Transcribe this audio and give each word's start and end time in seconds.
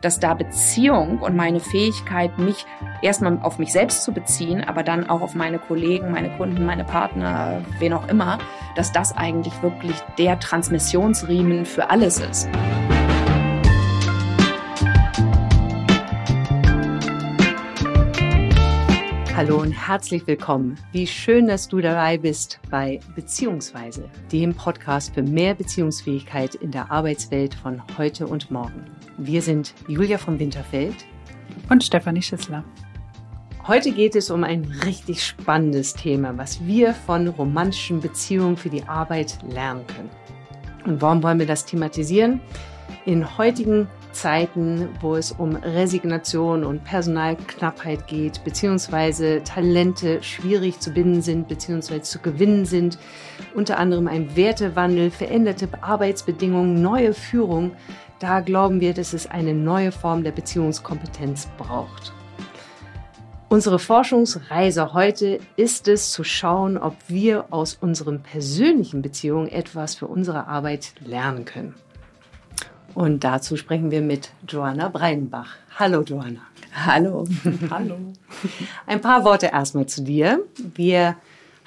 dass 0.00 0.20
da 0.20 0.34
Beziehung 0.34 1.18
und 1.18 1.34
meine 1.34 1.60
Fähigkeit, 1.60 2.38
mich 2.38 2.66
erstmal 3.02 3.38
auf 3.42 3.58
mich 3.58 3.72
selbst 3.72 4.04
zu 4.04 4.12
beziehen, 4.12 4.62
aber 4.62 4.82
dann 4.82 5.08
auch 5.08 5.20
auf 5.20 5.34
meine 5.34 5.58
Kollegen, 5.58 6.12
meine 6.12 6.30
Kunden, 6.36 6.64
meine 6.64 6.84
Partner, 6.84 7.62
wen 7.78 7.92
auch 7.92 8.06
immer, 8.08 8.38
dass 8.76 8.92
das 8.92 9.16
eigentlich 9.16 9.60
wirklich 9.62 9.96
der 10.16 10.38
Transmissionsriemen 10.38 11.66
für 11.66 11.90
alles 11.90 12.20
ist. 12.20 12.48
Hallo 19.34 19.60
und 19.60 19.70
herzlich 19.70 20.26
willkommen. 20.26 20.76
Wie 20.90 21.06
schön, 21.06 21.46
dass 21.46 21.68
du 21.68 21.80
dabei 21.80 22.18
bist 22.18 22.58
bei 22.70 22.98
Beziehungsweise, 23.14 24.10
dem 24.32 24.52
Podcast 24.52 25.14
für 25.14 25.22
mehr 25.22 25.54
Beziehungsfähigkeit 25.54 26.56
in 26.56 26.72
der 26.72 26.90
Arbeitswelt 26.90 27.54
von 27.54 27.80
heute 27.96 28.26
und 28.26 28.50
morgen. 28.50 28.97
Wir 29.20 29.42
sind 29.42 29.74
Julia 29.88 30.16
von 30.16 30.38
Winterfeld 30.38 30.94
und 31.68 31.82
Stefanie 31.82 32.22
Schissler. 32.22 32.62
Heute 33.66 33.90
geht 33.90 34.14
es 34.14 34.30
um 34.30 34.44
ein 34.44 34.64
richtig 34.84 35.24
spannendes 35.24 35.92
Thema, 35.94 36.38
was 36.38 36.64
wir 36.64 36.94
von 36.94 37.26
romantischen 37.26 37.98
Beziehungen 37.98 38.56
für 38.56 38.70
die 38.70 38.84
Arbeit 38.84 39.38
lernen 39.42 39.84
können. 39.88 40.10
Und 40.86 41.02
warum 41.02 41.24
wollen 41.24 41.40
wir 41.40 41.46
das 41.46 41.66
thematisieren? 41.66 42.40
In 43.06 43.36
heutigen 43.36 43.88
Zeiten, 44.12 44.88
wo 45.00 45.16
es 45.16 45.32
um 45.32 45.56
Resignation 45.56 46.62
und 46.62 46.84
Personalknappheit 46.84 48.06
geht, 48.06 48.44
beziehungsweise 48.44 49.42
Talente 49.42 50.22
schwierig 50.22 50.78
zu 50.78 50.92
binden 50.92 51.22
sind, 51.22 51.48
beziehungsweise 51.48 52.02
zu 52.02 52.20
gewinnen 52.20 52.64
sind, 52.66 52.98
unter 53.54 53.78
anderem 53.78 54.06
ein 54.06 54.36
Wertewandel, 54.36 55.10
veränderte 55.10 55.68
Arbeitsbedingungen, 55.82 56.80
neue 56.80 57.14
Führung, 57.14 57.72
da 58.18 58.40
glauben 58.40 58.80
wir, 58.80 58.94
dass 58.94 59.12
es 59.12 59.26
eine 59.26 59.54
neue 59.54 59.92
Form 59.92 60.24
der 60.24 60.32
Beziehungskompetenz 60.32 61.48
braucht. 61.56 62.12
Unsere 63.48 63.78
Forschungsreise 63.78 64.92
heute 64.92 65.38
ist 65.56 65.88
es 65.88 66.12
zu 66.12 66.22
schauen, 66.22 66.76
ob 66.76 66.94
wir 67.08 67.46
aus 67.50 67.78
unseren 67.80 68.22
persönlichen 68.22 69.00
Beziehungen 69.00 69.48
etwas 69.48 69.94
für 69.94 70.06
unsere 70.06 70.46
Arbeit 70.48 70.92
lernen 71.00 71.46
können. 71.46 71.74
Und 72.94 73.24
dazu 73.24 73.56
sprechen 73.56 73.90
wir 73.90 74.02
mit 74.02 74.30
Joanna 74.46 74.88
Breidenbach. 74.88 75.56
Hallo 75.78 76.02
Joanna. 76.02 76.40
Hallo. 76.74 77.24
Hallo. 77.70 77.96
Ein 78.86 79.00
paar 79.00 79.24
Worte 79.24 79.46
erstmal 79.46 79.86
zu 79.86 80.02
dir. 80.02 80.40
Wir 80.74 81.16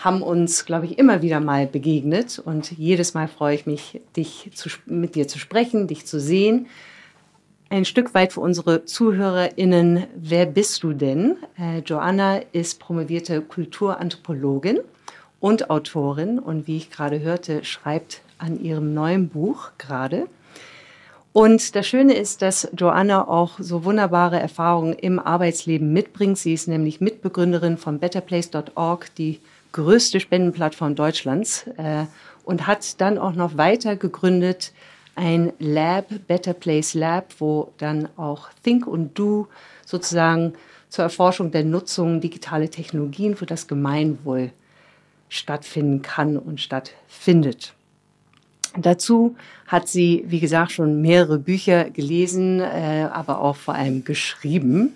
haben 0.01 0.21
uns, 0.21 0.65
glaube 0.65 0.85
ich, 0.85 0.97
immer 0.97 1.21
wieder 1.21 1.39
mal 1.39 1.67
begegnet 1.67 2.39
und 2.43 2.71
jedes 2.71 3.13
Mal 3.13 3.27
freue 3.27 3.55
ich 3.55 3.65
mich, 3.65 4.01
dich 4.17 4.49
zu, 4.53 4.69
mit 4.85 5.15
dir 5.15 5.27
zu 5.27 5.39
sprechen, 5.39 5.87
dich 5.87 6.05
zu 6.05 6.19
sehen. 6.19 6.67
Ein 7.69 7.85
Stück 7.85 8.13
weit 8.13 8.33
für 8.33 8.41
unsere 8.41 8.83
ZuhörerInnen, 8.83 10.07
wer 10.15 10.45
bist 10.45 10.83
du 10.83 10.91
denn? 10.91 11.37
Äh, 11.57 11.79
Joanna 11.79 12.41
ist 12.51 12.79
promovierte 12.79 13.41
Kulturanthropologin 13.41 14.79
und 15.39 15.69
Autorin 15.69 16.39
und 16.39 16.67
wie 16.67 16.77
ich 16.77 16.89
gerade 16.89 17.21
hörte, 17.21 17.63
schreibt 17.63 18.21
an 18.39 18.59
ihrem 18.59 18.93
neuen 18.93 19.29
Buch 19.29 19.71
gerade. 19.77 20.27
Und 21.33 21.75
das 21.75 21.87
Schöne 21.87 22.13
ist, 22.13 22.41
dass 22.41 22.67
Joanna 22.75 23.27
auch 23.27 23.57
so 23.59 23.85
wunderbare 23.85 24.39
Erfahrungen 24.39 24.93
im 24.93 25.17
Arbeitsleben 25.17 25.93
mitbringt. 25.93 26.37
Sie 26.37 26.53
ist 26.53 26.67
nämlich 26.67 26.99
Mitbegründerin 26.99 27.77
von 27.77 27.99
betterplace.org, 27.99 29.15
die 29.15 29.39
größte 29.71 30.19
Spendenplattform 30.19 30.95
Deutschlands, 30.95 31.65
äh, 31.77 32.05
und 32.43 32.67
hat 32.67 32.99
dann 33.01 33.17
auch 33.17 33.33
noch 33.33 33.57
weiter 33.57 33.95
gegründet 33.95 34.73
ein 35.15 35.53
Lab, 35.59 36.07
Better 36.27 36.53
Place 36.53 36.93
Lab, 36.93 37.33
wo 37.39 37.71
dann 37.77 38.07
auch 38.17 38.49
Think 38.63 38.87
und 38.87 39.17
Do 39.17 39.47
sozusagen 39.85 40.53
zur 40.89 41.03
Erforschung 41.03 41.51
der 41.51 41.63
Nutzung 41.63 42.21
digitale 42.21 42.69
Technologien 42.69 43.35
für 43.35 43.45
das 43.45 43.67
Gemeinwohl 43.67 44.51
stattfinden 45.29 46.01
kann 46.01 46.37
und 46.37 46.59
stattfindet. 46.59 47.73
Dazu 48.77 49.35
hat 49.67 49.89
sie, 49.89 50.23
wie 50.27 50.39
gesagt, 50.39 50.71
schon 50.71 51.01
mehrere 51.01 51.39
Bücher 51.39 51.89
gelesen, 51.89 52.61
äh, 52.61 53.07
aber 53.11 53.41
auch 53.41 53.57
vor 53.57 53.73
allem 53.73 54.05
geschrieben. 54.05 54.95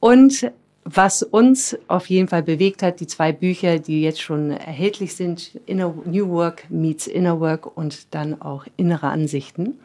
Und 0.00 0.50
was 0.84 1.22
uns 1.22 1.76
auf 1.88 2.10
jeden 2.10 2.28
Fall 2.28 2.42
bewegt 2.42 2.82
hat, 2.82 3.00
die 3.00 3.06
zwei 3.06 3.32
Bücher, 3.32 3.78
die 3.78 4.02
jetzt 4.02 4.20
schon 4.20 4.50
erhältlich 4.50 5.16
sind, 5.16 5.58
Inner 5.66 5.94
New 6.04 6.28
Work 6.28 6.70
meets 6.70 7.06
Inner 7.06 7.40
Work 7.40 7.76
und 7.76 8.14
dann 8.14 8.40
auch 8.40 8.66
innere 8.76 9.08
Ansichten. 9.08 9.78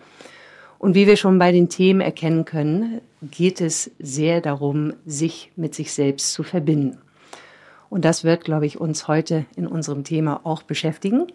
Und 0.78 0.96
wie 0.96 1.08
wir 1.08 1.18
schon 1.18 1.40
bei 1.40 1.52
den 1.52 1.70
Themen 1.70 2.02
erkennen 2.02 2.46
können, 2.46 3.02
geht 3.22 3.62
es 3.62 3.92
sehr 4.00 4.42
darum, 4.42 4.94
sich 5.06 5.52
mit 5.56 5.76
sich 5.76 5.94
selbst 5.94 6.34
zu 6.34 6.44
verbinden. 6.44 6.98
Und 7.90 8.06
das 8.06 8.24
wird, 8.24 8.44
glaube 8.44 8.66
ich, 8.66 8.80
uns 8.80 9.08
heute 9.08 9.46
in 9.56 9.68
unserem 9.68 10.04
Thema 10.04 10.42
auch 10.44 10.64
beschäftigen. 10.64 11.28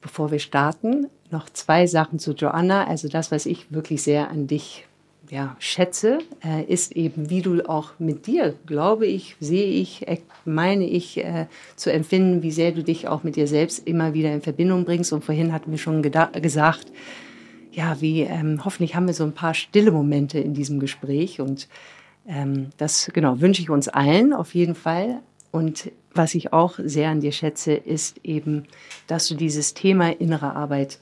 Bevor 0.00 0.30
wir 0.30 0.38
starten, 0.38 1.06
noch 1.30 1.48
zwei 1.48 1.86
Sachen 1.86 2.18
zu 2.18 2.32
Joanna. 2.32 2.86
Also 2.86 3.08
das, 3.08 3.30
was 3.30 3.46
ich 3.46 3.72
wirklich 3.72 4.02
sehr 4.02 4.30
an 4.30 4.46
dich 4.46 4.86
ja, 5.30 5.56
schätze, 5.58 6.18
äh, 6.44 6.64
ist 6.64 6.92
eben, 6.92 7.30
wie 7.30 7.42
du 7.42 7.68
auch 7.68 7.92
mit 7.98 8.26
dir, 8.26 8.54
glaube 8.66 9.06
ich, 9.06 9.36
sehe 9.40 9.66
ich, 9.66 10.06
äh, 10.06 10.18
meine 10.44 10.84
ich, 10.84 11.18
äh, 11.18 11.46
zu 11.76 11.92
empfinden, 11.92 12.42
wie 12.42 12.50
sehr 12.50 12.72
du 12.72 12.82
dich 12.82 13.08
auch 13.08 13.22
mit 13.22 13.36
dir 13.36 13.46
selbst 13.46 13.86
immer 13.86 14.14
wieder 14.14 14.32
in 14.32 14.42
Verbindung 14.42 14.84
bringst. 14.84 15.12
Und 15.12 15.24
vorhin 15.24 15.52
hatten 15.52 15.70
wir 15.70 15.78
schon 15.78 16.02
gesagt, 16.02 16.92
ja, 17.72 18.00
wie 18.00 18.22
ähm, 18.22 18.64
hoffentlich 18.64 18.94
haben 18.94 19.06
wir 19.06 19.14
so 19.14 19.24
ein 19.24 19.32
paar 19.32 19.54
stille 19.54 19.90
Momente 19.90 20.38
in 20.38 20.54
diesem 20.54 20.78
Gespräch. 20.78 21.40
Und 21.40 21.68
ähm, 22.26 22.70
das, 22.76 23.10
genau, 23.12 23.40
wünsche 23.40 23.62
ich 23.62 23.70
uns 23.70 23.88
allen 23.88 24.32
auf 24.32 24.54
jeden 24.54 24.74
Fall. 24.74 25.20
Und 25.50 25.90
was 26.12 26.34
ich 26.34 26.52
auch 26.52 26.78
sehr 26.78 27.10
an 27.10 27.20
dir 27.20 27.32
schätze, 27.32 27.74
ist 27.74 28.20
eben, 28.24 28.64
dass 29.06 29.26
du 29.26 29.34
dieses 29.34 29.74
Thema 29.74 30.10
innere 30.10 30.54
Arbeit 30.54 30.98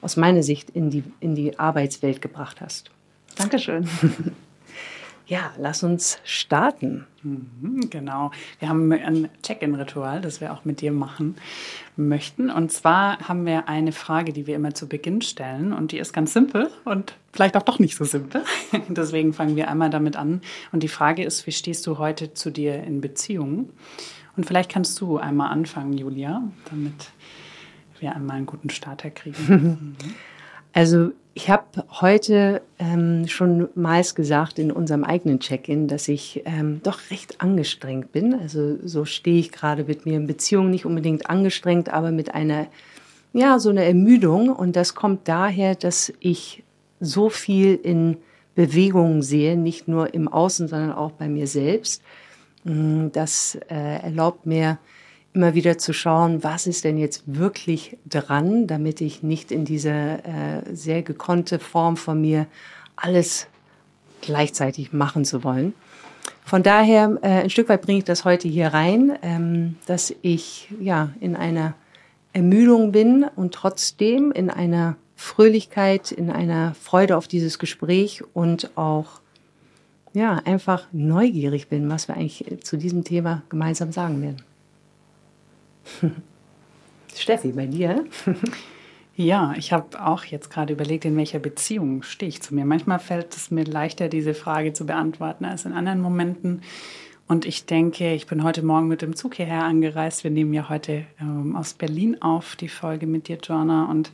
aus 0.00 0.16
meiner 0.16 0.42
Sicht 0.42 0.70
in 0.70 0.90
die, 0.90 1.04
in 1.20 1.34
die 1.34 1.58
Arbeitswelt 1.58 2.22
gebracht 2.22 2.60
hast. 2.60 2.90
Dankeschön. 3.36 3.88
Ja, 5.28 5.52
lass 5.58 5.82
uns 5.82 6.18
starten. 6.22 7.04
Mhm, 7.24 7.90
genau. 7.90 8.30
Wir 8.60 8.68
haben 8.68 8.92
ein 8.92 9.28
Check-in-Ritual, 9.42 10.20
das 10.20 10.40
wir 10.40 10.52
auch 10.52 10.64
mit 10.64 10.80
dir 10.80 10.92
machen 10.92 11.34
möchten. 11.96 12.48
Und 12.48 12.70
zwar 12.70 13.18
haben 13.26 13.44
wir 13.44 13.68
eine 13.68 13.90
Frage, 13.90 14.32
die 14.32 14.46
wir 14.46 14.54
immer 14.54 14.74
zu 14.74 14.88
Beginn 14.88 15.22
stellen. 15.22 15.72
Und 15.72 15.90
die 15.90 15.98
ist 15.98 16.12
ganz 16.12 16.32
simpel 16.32 16.70
und 16.84 17.16
vielleicht 17.32 17.56
auch 17.56 17.62
doch 17.62 17.80
nicht 17.80 17.96
so 17.96 18.04
simpel. 18.04 18.44
Deswegen 18.88 19.32
fangen 19.32 19.56
wir 19.56 19.68
einmal 19.68 19.90
damit 19.90 20.14
an. 20.14 20.42
Und 20.70 20.84
die 20.84 20.88
Frage 20.88 21.24
ist, 21.24 21.44
wie 21.48 21.52
stehst 21.52 21.84
du 21.88 21.98
heute 21.98 22.32
zu 22.32 22.52
dir 22.52 22.84
in 22.84 23.00
Beziehungen? 23.00 23.70
Und 24.36 24.46
vielleicht 24.46 24.70
kannst 24.70 25.00
du 25.00 25.18
einmal 25.18 25.50
anfangen, 25.50 25.94
Julia, 25.94 26.40
damit 26.70 27.10
wir 27.98 28.14
einmal 28.14 28.36
einen 28.36 28.46
guten 28.46 28.70
Starter 28.70 29.10
kriegen. 29.10 29.96
Also 30.76 31.12
ich 31.32 31.48
habe 31.48 31.86
heute 32.02 32.60
ähm, 32.78 33.26
schon 33.28 33.68
meist 33.74 34.14
gesagt 34.14 34.58
in 34.58 34.70
unserem 34.70 35.04
eigenen 35.04 35.40
Check-in, 35.40 35.88
dass 35.88 36.06
ich 36.06 36.42
ähm, 36.44 36.82
doch 36.82 36.98
recht 37.10 37.40
angestrengt 37.40 38.12
bin. 38.12 38.34
Also 38.34 38.76
so 38.84 39.06
stehe 39.06 39.38
ich 39.38 39.52
gerade 39.52 39.84
mit 39.84 40.04
mir 40.04 40.18
in 40.18 40.26
Beziehung 40.26 40.68
nicht 40.68 40.84
unbedingt 40.84 41.30
angestrengt, 41.30 41.88
aber 41.88 42.10
mit 42.10 42.34
einer, 42.34 42.66
ja, 43.32 43.58
so 43.58 43.70
einer 43.70 43.84
Ermüdung. 43.84 44.50
Und 44.50 44.76
das 44.76 44.94
kommt 44.94 45.26
daher, 45.28 45.76
dass 45.76 46.12
ich 46.20 46.62
so 47.00 47.30
viel 47.30 47.80
in 47.82 48.18
Bewegung 48.54 49.22
sehe, 49.22 49.56
nicht 49.56 49.88
nur 49.88 50.12
im 50.12 50.28
Außen, 50.28 50.68
sondern 50.68 50.92
auch 50.92 51.12
bei 51.12 51.26
mir 51.26 51.46
selbst. 51.46 52.02
Mm, 52.64 53.06
das 53.14 53.58
äh, 53.70 54.02
erlaubt 54.02 54.44
mir, 54.44 54.76
immer 55.36 55.54
wieder 55.54 55.78
zu 55.78 55.92
schauen, 55.92 56.42
was 56.42 56.66
ist 56.66 56.84
denn 56.84 56.98
jetzt 56.98 57.22
wirklich 57.26 57.98
dran, 58.06 58.66
damit 58.66 59.00
ich 59.00 59.22
nicht 59.22 59.52
in 59.52 59.64
diese 59.64 59.90
äh, 59.90 60.74
sehr 60.74 61.02
gekonnte 61.02 61.58
Form 61.58 61.96
von 61.96 62.20
mir 62.20 62.46
alles 62.96 63.46
gleichzeitig 64.22 64.92
machen 64.92 65.24
zu 65.24 65.44
wollen. 65.44 65.74
Von 66.44 66.62
daher, 66.62 67.18
äh, 67.22 67.42
ein 67.42 67.50
Stück 67.50 67.68
weit 67.68 67.82
bringe 67.82 67.98
ich 67.98 68.04
das 68.04 68.24
heute 68.24 68.48
hier 68.48 68.68
rein, 68.68 69.18
ähm, 69.22 69.76
dass 69.86 70.14
ich 70.22 70.68
ja 70.80 71.10
in 71.20 71.36
einer 71.36 71.74
Ermüdung 72.32 72.92
bin 72.92 73.26
und 73.36 73.52
trotzdem 73.54 74.32
in 74.32 74.48
einer 74.48 74.96
Fröhlichkeit, 75.16 76.12
in 76.12 76.30
einer 76.30 76.74
Freude 76.74 77.16
auf 77.16 77.28
dieses 77.28 77.58
Gespräch 77.58 78.22
und 78.32 78.76
auch 78.76 79.20
ja 80.14 80.40
einfach 80.44 80.86
neugierig 80.92 81.68
bin, 81.68 81.90
was 81.90 82.08
wir 82.08 82.16
eigentlich 82.16 82.46
zu 82.62 82.78
diesem 82.78 83.04
Thema 83.04 83.42
gemeinsam 83.50 83.92
sagen 83.92 84.22
werden. 84.22 84.45
Steffi, 87.14 87.52
bei 87.52 87.66
dir? 87.66 88.04
Ja, 89.18 89.54
ich 89.56 89.72
habe 89.72 90.04
auch 90.04 90.24
jetzt 90.24 90.50
gerade 90.50 90.74
überlegt, 90.74 91.06
in 91.06 91.16
welcher 91.16 91.38
Beziehung 91.38 92.02
stehe 92.02 92.28
ich 92.28 92.42
zu 92.42 92.54
mir. 92.54 92.66
Manchmal 92.66 92.98
fällt 92.98 93.34
es 93.34 93.50
mir 93.50 93.64
leichter, 93.64 94.08
diese 94.08 94.34
Frage 94.34 94.74
zu 94.74 94.84
beantworten 94.84 95.46
als 95.46 95.64
in 95.64 95.72
anderen 95.72 96.02
Momenten. 96.02 96.60
Und 97.26 97.46
ich 97.46 97.64
denke, 97.64 98.12
ich 98.12 98.26
bin 98.26 98.44
heute 98.44 98.62
Morgen 98.62 98.88
mit 98.88 99.00
dem 99.00 99.16
Zug 99.16 99.34
hierher 99.34 99.64
angereist. 99.64 100.22
Wir 100.22 100.30
nehmen 100.30 100.52
ja 100.52 100.68
heute 100.68 101.06
ähm, 101.18 101.56
aus 101.56 101.72
Berlin 101.72 102.20
auf, 102.20 102.56
die 102.56 102.68
Folge 102.68 103.06
mit 103.06 103.28
dir, 103.28 103.38
Joanna. 103.42 103.86
Und 103.90 104.12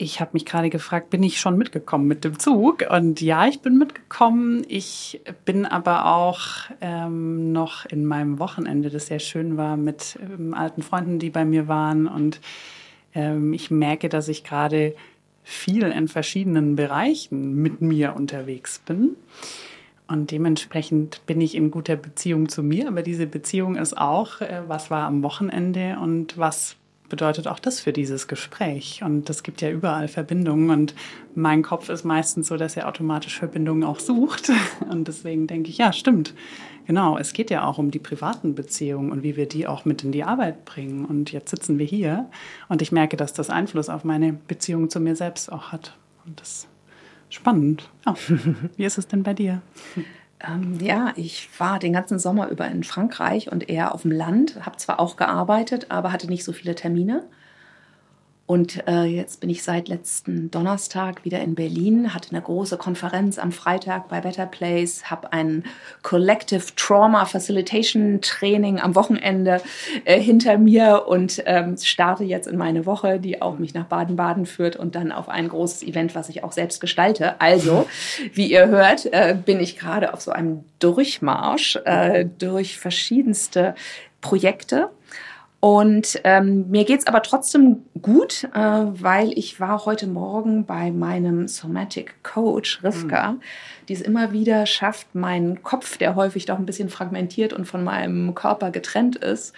Ich 0.00 0.20
habe 0.20 0.30
mich 0.34 0.46
gerade 0.46 0.70
gefragt, 0.70 1.10
bin 1.10 1.24
ich 1.24 1.40
schon 1.40 1.58
mitgekommen 1.58 2.06
mit 2.06 2.22
dem 2.22 2.38
Zug? 2.38 2.84
Und 2.88 3.20
ja, 3.20 3.48
ich 3.48 3.62
bin 3.62 3.78
mitgekommen. 3.78 4.64
Ich 4.68 5.20
bin 5.44 5.66
aber 5.66 6.06
auch 6.06 6.40
ähm, 6.80 7.50
noch 7.50 7.84
in 7.84 8.06
meinem 8.06 8.38
Wochenende, 8.38 8.90
das 8.90 9.06
sehr 9.06 9.18
schön 9.18 9.56
war, 9.56 9.76
mit 9.76 10.16
ähm, 10.22 10.54
alten 10.54 10.82
Freunden, 10.82 11.18
die 11.18 11.30
bei 11.30 11.44
mir 11.44 11.66
waren. 11.66 12.06
Und 12.06 12.40
ähm, 13.12 13.52
ich 13.52 13.72
merke, 13.72 14.08
dass 14.08 14.28
ich 14.28 14.44
gerade 14.44 14.94
viel 15.42 15.82
in 15.82 16.06
verschiedenen 16.06 16.76
Bereichen 16.76 17.56
mit 17.56 17.80
mir 17.80 18.14
unterwegs 18.14 18.78
bin. 18.86 19.16
Und 20.06 20.30
dementsprechend 20.30 21.26
bin 21.26 21.40
ich 21.40 21.56
in 21.56 21.72
guter 21.72 21.96
Beziehung 21.96 22.48
zu 22.48 22.62
mir. 22.62 22.86
Aber 22.86 23.02
diese 23.02 23.26
Beziehung 23.26 23.74
ist 23.74 23.98
auch, 23.98 24.42
äh, 24.42 24.62
was 24.68 24.92
war 24.92 25.08
am 25.08 25.24
Wochenende 25.24 25.98
und 26.00 26.38
was 26.38 26.76
bedeutet 27.08 27.46
auch 27.46 27.58
das 27.58 27.80
für 27.80 27.92
dieses 27.92 28.28
Gespräch. 28.28 29.02
Und 29.04 29.28
es 29.30 29.42
gibt 29.42 29.60
ja 29.60 29.70
überall 29.70 30.08
Verbindungen. 30.08 30.70
Und 30.70 30.94
mein 31.34 31.62
Kopf 31.62 31.88
ist 31.88 32.04
meistens 32.04 32.48
so, 32.48 32.56
dass 32.56 32.76
er 32.76 32.88
automatisch 32.88 33.38
Verbindungen 33.38 33.84
auch 33.84 34.00
sucht. 34.00 34.50
Und 34.90 35.08
deswegen 35.08 35.46
denke 35.46 35.70
ich, 35.70 35.78
ja, 35.78 35.92
stimmt. 35.92 36.34
Genau, 36.86 37.18
es 37.18 37.34
geht 37.34 37.50
ja 37.50 37.64
auch 37.64 37.76
um 37.76 37.90
die 37.90 37.98
privaten 37.98 38.54
Beziehungen 38.54 39.12
und 39.12 39.22
wie 39.22 39.36
wir 39.36 39.46
die 39.46 39.66
auch 39.66 39.84
mit 39.84 40.04
in 40.04 40.10
die 40.10 40.24
Arbeit 40.24 40.64
bringen. 40.64 41.04
Und 41.04 41.32
jetzt 41.32 41.50
sitzen 41.50 41.78
wir 41.78 41.84
hier 41.84 42.30
und 42.70 42.80
ich 42.80 42.92
merke, 42.92 43.18
dass 43.18 43.34
das 43.34 43.50
Einfluss 43.50 43.90
auf 43.90 44.04
meine 44.04 44.32
Beziehung 44.32 44.88
zu 44.88 44.98
mir 44.98 45.14
selbst 45.14 45.52
auch 45.52 45.70
hat. 45.70 45.98
Und 46.24 46.40
das 46.40 46.66
ist 47.28 47.34
spannend. 47.34 47.90
Oh. 48.06 48.14
Wie 48.78 48.86
ist 48.86 48.96
es 48.96 49.06
denn 49.06 49.22
bei 49.22 49.34
dir? 49.34 49.60
Ähm, 50.40 50.78
ja, 50.80 51.12
ich 51.16 51.48
war 51.58 51.78
den 51.78 51.92
ganzen 51.92 52.18
Sommer 52.18 52.48
über 52.48 52.66
in 52.68 52.84
Frankreich 52.84 53.50
und 53.50 53.68
eher 53.68 53.94
auf 53.94 54.02
dem 54.02 54.12
Land, 54.12 54.64
habe 54.64 54.76
zwar 54.76 55.00
auch 55.00 55.16
gearbeitet, 55.16 55.90
aber 55.90 56.12
hatte 56.12 56.28
nicht 56.28 56.44
so 56.44 56.52
viele 56.52 56.74
Termine. 56.74 57.24
Und 58.48 58.82
äh, 58.88 59.04
jetzt 59.04 59.40
bin 59.40 59.50
ich 59.50 59.62
seit 59.62 59.88
letzten 59.88 60.50
Donnerstag 60.50 61.22
wieder 61.26 61.38
in 61.40 61.54
Berlin, 61.54 62.14
hatte 62.14 62.30
eine 62.30 62.40
große 62.40 62.78
Konferenz 62.78 63.38
am 63.38 63.52
Freitag 63.52 64.08
bei 64.08 64.22
Better 64.22 64.46
Place, 64.46 65.10
habe 65.10 65.34
ein 65.34 65.64
Collective 66.02 66.64
Trauma 66.74 67.26
Facilitation 67.26 68.22
Training 68.22 68.80
am 68.80 68.94
Wochenende 68.94 69.60
äh, 70.06 70.18
hinter 70.18 70.56
mir 70.56 71.04
und 71.06 71.42
ähm, 71.44 71.76
starte 71.76 72.24
jetzt 72.24 72.48
in 72.48 72.56
meine 72.56 72.86
Woche, 72.86 73.20
die 73.20 73.42
auch 73.42 73.58
mich 73.58 73.74
nach 73.74 73.84
Baden-Baden 73.84 74.46
führt 74.46 74.76
und 74.76 74.94
dann 74.94 75.12
auf 75.12 75.28
ein 75.28 75.50
großes 75.50 75.82
Event, 75.82 76.14
was 76.14 76.30
ich 76.30 76.42
auch 76.42 76.52
selbst 76.52 76.80
gestalte. 76.80 77.38
Also, 77.42 77.86
wie 78.32 78.50
ihr 78.50 78.68
hört, 78.68 79.04
äh, 79.12 79.36
bin 79.36 79.60
ich 79.60 79.76
gerade 79.76 80.14
auf 80.14 80.22
so 80.22 80.30
einem 80.30 80.64
Durchmarsch 80.78 81.76
äh, 81.84 82.24
durch 82.38 82.78
verschiedenste 82.78 83.74
Projekte 84.22 84.88
und 85.60 86.20
ähm, 86.22 86.70
mir 86.70 86.84
geht's 86.84 87.08
aber 87.08 87.20
trotzdem 87.20 87.84
gut, 88.00 88.44
äh, 88.54 88.58
weil 88.60 89.36
ich 89.36 89.58
war 89.58 89.86
heute 89.86 90.06
Morgen 90.06 90.66
bei 90.66 90.92
meinem 90.92 91.48
Somatic 91.48 92.22
Coach 92.22 92.84
Rivka, 92.84 93.32
mhm. 93.32 93.40
die 93.88 93.94
es 93.94 94.00
immer 94.00 94.30
wieder 94.30 94.66
schafft, 94.66 95.16
meinen 95.16 95.64
Kopf, 95.64 95.98
der 95.98 96.14
häufig 96.14 96.46
doch 96.46 96.58
ein 96.58 96.66
bisschen 96.66 96.90
fragmentiert 96.90 97.52
und 97.52 97.64
von 97.64 97.82
meinem 97.82 98.36
Körper 98.36 98.70
getrennt 98.70 99.16
ist, 99.16 99.52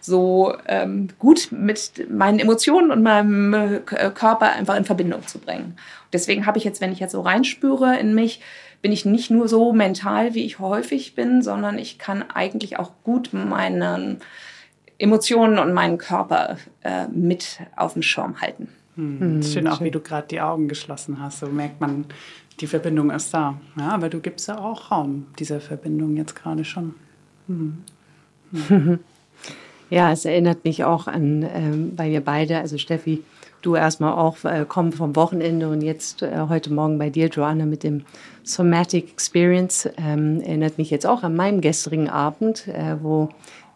so 0.00 0.54
ähm, 0.66 1.08
gut 1.18 1.48
mit 1.50 2.08
meinen 2.08 2.38
Emotionen 2.38 2.92
und 2.92 3.02
meinem 3.02 3.52
äh, 3.52 3.80
Körper 4.14 4.52
einfach 4.52 4.76
in 4.76 4.84
Verbindung 4.84 5.26
zu 5.26 5.40
bringen. 5.40 5.76
Deswegen 6.12 6.46
habe 6.46 6.58
ich 6.58 6.64
jetzt, 6.64 6.80
wenn 6.80 6.92
ich 6.92 7.00
jetzt 7.00 7.12
so 7.12 7.22
reinspüre 7.22 7.98
in 7.98 8.14
mich, 8.14 8.40
bin 8.82 8.92
ich 8.92 9.04
nicht 9.04 9.32
nur 9.32 9.48
so 9.48 9.72
mental, 9.72 10.34
wie 10.34 10.44
ich 10.44 10.60
häufig 10.60 11.16
bin, 11.16 11.42
sondern 11.42 11.76
ich 11.76 11.98
kann 11.98 12.24
eigentlich 12.30 12.78
auch 12.78 12.92
gut 13.02 13.30
meinen 13.32 14.20
Emotionen 15.00 15.58
und 15.58 15.72
meinen 15.72 15.98
Körper 15.98 16.58
äh, 16.82 17.08
mit 17.08 17.60
auf 17.76 17.94
dem 17.94 18.02
Schirm 18.02 18.40
halten. 18.40 18.68
Hm. 18.96 19.42
Schön 19.42 19.66
auch, 19.66 19.80
wie 19.80 19.90
du 19.90 20.00
gerade 20.00 20.28
die 20.28 20.40
Augen 20.40 20.68
geschlossen 20.68 21.20
hast. 21.20 21.40
So 21.40 21.46
merkt 21.46 21.80
man, 21.80 22.04
die 22.60 22.66
Verbindung 22.66 23.10
ist 23.10 23.32
da. 23.32 23.58
Ja, 23.78 23.88
aber 23.88 24.10
du 24.10 24.20
gibst 24.20 24.48
ja 24.48 24.58
auch 24.58 24.90
Raum 24.90 25.26
dieser 25.38 25.60
Verbindung 25.60 26.16
jetzt 26.16 26.36
gerade 26.36 26.64
schon. 26.64 26.94
Hm. 27.46 27.78
Hm. 28.68 28.98
Ja, 29.92 30.12
es 30.12 30.24
erinnert 30.24 30.64
mich 30.64 30.84
auch 30.84 31.08
an, 31.08 31.44
ähm, 31.52 31.94
weil 31.96 32.12
wir 32.12 32.20
beide, 32.20 32.58
also 32.58 32.78
Steffi, 32.78 33.24
du 33.60 33.74
erstmal 33.74 34.12
auch 34.12 34.44
äh, 34.44 34.64
kommen 34.66 34.92
vom 34.92 35.16
Wochenende 35.16 35.68
und 35.68 35.82
jetzt 35.82 36.22
äh, 36.22 36.46
heute 36.48 36.72
Morgen 36.72 36.96
bei 36.96 37.10
dir, 37.10 37.26
Joanna, 37.26 37.66
mit 37.66 37.82
dem 37.82 38.04
Somatic 38.44 39.10
Experience, 39.10 39.88
ähm, 39.96 40.40
erinnert 40.42 40.78
mich 40.78 40.90
jetzt 40.90 41.08
auch 41.08 41.24
an 41.24 41.34
meinen 41.34 41.60
gestrigen 41.60 42.08
Abend, 42.08 42.68
äh, 42.68 43.02
wo 43.02 43.30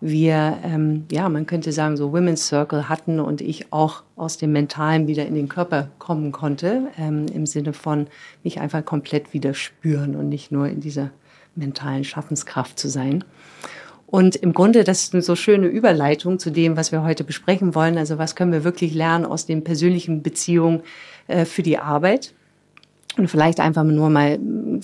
wir, 0.04 0.58
ähm, 0.62 1.06
ja, 1.10 1.30
man 1.30 1.46
könnte 1.46 1.72
sagen, 1.72 1.96
so 1.96 2.12
Women's 2.12 2.46
Circle 2.46 2.90
hatten 2.90 3.20
und 3.20 3.40
ich 3.40 3.72
auch 3.72 4.02
aus 4.16 4.36
dem 4.36 4.52
Mentalen 4.52 5.06
wieder 5.06 5.24
in 5.24 5.34
den 5.34 5.48
Körper 5.48 5.88
kommen 5.98 6.30
konnte, 6.30 6.88
ähm, 6.98 7.24
im 7.32 7.46
Sinne 7.46 7.72
von 7.72 8.08
mich 8.42 8.60
einfach 8.60 8.84
komplett 8.84 9.32
wieder 9.32 9.54
spüren 9.54 10.14
und 10.14 10.28
nicht 10.28 10.52
nur 10.52 10.68
in 10.68 10.80
dieser 10.80 11.10
mentalen 11.56 12.04
Schaffenskraft 12.04 12.78
zu 12.78 12.88
sein. 12.88 13.24
Und 14.06 14.36
im 14.36 14.52
Grunde, 14.52 14.84
das 14.84 15.04
ist 15.04 15.14
eine 15.14 15.22
so 15.22 15.36
schöne 15.36 15.68
Überleitung 15.68 16.38
zu 16.38 16.50
dem, 16.50 16.76
was 16.76 16.92
wir 16.92 17.02
heute 17.02 17.24
besprechen 17.24 17.74
wollen. 17.74 17.96
Also 17.96 18.18
was 18.18 18.36
können 18.36 18.52
wir 18.52 18.62
wirklich 18.62 18.92
lernen 18.92 19.24
aus 19.24 19.46
den 19.46 19.64
persönlichen 19.64 20.22
Beziehungen 20.22 20.82
äh, 21.28 21.46
für 21.46 21.62
die 21.62 21.78
Arbeit? 21.78 22.34
Und 23.16 23.28
vielleicht 23.28 23.60
einfach 23.60 23.84
nur 23.84 24.10
mal 24.10 24.38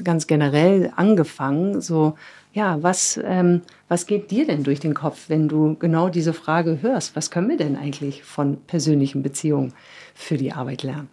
ganz 0.05 0.27
generell 0.27 0.93
angefangen, 0.95 1.81
so 1.81 2.15
ja, 2.53 2.83
was, 2.83 3.21
ähm, 3.25 3.63
was 3.89 4.07
geht 4.07 4.31
dir 4.31 4.47
denn 4.47 4.65
durch 4.65 4.81
den 4.81 4.95
Kopf, 4.95 5.29
wenn 5.29 5.49
du 5.49 5.77
genau 5.77 6.09
diese 6.09 6.33
Frage 6.33 6.79
hörst? 6.83 7.15
Was 7.15 7.31
können 7.31 7.49
wir 7.49 7.57
denn 7.57 7.77
eigentlich 7.77 8.25
von 8.25 8.57
persönlichen 8.67 9.23
Beziehungen 9.23 9.73
für 10.15 10.37
die 10.37 10.53
Arbeit 10.53 10.83
lernen? 10.83 11.09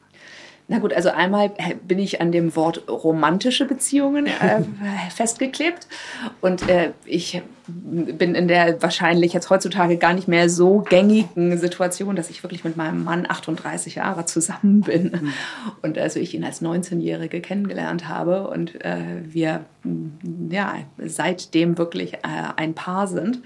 Na 0.70 0.80
gut, 0.80 0.94
also 0.94 1.10
einmal 1.10 1.52
bin 1.88 1.98
ich 1.98 2.20
an 2.20 2.34
dem 2.34 2.56
Wort 2.58 2.90
romantische 2.90 3.66
Beziehungen 3.66 4.28
äh, 4.28 4.62
festgeklebt 5.16 5.88
und 6.42 6.68
äh, 6.68 6.92
ich 7.06 7.42
bin 7.68 8.36
in 8.36 8.50
der 8.50 8.82
wahrscheinlich 8.82 9.32
jetzt 9.32 9.50
heutzutage 9.50 9.98
gar 9.98 10.14
nicht 10.14 10.28
mehr 10.28 10.50
so 10.50 10.80
gängigen 10.80 11.58
Situation, 11.58 12.18
dass 12.18 12.30
ich 12.30 12.44
wirklich 12.44 12.66
mit 12.66 12.76
meinem 12.76 13.04
Mann 13.04 13.26
38 13.28 13.96
Jahre 13.96 14.26
zusammen 14.26 14.82
bin 14.82 15.12
mhm. 15.12 15.34
und 15.84 15.98
also 15.98 16.20
ich 16.20 16.34
ihn 16.34 16.44
als 16.44 16.62
19-Jährige 16.62 17.40
kennengelernt 17.40 18.10
habe 18.10 18.48
und 18.48 18.84
äh, 18.84 19.22
wir 19.24 19.64
ja 20.50 20.76
seitdem 20.98 21.78
wirklich 21.78 22.16
äh, 22.16 22.20
ein 22.58 22.74
Paar 22.74 23.08
sind. 23.08 23.42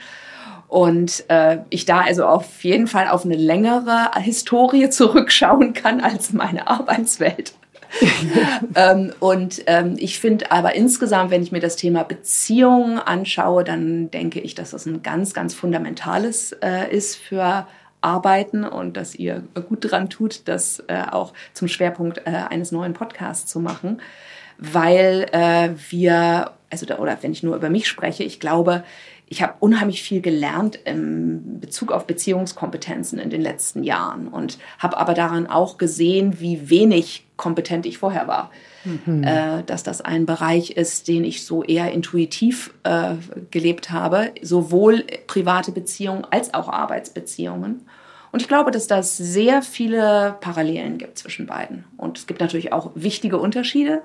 Und 0.71 1.25
äh, 1.27 1.57
ich 1.69 1.83
da 1.83 1.99
also 1.99 2.25
auf 2.25 2.63
jeden 2.63 2.87
Fall 2.87 3.09
auf 3.09 3.25
eine 3.25 3.35
längere 3.35 4.09
Historie 4.15 4.89
zurückschauen 4.89 5.73
kann 5.73 5.99
als 5.99 6.31
meine 6.31 6.69
Arbeitswelt. 6.69 7.51
ähm, 8.75 9.11
und 9.19 9.63
ähm, 9.67 9.95
ich 9.97 10.21
finde 10.21 10.49
aber 10.49 10.73
insgesamt, 10.73 11.29
wenn 11.29 11.43
ich 11.43 11.51
mir 11.51 11.59
das 11.59 11.75
Thema 11.75 12.03
Beziehungen 12.03 12.99
anschaue, 12.99 13.65
dann 13.65 14.11
denke 14.11 14.39
ich, 14.39 14.55
dass 14.55 14.71
das 14.71 14.85
ein 14.85 15.03
ganz, 15.03 15.33
ganz 15.33 15.53
fundamentales 15.53 16.53
äh, 16.63 16.89
ist 16.89 17.17
für 17.17 17.67
Arbeiten 17.99 18.63
und 18.63 18.95
dass 18.95 19.13
ihr 19.13 19.43
gut 19.67 19.91
dran 19.91 20.09
tut, 20.09 20.47
das 20.47 20.81
äh, 20.87 21.03
auch 21.11 21.33
zum 21.51 21.67
Schwerpunkt 21.67 22.19
äh, 22.19 22.29
eines 22.49 22.71
neuen 22.71 22.93
Podcasts 22.93 23.51
zu 23.51 23.59
machen, 23.59 24.01
weil 24.57 25.25
äh, 25.33 25.71
wir, 25.89 26.51
also 26.69 26.85
da, 26.85 26.99
oder 26.99 27.17
wenn 27.19 27.33
ich 27.33 27.43
nur 27.43 27.57
über 27.57 27.69
mich 27.69 27.89
spreche, 27.89 28.23
ich 28.23 28.39
glaube, 28.39 28.85
ich 29.31 29.41
habe 29.41 29.53
unheimlich 29.61 30.03
viel 30.03 30.19
gelernt 30.19 30.77
im 30.83 31.61
Bezug 31.61 31.93
auf 31.93 32.05
Beziehungskompetenzen 32.05 33.17
in 33.17 33.29
den 33.29 33.39
letzten 33.39 33.81
Jahren 33.81 34.27
und 34.27 34.57
habe 34.77 34.97
aber 34.97 35.13
daran 35.13 35.47
auch 35.47 35.77
gesehen, 35.77 36.41
wie 36.41 36.69
wenig 36.69 37.25
kompetent 37.37 37.85
ich 37.85 37.97
vorher 37.97 38.27
war. 38.27 38.51
Mhm. 38.83 39.23
Äh, 39.23 39.63
dass 39.63 39.83
das 39.83 40.01
ein 40.01 40.25
Bereich 40.25 40.71
ist, 40.71 41.07
den 41.07 41.23
ich 41.23 41.45
so 41.45 41.63
eher 41.63 41.93
intuitiv 41.93 42.73
äh, 42.83 43.13
gelebt 43.51 43.89
habe, 43.89 44.33
sowohl 44.41 45.05
private 45.27 45.71
Beziehungen 45.71 46.27
als 46.29 46.53
auch 46.53 46.67
Arbeitsbeziehungen. 46.67 47.85
Und 48.33 48.41
ich 48.41 48.49
glaube, 48.49 48.71
dass 48.71 48.87
das 48.87 49.15
sehr 49.15 49.61
viele 49.61 50.35
Parallelen 50.41 50.97
gibt 50.97 51.17
zwischen 51.17 51.45
beiden. 51.45 51.85
Und 51.95 52.17
es 52.17 52.27
gibt 52.27 52.41
natürlich 52.41 52.73
auch 52.73 52.91
wichtige 52.95 53.37
Unterschiede. 53.37 54.01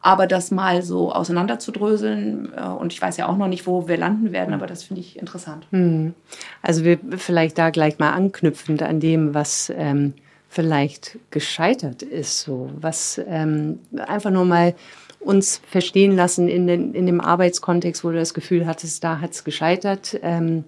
Aber 0.00 0.26
das 0.26 0.50
mal 0.50 0.82
so 0.82 1.12
auseinanderzudröseln, 1.12 2.52
äh, 2.56 2.62
und 2.62 2.92
ich 2.92 3.02
weiß 3.02 3.16
ja 3.16 3.28
auch 3.28 3.36
noch 3.36 3.48
nicht, 3.48 3.66
wo 3.66 3.88
wir 3.88 3.96
landen 3.96 4.32
werden, 4.32 4.54
aber 4.54 4.66
das 4.66 4.84
finde 4.84 5.00
ich 5.00 5.18
interessant. 5.18 5.66
Hm. 5.70 6.14
Also 6.62 6.84
wir 6.84 6.98
vielleicht 7.16 7.58
da 7.58 7.70
gleich 7.70 7.98
mal 7.98 8.12
anknüpfend 8.12 8.82
an 8.82 9.00
dem, 9.00 9.34
was 9.34 9.72
ähm, 9.76 10.14
vielleicht 10.48 11.18
gescheitert 11.30 12.02
ist, 12.02 12.40
so 12.40 12.70
was 12.80 13.20
ähm, 13.26 13.80
einfach 14.06 14.30
nur 14.30 14.44
mal 14.44 14.74
uns 15.20 15.60
verstehen 15.68 16.14
lassen 16.14 16.48
in, 16.48 16.66
den, 16.66 16.94
in 16.94 17.06
dem 17.06 17.20
Arbeitskontext, 17.20 18.04
wo 18.04 18.10
du 18.10 18.16
das 18.16 18.34
Gefühl 18.34 18.66
hattest, 18.66 19.02
da 19.02 19.20
hat 19.20 19.32
es 19.32 19.44
gescheitert. 19.44 20.18
Ähm, 20.22 20.64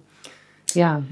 ja. 0.75 1.03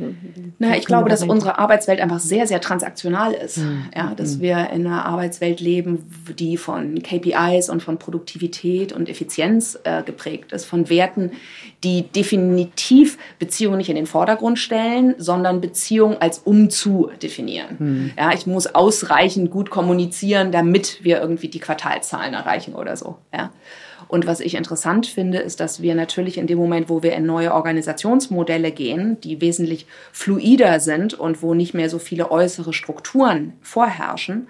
Na, 0.58 0.78
ich 0.78 0.86
glaube, 0.86 1.10
dass 1.10 1.24
unsere 1.24 1.58
Arbeitswelt 1.58 2.00
einfach 2.00 2.20
sehr, 2.20 2.48
sehr 2.48 2.62
transaktional 2.62 3.34
ist. 3.34 3.58
Mhm. 3.58 3.84
Ja, 3.96 4.14
dass 4.16 4.38
mhm. 4.38 4.42
wir 4.42 4.70
in 4.72 4.86
einer 4.86 5.06
Arbeitswelt 5.06 5.60
leben, 5.60 6.06
die 6.38 6.58
von 6.58 7.02
KPIs 7.02 7.70
und 7.70 7.82
von 7.82 7.98
Produktivität 7.98 8.94
und 8.94 9.10
Effizienz 9.10 9.80
äh, 9.84 10.04
geprägt 10.04 10.52
ist, 10.52 10.66
von 10.66 10.90
Werten, 10.90 11.32
die 11.84 12.04
definitiv 12.04 13.18
Beziehungen 13.40 13.78
nicht 13.78 13.90
in 13.90 13.96
den 13.96 14.08
Vordergrund 14.08 14.60
stellen, 14.60 15.16
sondern 15.18 15.62
Beziehungen 15.62 16.18
als 16.20 16.40
umzu 16.40 17.10
definieren. 17.22 17.76
Mhm. 17.80 18.12
Ja, 18.18 18.34
ich 18.34 18.48
muss 18.48 18.68
ausreichend 18.68 19.52
gut 19.52 19.70
kommunizieren, 19.70 20.52
damit 20.52 21.04
wir 21.04 21.22
irgendwie 21.22 21.48
die 21.48 21.60
Quartalzahlen 21.60 22.34
erreichen 22.34 22.76
oder 22.76 22.96
so. 22.96 23.18
Ja. 23.34 23.52
Und 24.10 24.26
was 24.26 24.40
ich 24.40 24.56
interessant 24.56 25.06
finde, 25.06 25.38
ist, 25.38 25.60
dass 25.60 25.84
wir 25.84 25.94
natürlich 25.94 26.40
in 26.40 26.48
dem 26.48 26.58
Moment, 26.58 26.90
wo 26.90 27.04
wir 27.04 27.14
in 27.14 27.28
neue 27.28 27.54
Organisationsmodelle 27.54 28.72
gehen, 28.72 29.22
die 29.22 29.40
wesentlich 29.40 29.86
fluider 30.12 30.80
sind 30.80 31.14
und 31.14 31.44
wo 31.44 31.54
nicht 31.54 31.76
mehr 31.76 31.92
so 31.92 32.00
viele 32.00 32.32
äußere 32.32 32.74
Strukturen 32.74 33.54
vorherrschen, 33.62 34.48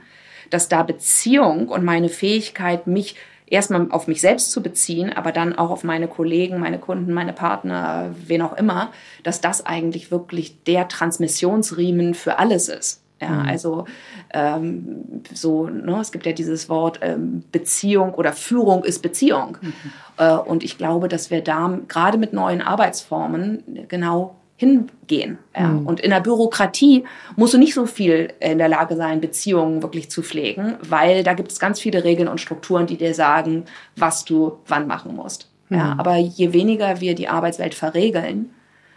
dass 0.49 0.69
da 0.69 0.83
Beziehung 0.83 1.67
und 1.67 1.83
meine 1.83 2.07
Fähigkeit, 2.07 2.87
mich 2.87 3.17
erstmal 3.47 3.91
auf 3.91 4.07
mich 4.07 4.21
selbst 4.21 4.51
zu 4.51 4.63
beziehen, 4.63 5.11
aber 5.11 5.33
dann 5.33 5.53
auch 5.57 5.71
auf 5.71 5.83
meine 5.83 6.07
Kollegen, 6.07 6.61
meine 6.61 6.79
Kunden, 6.79 7.11
meine 7.11 7.33
Partner, 7.33 8.15
wen 8.25 8.41
auch 8.41 8.55
immer, 8.55 8.93
dass 9.23 9.41
das 9.41 9.65
eigentlich 9.65 10.09
wirklich 10.09 10.63
der 10.63 10.87
Transmissionsriemen 10.87 12.13
für 12.13 12.39
alles 12.39 12.69
ist. 12.69 13.01
Ja, 13.21 13.29
mhm. 13.29 13.49
also 13.49 13.85
ähm, 14.33 15.21
so, 15.33 15.67
ne, 15.67 15.99
es 15.99 16.11
gibt 16.11 16.25
ja 16.25 16.31
dieses 16.31 16.69
Wort 16.69 16.99
ähm, 17.01 17.43
Beziehung 17.51 18.13
oder 18.13 18.33
Führung 18.33 18.83
ist 18.83 19.01
Beziehung. 19.01 19.57
Mhm. 19.61 19.73
Äh, 20.17 20.35
und 20.35 20.63
ich 20.63 20.77
glaube, 20.77 21.07
dass 21.07 21.29
wir 21.29 21.41
da 21.41 21.79
gerade 21.87 22.17
mit 22.17 22.33
neuen 22.33 22.61
Arbeitsformen 22.61 23.87
genau 23.87 24.35
hingehen. 24.59 25.37
Ja. 25.55 25.69
Mhm. 25.69 25.87
Und 25.87 25.99
in 26.01 26.09
der 26.09 26.19
Bürokratie 26.19 27.05
musst 27.37 27.53
du 27.53 27.57
nicht 27.57 27.73
so 27.73 27.85
viel 27.85 28.33
in 28.41 28.57
der 28.57 28.67
Lage 28.67 28.97
sein, 28.97 29.21
Beziehungen 29.21 29.81
wirklich 29.81 30.11
zu 30.11 30.21
pflegen, 30.21 30.75
weil 30.81 31.23
da 31.23 31.33
gibt 31.33 31.51
es 31.51 31.59
ganz 31.59 31.79
viele 31.79 32.03
Regeln 32.03 32.27
und 32.27 32.41
Strukturen, 32.41 32.85
die 32.85 32.97
dir 32.97 33.13
sagen, 33.13 33.63
was 33.95 34.25
du 34.25 34.59
wann 34.67 34.85
machen 34.85 35.15
musst. 35.15 35.49
Ja, 35.69 35.93
mhm. 35.93 35.99
aber 35.99 36.15
je 36.17 36.51
weniger 36.51 36.99
wir 36.99 37.15
die 37.15 37.29
Arbeitswelt 37.29 37.73
verregeln, 37.73 38.49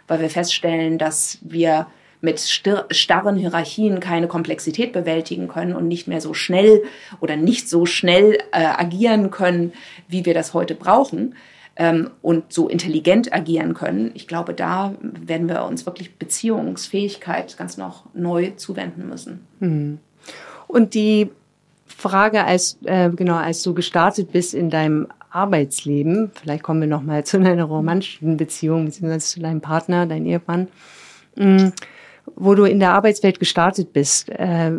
weil 0.07 0.19
wir 0.19 0.29
feststellen, 0.29 0.97
dass 0.97 1.37
wir 1.41 1.87
mit 2.23 2.39
starren 2.39 3.35
Hierarchien 3.35 3.99
keine 3.99 4.29
Komplexität 4.29 4.93
bewältigen 4.93 5.49
können 5.49 5.75
und 5.75 5.89
nicht 5.89 6.07
mehr 6.07 6.21
so 6.21 6.33
schnell 6.33 6.83
oder 7.19 7.35
nicht 7.35 7.69
so 7.69 7.85
schnell 7.85 8.37
äh, 8.53 8.63
agieren 8.63 9.29
können, 9.29 9.73
wie 10.07 10.25
wir 10.25 10.33
das 10.33 10.53
heute 10.53 10.73
brauchen 10.73 11.35
ähm, 11.75 12.11
und 12.21 12.53
so 12.53 12.69
intelligent 12.69 13.33
agieren 13.33 13.73
können. 13.73 14.11
Ich 14.13 14.25
glaube, 14.25 14.53
da 14.53 14.95
werden 15.01 15.49
wir 15.49 15.65
uns 15.65 15.85
wirklich 15.85 16.15
Beziehungsfähigkeit 16.15 17.57
ganz 17.57 17.75
noch 17.75 18.05
neu 18.13 18.51
zuwenden 18.55 19.09
müssen. 19.09 19.45
Hm. 19.59 19.99
Und 20.67 20.93
die 20.93 21.29
Frage, 21.85 22.45
als 22.45 22.77
äh, 22.85 23.09
genau 23.09 23.35
als 23.35 23.63
du 23.63 23.73
gestartet 23.73 24.31
bist 24.31 24.53
in 24.53 24.69
deinem 24.69 25.09
Arbeitsleben, 25.29 26.31
vielleicht 26.35 26.63
kommen 26.63 26.79
wir 26.79 26.87
noch 26.87 27.03
mal 27.03 27.25
zu 27.25 27.37
deiner 27.41 27.65
romantischen 27.65 28.37
Beziehung 28.37 28.85
beziehungsweise 28.85 29.27
zu 29.27 29.41
deinem 29.41 29.59
Partner, 29.59 30.05
dein 30.05 30.25
Ehemann. 30.25 30.69
Hm 31.35 31.73
wo 32.35 32.55
du 32.55 32.65
in 32.65 32.79
der 32.79 32.93
Arbeitswelt 32.93 33.39
gestartet 33.39 33.93
bist, 33.93 34.29
äh, 34.29 34.71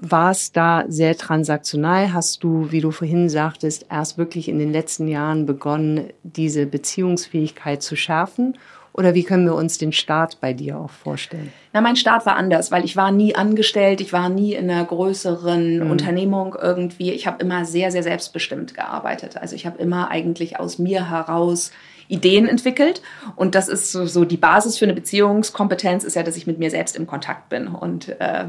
war 0.00 0.30
es 0.30 0.52
da 0.52 0.84
sehr 0.88 1.16
transaktional? 1.16 2.12
Hast 2.12 2.42
du, 2.42 2.72
wie 2.72 2.80
du 2.80 2.90
vorhin 2.90 3.28
sagtest, 3.28 3.86
erst 3.90 4.16
wirklich 4.16 4.48
in 4.48 4.58
den 4.58 4.72
letzten 4.72 5.08
Jahren 5.08 5.44
begonnen, 5.44 6.10
diese 6.22 6.66
Beziehungsfähigkeit 6.66 7.82
zu 7.82 7.96
schärfen? 7.96 8.56
Oder 8.92 9.14
wie 9.14 9.22
können 9.22 9.44
wir 9.44 9.54
uns 9.54 9.78
den 9.78 9.92
Start 9.92 10.40
bei 10.40 10.52
dir 10.52 10.78
auch 10.78 10.90
vorstellen? 10.90 11.52
Na, 11.72 11.80
mein 11.80 11.96
Start 11.96 12.26
war 12.26 12.36
anders, 12.36 12.72
weil 12.72 12.84
ich 12.84 12.96
war 12.96 13.12
nie 13.12 13.34
angestellt, 13.34 14.00
ich 14.00 14.12
war 14.12 14.28
nie 14.28 14.54
in 14.54 14.68
einer 14.68 14.84
größeren 14.84 15.84
mhm. 15.84 15.90
Unternehmung 15.90 16.56
irgendwie. 16.60 17.12
Ich 17.12 17.26
habe 17.26 17.42
immer 17.42 17.64
sehr, 17.64 17.92
sehr 17.92 18.02
selbstbestimmt 18.02 18.74
gearbeitet. 18.74 19.36
Also 19.36 19.54
ich 19.54 19.64
habe 19.64 19.78
immer 19.78 20.10
eigentlich 20.10 20.58
aus 20.58 20.78
mir 20.78 21.08
heraus 21.08 21.70
Ideen 22.10 22.48
entwickelt. 22.48 23.02
Und 23.36 23.54
das 23.54 23.68
ist 23.68 23.92
so, 23.92 24.06
so, 24.06 24.24
die 24.24 24.36
Basis 24.36 24.78
für 24.78 24.84
eine 24.84 24.94
Beziehungskompetenz, 24.94 26.04
ist 26.04 26.16
ja, 26.16 26.22
dass 26.22 26.36
ich 26.36 26.46
mit 26.46 26.58
mir 26.58 26.70
selbst 26.70 26.96
im 26.96 27.06
Kontakt 27.06 27.48
bin. 27.48 27.68
Und 27.68 28.08
äh, 28.20 28.44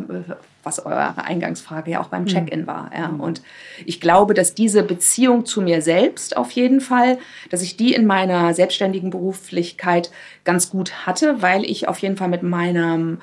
was 0.63 0.86
eure 0.86 1.24
Eingangsfrage 1.24 1.91
ja 1.91 2.01
auch 2.01 2.08
beim 2.08 2.24
mhm. 2.24 2.27
Check-in 2.27 2.68
war. 2.68 2.91
Ja. 2.98 3.08
Und 3.08 3.41
ich 3.86 4.01
glaube, 4.01 4.34
dass 4.34 4.53
diese 4.56 4.84
Beziehung 4.84 5.46
zu 5.46 5.62
mir 5.62 5.82
selbst 5.82 6.38
auf 6.38 6.51
jeden 6.51 6.82
Fall, 6.82 7.18
dass 7.50 7.62
ich 7.62 7.77
die 7.77 7.94
in 7.94 8.06
meiner 8.06 8.53
selbstständigen 8.53 9.10
Beruflichkeit 9.10 10.12
ganz 10.44 10.70
gut 10.70 11.06
hatte, 11.06 11.41
weil 11.41 11.63
ich 11.63 11.88
auf 11.88 12.00
jeden 12.00 12.18
Fall 12.18 12.30
mit 12.30 12.44
meinem 12.44 13.20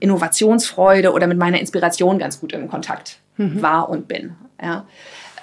Innovationsfreude 0.00 1.12
oder 1.12 1.26
mit 1.26 1.38
meiner 1.38 1.58
Inspiration 1.60 2.18
ganz 2.18 2.40
gut 2.40 2.52
im 2.52 2.68
Kontakt 2.68 3.18
mhm. 3.36 3.62
war 3.62 3.88
und 3.88 4.06
bin. 4.06 4.36
Ja. 4.62 4.86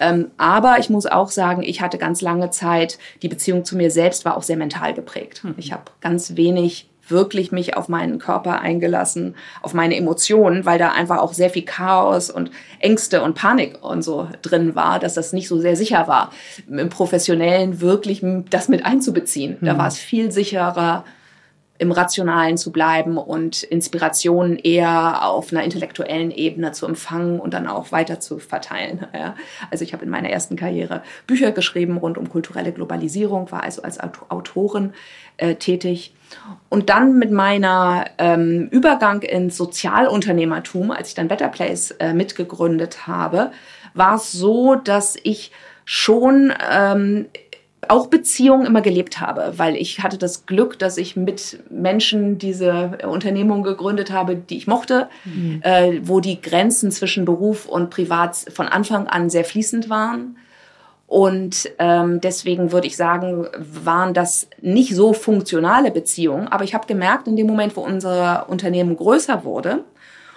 Ähm, 0.04 0.32
aber 0.38 0.80
ich 0.80 0.90
muss 0.90 1.06
auch 1.06 1.30
sagen, 1.30 1.64
ich 1.64 1.82
hatte 1.82 1.98
ganz 1.98 2.22
lange 2.22 2.50
Zeit, 2.50 3.00
die 3.22 3.30
Beziehung 3.30 3.64
zu 3.64 3.78
mir 3.78 3.90
selbst 3.90 4.26
war 4.26 4.36
auch 4.36 4.44
sehr 4.44 4.58
mental 4.58 4.94
geprägt. 4.94 5.44
Mhm. 5.44 5.56
Ich 5.58 5.72
habe 5.72 5.84
ganz 6.02 6.36
wenig 6.36 6.90
wirklich 7.08 7.52
mich 7.52 7.76
auf 7.78 7.90
meinen 7.90 8.20
Körper 8.20 8.60
eingelassen, 8.60 9.36
auf 9.62 9.74
meine 9.74 9.96
Emotionen, 9.96 10.66
weil 10.66 10.80
da 10.80 10.92
einfach 10.92 11.20
auch 11.20 11.34
sehr 11.34 11.50
viel 11.50 11.64
Chaos 11.64 12.30
und 12.30 12.52
Ängste 12.80 13.22
und 13.22 13.36
Panik 13.36 13.82
und 13.82 14.04
so 14.04 14.28
drin 14.42 14.76
war, 14.76 15.00
dass 15.00 15.14
das 15.14 15.34
nicht 15.34 15.48
so 15.48 15.60
sehr 15.60 15.76
sicher 15.76 16.08
war, 16.08 16.32
im 16.68 16.90
Professionellen 16.90 17.82
wirklich 17.82 18.26
das 18.50 18.68
mit 18.68 18.86
einzubeziehen. 18.86 19.58
Da 19.62 19.78
war 19.78 19.88
es 19.88 19.98
viel 19.98 20.32
sicherer, 20.32 21.04
im 21.84 21.92
Rationalen 21.92 22.58
zu 22.58 22.72
bleiben 22.72 23.18
und 23.18 23.62
Inspirationen 23.62 24.58
eher 24.58 25.28
auf 25.28 25.52
einer 25.52 25.64
intellektuellen 25.64 26.32
Ebene 26.32 26.72
zu 26.72 26.88
empfangen 26.88 27.40
und 27.40 27.54
dann 27.54 27.68
auch 27.68 27.92
weiter 27.92 28.20
zu 28.20 28.40
verteilen. 28.40 29.06
Ja. 29.14 29.36
Also 29.70 29.84
ich 29.84 29.94
habe 29.94 30.04
in 30.04 30.10
meiner 30.10 30.30
ersten 30.30 30.56
Karriere 30.56 31.04
Bücher 31.28 31.52
geschrieben 31.52 31.98
rund 31.98 32.18
um 32.18 32.30
kulturelle 32.30 32.72
Globalisierung, 32.72 33.52
war 33.52 33.62
also 33.62 33.84
als 33.84 34.00
Autorin 34.00 34.94
äh, 35.38 35.56
tätig. 35.56 36.14
Und 36.70 36.90
dann 36.90 37.20
mit 37.20 37.32
meiner 37.32 38.06
ähm, 38.18 38.70
Übergang 38.72 39.22
ins 39.22 39.56
Sozialunternehmertum, 39.56 40.90
als 40.90 41.10
ich 41.10 41.16
dann 41.16 41.28
Better 41.28 41.50
Place 41.50 41.92
äh, 42.00 42.14
mitgegründet 42.14 43.06
habe, 43.06 43.52
war 43.94 44.16
es 44.16 44.32
so, 44.32 44.76
dass 44.76 45.16
ich 45.22 45.52
schon 45.86 46.54
ähm, 46.72 47.28
auch 47.90 48.08
Beziehungen 48.08 48.66
immer 48.66 48.82
gelebt 48.82 49.20
habe, 49.20 49.54
weil 49.58 49.76
ich 49.76 50.02
hatte 50.02 50.18
das 50.18 50.46
Glück, 50.46 50.80
dass 50.80 50.98
ich 50.98 51.16
mit 51.16 51.60
Menschen 51.70 52.38
diese 52.38 52.98
Unternehmung 53.06 53.64
gegründet 53.64 54.12
habe, 54.12 54.36
die 54.36 54.58
ich 54.58 54.68
mochte, 54.68 55.08
mhm. 55.26 55.62
äh, 55.64 56.00
wo 56.04 56.20
die 56.20 56.42
Grenzen 56.42 56.92
zwischen 56.92 57.26
Beruf 57.26 57.68
und 57.68 57.90
Privat 57.90 58.36
von 58.54 58.68
Anfang 58.68 59.08
an 59.08 59.30
sehr 59.30 59.46
fließend 59.46 59.90
waren. 59.90 60.38
Und 61.08 61.70
ähm, 61.78 62.22
deswegen 62.22 62.72
würde 62.72 62.88
ich 62.88 62.98
sagen, 62.98 63.48
waren 63.60 64.14
das 64.14 64.48
nicht 64.62 64.96
so 64.96 65.14
funktionale 65.14 65.92
Beziehungen. 65.92 66.48
Aber 66.48 66.64
ich 66.64 66.74
habe 66.74 66.88
gemerkt, 66.88 67.28
in 67.28 67.36
dem 67.36 67.46
Moment, 67.46 67.76
wo 67.76 67.82
unser 67.82 68.50
Unternehmen 68.50 68.96
größer 68.96 69.44
wurde, 69.44 69.84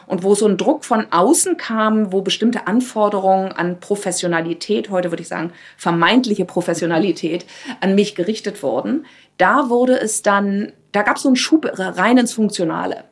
und 0.06 0.22
wo 0.22 0.34
so 0.34 0.46
ein 0.46 0.56
Druck 0.56 0.84
von 0.84 1.06
außen 1.10 1.56
kam, 1.56 2.12
wo 2.12 2.22
bestimmte 2.22 2.66
Anforderungen 2.66 3.52
an 3.52 3.80
Professionalität, 3.80 4.90
heute 4.90 5.10
würde 5.10 5.22
ich 5.22 5.28
sagen 5.28 5.52
vermeintliche 5.76 6.44
Professionalität, 6.44 7.46
an 7.80 7.94
mich 7.94 8.14
gerichtet 8.14 8.62
wurden, 8.62 9.06
da 9.38 9.68
wurde 9.68 9.98
es 9.98 10.22
dann, 10.22 10.72
da 10.92 11.02
gab 11.02 11.16
es 11.16 11.22
so 11.22 11.28
einen 11.28 11.36
Schub 11.36 11.68
rein 11.74 12.18
ins 12.18 12.32
Funktionale. 12.32 13.04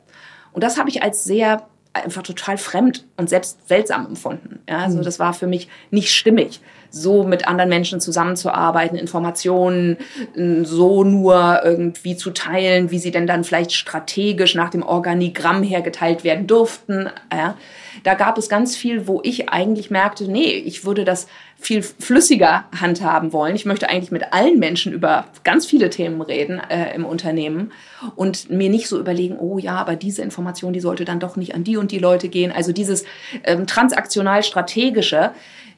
Und 0.53 0.63
das 0.63 0.77
habe 0.77 0.89
ich 0.89 1.03
als 1.03 1.23
sehr 1.23 1.67
einfach 1.93 2.23
total 2.23 2.57
fremd 2.57 3.05
und 3.17 3.29
selbst 3.29 3.67
seltsam 3.67 4.05
empfunden. 4.07 4.59
Ja, 4.69 4.79
also 4.79 4.97
mhm. 4.97 5.03
das 5.03 5.19
war 5.19 5.33
für 5.33 5.47
mich 5.47 5.69
nicht 5.91 6.13
stimmig 6.13 6.59
so 6.95 7.23
mit 7.23 7.45
anderen 7.45 7.69
Menschen 7.69 7.99
zusammenzuarbeiten, 7.99 8.97
Informationen 8.97 9.97
äh, 10.35 10.63
so 10.63 11.03
nur 11.03 11.61
irgendwie 11.63 12.15
zu 12.15 12.31
teilen, 12.31 12.89
wie 12.89 12.99
sie 12.99 13.11
denn 13.11 13.27
dann 13.27 13.43
vielleicht 13.43 13.73
strategisch 13.73 14.55
nach 14.55 14.69
dem 14.69 14.81
Organigramm 14.81 15.61
hergeteilt 15.61 16.23
werden 16.23 16.47
durften. 16.47 17.09
Ja. 17.33 17.57
Da 18.03 18.13
gab 18.13 18.37
es 18.37 18.47
ganz 18.47 18.77
viel, 18.77 19.07
wo 19.07 19.19
ich 19.23 19.49
eigentlich 19.49 19.91
merkte, 19.91 20.31
nee, 20.31 20.53
ich 20.53 20.85
würde 20.85 21.03
das 21.03 21.27
viel 21.57 21.81
flüssiger 21.81 22.65
handhaben 22.79 23.33
wollen. 23.33 23.55
Ich 23.55 23.65
möchte 23.65 23.89
eigentlich 23.89 24.11
mit 24.11 24.33
allen 24.33 24.59
Menschen 24.59 24.93
über 24.93 25.25
ganz 25.43 25.65
viele 25.65 25.89
Themen 25.89 26.21
reden 26.21 26.61
äh, 26.69 26.93
im 26.95 27.05
Unternehmen 27.05 27.71
und 28.15 28.49
mir 28.49 28.69
nicht 28.69 28.87
so 28.87 28.99
überlegen, 28.99 29.37
oh 29.37 29.57
ja, 29.57 29.75
aber 29.75 29.95
diese 29.95 30.21
Information, 30.21 30.73
die 30.73 30.79
sollte 30.79 31.03
dann 31.03 31.19
doch 31.19 31.35
nicht 31.35 31.55
an 31.55 31.63
die 31.63 31.77
und 31.77 31.91
die 31.91 31.99
Leute 31.99 32.29
gehen. 32.29 32.51
Also 32.51 32.71
dieses 32.71 33.03
ähm, 33.43 33.67
transaktional 33.67 34.43
strategische, 34.43 35.31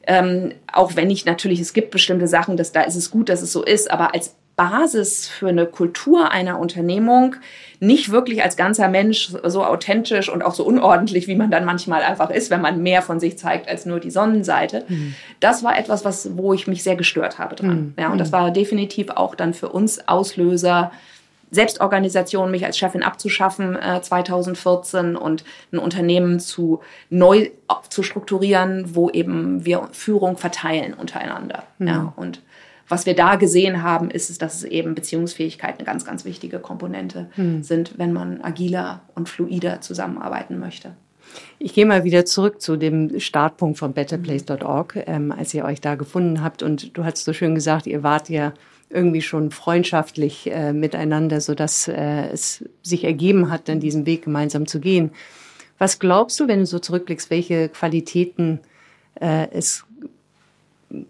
ähm, 0.08 0.54
auch 0.72 0.96
wenn 0.96 1.10
ich 1.10 1.26
natürlich, 1.26 1.60
es 1.60 1.74
gibt 1.74 1.90
bestimmte 1.90 2.26
Sachen, 2.26 2.56
dass 2.56 2.72
da 2.72 2.80
ist 2.80 2.96
es 2.96 3.10
gut, 3.10 3.28
dass 3.28 3.42
es 3.42 3.52
so 3.52 3.62
ist, 3.62 3.90
aber 3.90 4.14
als 4.14 4.34
Basis 4.56 5.28
für 5.28 5.48
eine 5.48 5.66
Kultur 5.66 6.32
einer 6.32 6.58
Unternehmung, 6.58 7.36
nicht 7.78 8.10
wirklich 8.10 8.42
als 8.42 8.56
ganzer 8.56 8.88
Mensch 8.88 9.30
so 9.44 9.64
authentisch 9.64 10.30
und 10.30 10.42
auch 10.42 10.54
so 10.54 10.64
unordentlich, 10.64 11.28
wie 11.28 11.36
man 11.36 11.50
dann 11.50 11.64
manchmal 11.64 12.02
einfach 12.02 12.30
ist, 12.30 12.50
wenn 12.50 12.62
man 12.62 12.82
mehr 12.82 13.02
von 13.02 13.20
sich 13.20 13.38
zeigt 13.38 13.68
als 13.68 13.86
nur 13.86 14.00
die 14.00 14.10
Sonnenseite. 14.10 14.84
Mhm. 14.88 15.14
Das 15.38 15.62
war 15.62 15.78
etwas, 15.78 16.04
was, 16.04 16.36
wo 16.36 16.54
ich 16.54 16.66
mich 16.66 16.82
sehr 16.82 16.96
gestört 16.96 17.38
habe 17.38 17.54
dran. 17.54 17.94
Mhm. 17.96 18.02
Ja, 18.02 18.10
und 18.10 18.18
das 18.18 18.30
mhm. 18.30 18.32
war 18.32 18.50
definitiv 18.50 19.10
auch 19.10 19.34
dann 19.34 19.54
für 19.54 19.68
uns 19.68 20.08
Auslöser, 20.08 20.90
Selbstorganisation, 21.50 22.50
mich 22.50 22.64
als 22.64 22.78
Chefin 22.78 23.02
abzuschaffen 23.02 23.76
äh, 23.76 24.00
2014 24.02 25.16
und 25.16 25.44
ein 25.72 25.78
Unternehmen 25.78 26.40
zu 26.40 26.80
neu 27.10 27.50
zu 27.88 28.02
strukturieren, 28.02 28.94
wo 28.94 29.10
eben 29.10 29.64
wir 29.64 29.88
Führung 29.92 30.36
verteilen 30.36 30.94
untereinander. 30.94 31.64
Mhm. 31.78 31.86
Ja, 31.86 32.12
und 32.16 32.42
was 32.88 33.04
wir 33.04 33.14
da 33.14 33.36
gesehen 33.36 33.82
haben, 33.82 34.10
ist 34.10 34.40
dass 34.40 34.56
es 34.56 34.64
eben 34.64 34.94
Beziehungsfähigkeit 34.94 35.76
eine 35.78 35.84
ganz, 35.84 36.04
ganz 36.04 36.24
wichtige 36.24 36.58
Komponente 36.58 37.28
mhm. 37.36 37.62
sind, 37.62 37.98
wenn 37.98 38.12
man 38.12 38.42
agiler 38.42 39.02
und 39.14 39.28
fluider 39.28 39.80
zusammenarbeiten 39.80 40.58
möchte. 40.58 40.94
Ich 41.58 41.74
gehe 41.74 41.84
mal 41.84 42.04
wieder 42.04 42.24
zurück 42.24 42.62
zu 42.62 42.76
dem 42.76 43.20
Startpunkt 43.20 43.78
von 43.78 43.92
betterplace.org, 43.92 45.04
ähm, 45.06 45.30
als 45.30 45.52
ihr 45.52 45.64
euch 45.64 45.82
da 45.82 45.94
gefunden 45.94 46.42
habt. 46.42 46.62
Und 46.62 46.96
du 46.96 47.04
hast 47.04 47.24
so 47.24 47.34
schön 47.34 47.54
gesagt, 47.54 47.86
ihr 47.86 48.02
wart 48.02 48.30
ja 48.30 48.54
irgendwie 48.90 49.22
schon 49.22 49.50
freundschaftlich 49.50 50.50
äh, 50.50 50.72
miteinander, 50.72 51.40
sodass 51.40 51.88
äh, 51.88 52.28
es 52.32 52.64
sich 52.82 53.04
ergeben 53.04 53.50
hat, 53.50 53.68
dann 53.68 53.80
diesen 53.80 54.06
Weg 54.06 54.22
gemeinsam 54.22 54.66
zu 54.66 54.80
gehen. 54.80 55.10
Was 55.78 55.98
glaubst 55.98 56.40
du, 56.40 56.48
wenn 56.48 56.60
du 56.60 56.66
so 56.66 56.78
zurückblickst, 56.78 57.30
welche 57.30 57.68
Qualitäten 57.68 58.60
äh, 59.20 59.48
es 59.52 59.84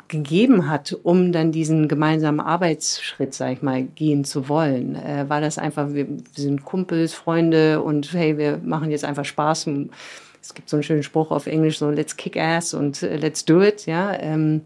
gegeben 0.09 0.69
hat, 0.69 0.97
um 1.05 1.31
dann 1.31 1.53
diesen 1.53 1.87
gemeinsamen 1.87 2.41
Arbeitsschritt, 2.41 3.33
sag 3.33 3.53
ich 3.53 3.63
mal, 3.63 3.85
gehen 3.85 4.25
zu 4.25 4.49
wollen? 4.49 4.97
Äh, 4.97 5.29
war 5.29 5.41
das 5.41 5.57
einfach, 5.57 5.95
wir, 5.95 6.09
wir, 6.09 6.19
sind 6.35 6.65
Kumpels, 6.65 7.15
Freunde 7.15 7.81
und 7.81 8.13
hey, 8.13 8.37
wir 8.37 8.59
machen 8.59 8.91
jetzt 8.91 9.05
einfach 9.05 9.25
Spaß. 9.25 9.69
Es 10.43 10.55
gibt 10.55 10.69
so 10.69 10.77
einen 10.77 10.83
schönen 10.83 11.03
Spruch 11.03 11.31
auf 11.31 11.47
Englisch, 11.47 11.79
so 11.79 11.91
let's 11.91 12.17
kick 12.17 12.37
ass 12.37 12.75
und 12.75 13.03
uh, 13.03 13.07
let's 13.07 13.45
do 13.45 13.63
it, 13.63 13.87
ja. 13.87 14.19
Ähm, 14.19 14.63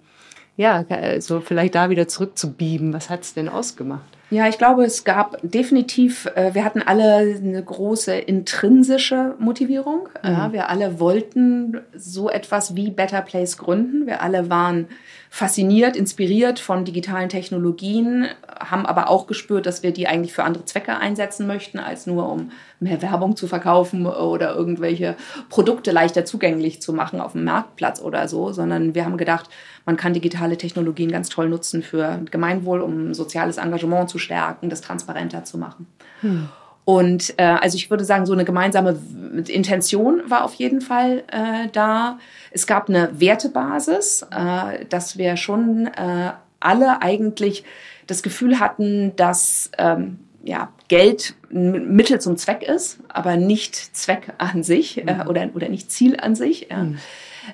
ja, 0.57 0.85
so 1.21 1.41
vielleicht 1.41 1.75
da 1.75 1.91
wieder 1.91 2.09
zurückzubieben. 2.09 2.93
Was 2.93 3.11
hat 3.11 3.23
es 3.23 3.35
denn 3.35 3.49
ausgemacht? 3.49 4.03
Ja, 4.33 4.49
ich 4.49 4.57
glaube, 4.57 4.83
es 4.85 5.05
gab 5.05 5.37
definitiv, 5.43 6.25
äh, 6.37 6.55
wir 6.55 6.65
hatten 6.65 6.81
alle 6.81 7.37
eine 7.37 7.63
große 7.63 8.15
intrinsische 8.15 9.35
Motivierung. 9.39 10.09
Mhm. 10.23 10.31
Ja, 10.31 10.53
wir 10.55 10.71
alle 10.71 10.99
wollten 10.99 11.83
so 11.95 12.31
etwas 12.31 12.75
wie 12.75 12.91
Better 12.91 13.21
Place 13.21 13.59
gründen. 13.59 14.07
Wir 14.07 14.23
alle 14.23 14.49
waren 14.49 14.89
fasziniert, 15.35 15.97
inspiriert 15.97 16.61
von 16.61 16.85
digitalen 16.85 17.31
Technologien, 17.31 18.27
haben 18.61 18.85
aber 18.85 19.09
auch 19.09 19.27
gespürt, 19.27 19.65
dass 19.65 19.83
wir 19.83 19.91
die 19.91 20.07
eigentlich 20.07 20.35
für 20.35 20.45
andere 20.45 20.67
Zwecke 20.67 20.97
einsetzen 20.97 21.47
möchten, 21.47 21.79
als 21.79 22.07
nur 22.07 22.31
um 22.31 22.51
mehr 22.81 23.01
Werbung 23.01 23.35
zu 23.35 23.47
verkaufen 23.47 24.07
oder 24.07 24.55
irgendwelche 24.55 25.17
Produkte 25.49 25.91
leichter 25.91 26.27
zugänglich 26.27 26.83
zu 26.83 26.93
machen 26.93 27.19
auf 27.19 27.33
dem 27.33 27.45
Marktplatz 27.45 28.03
oder 28.03 28.29
so, 28.29 28.53
sondern 28.53 28.95
wir 28.95 29.07
haben 29.07 29.17
gedacht, 29.17 29.49
man 29.87 29.97
kann 29.97 30.13
digitale 30.13 30.59
Technologien 30.59 31.11
ganz 31.11 31.31
toll 31.31 31.49
nutzen 31.49 31.83
für 31.83 32.21
Gemeinwohl, 32.31 32.83
um 32.83 33.15
soziales 33.15 33.57
Engagement 33.57 34.11
zu 34.11 34.19
stärken, 34.23 34.71
das 34.71 34.81
transparenter 34.81 35.45
zu 35.45 35.59
machen. 35.59 35.87
Hm. 36.21 36.49
Und 36.85 37.35
äh, 37.39 37.45
also 37.45 37.77
ich 37.77 37.91
würde 37.91 38.05
sagen, 38.05 38.27
so 38.27 38.33
eine 38.33 38.45
gemeinsame 38.45 38.99
Intention 39.47 40.23
war 40.27 40.45
auf 40.45 40.55
jeden 40.55 40.81
Fall 40.81 41.23
äh, 41.29 41.69
da. 41.73 42.19
Es 42.51 42.67
gab 42.67 42.89
eine 42.89 43.21
Wertebasis, 43.21 44.27
äh, 44.31 44.85
dass 44.87 45.17
wir 45.17 45.37
schon 45.37 45.87
äh, 45.87 46.33
alle 46.59 47.01
eigentlich 47.03 47.65
das 48.07 48.23
Gefühl 48.23 48.59
hatten, 48.59 49.15
dass 49.15 49.71
ähm, 49.79 50.19
ja, 50.45 50.73
Geld 50.89 51.35
ein 51.53 51.95
Mittel 51.95 52.21
zum 52.21 52.37
Zweck 52.37 52.63
ist, 52.65 52.99
aber 53.09 53.37
nicht 53.37 53.77
Zweck 53.77 54.33
an 54.39 54.65
sich 54.65 54.99
äh, 55.07 55.15
mhm. 55.15 55.29
oder, 55.29 55.49
oder 55.55 55.69
nicht 55.69 55.93
Ziel 55.93 56.19
an 56.19 56.35
sich. 56.35 56.69
Ja. 56.71 56.79
Mhm. 56.79 56.99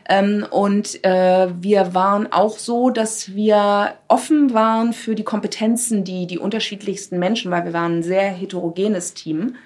Ähm, 0.08 0.46
und 0.50 1.04
äh, 1.04 1.48
wir 1.60 1.94
waren 1.94 2.32
auch 2.32 2.58
so, 2.58 2.90
dass 2.90 3.34
wir 3.34 3.94
offen 4.08 4.54
waren 4.54 4.92
für 4.92 5.14
die 5.14 5.24
Kompetenzen, 5.24 6.04
die 6.04 6.26
die 6.26 6.38
unterschiedlichsten 6.38 7.18
Menschen, 7.18 7.50
weil 7.50 7.64
wir 7.64 7.72
waren 7.72 7.98
ein 7.98 8.02
sehr 8.02 8.30
heterogenes 8.30 9.14
Team, 9.14 9.56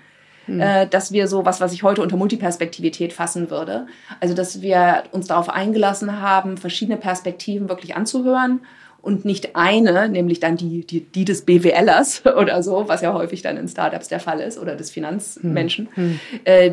hm. 0.46 0.60
äh, 0.60 0.86
dass 0.86 1.12
wir 1.12 1.28
so 1.28 1.44
was, 1.44 1.60
was 1.60 1.72
ich 1.72 1.82
heute 1.82 2.02
unter 2.02 2.16
Multiperspektivität 2.16 3.12
fassen 3.12 3.50
würde. 3.50 3.86
Also, 4.20 4.34
dass 4.34 4.62
wir 4.62 5.04
uns 5.12 5.26
darauf 5.26 5.48
eingelassen 5.48 6.20
haben, 6.20 6.56
verschiedene 6.56 6.98
Perspektiven 6.98 7.68
wirklich 7.68 7.96
anzuhören 7.96 8.60
und 9.02 9.24
nicht 9.24 9.56
eine, 9.56 10.08
nämlich 10.08 10.40
dann 10.40 10.56
die, 10.56 10.86
die, 10.86 11.00
die 11.00 11.24
des 11.24 11.42
BWLers 11.42 12.24
oder 12.36 12.62
so, 12.62 12.88
was 12.88 13.02
ja 13.02 13.12
häufig 13.12 13.42
dann 13.42 13.56
in 13.56 13.68
Startups 13.68 14.08
der 14.08 14.20
Fall 14.20 14.40
ist 14.40 14.58
oder 14.58 14.76
des 14.76 14.90
Finanzmenschen, 14.90 15.88
hm. 15.94 16.04
Hm. 16.04 16.20
Äh, 16.44 16.72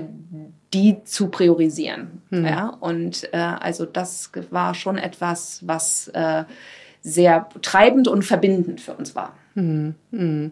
die 0.73 1.03
zu 1.03 1.27
priorisieren. 1.27 2.21
Mhm. 2.29 2.45
Ja, 2.45 2.67
und 2.79 3.27
äh, 3.33 3.38
also 3.38 3.85
das 3.85 4.31
war 4.51 4.73
schon 4.75 4.97
etwas, 4.97 5.61
was 5.65 6.09
äh, 6.09 6.43
sehr 7.01 7.49
treibend 7.61 8.07
und 8.07 8.23
verbindend 8.23 8.81
für 8.81 8.93
uns 8.93 9.15
war. 9.15 9.33
Mhm. 9.55 9.95
Mhm. 10.11 10.51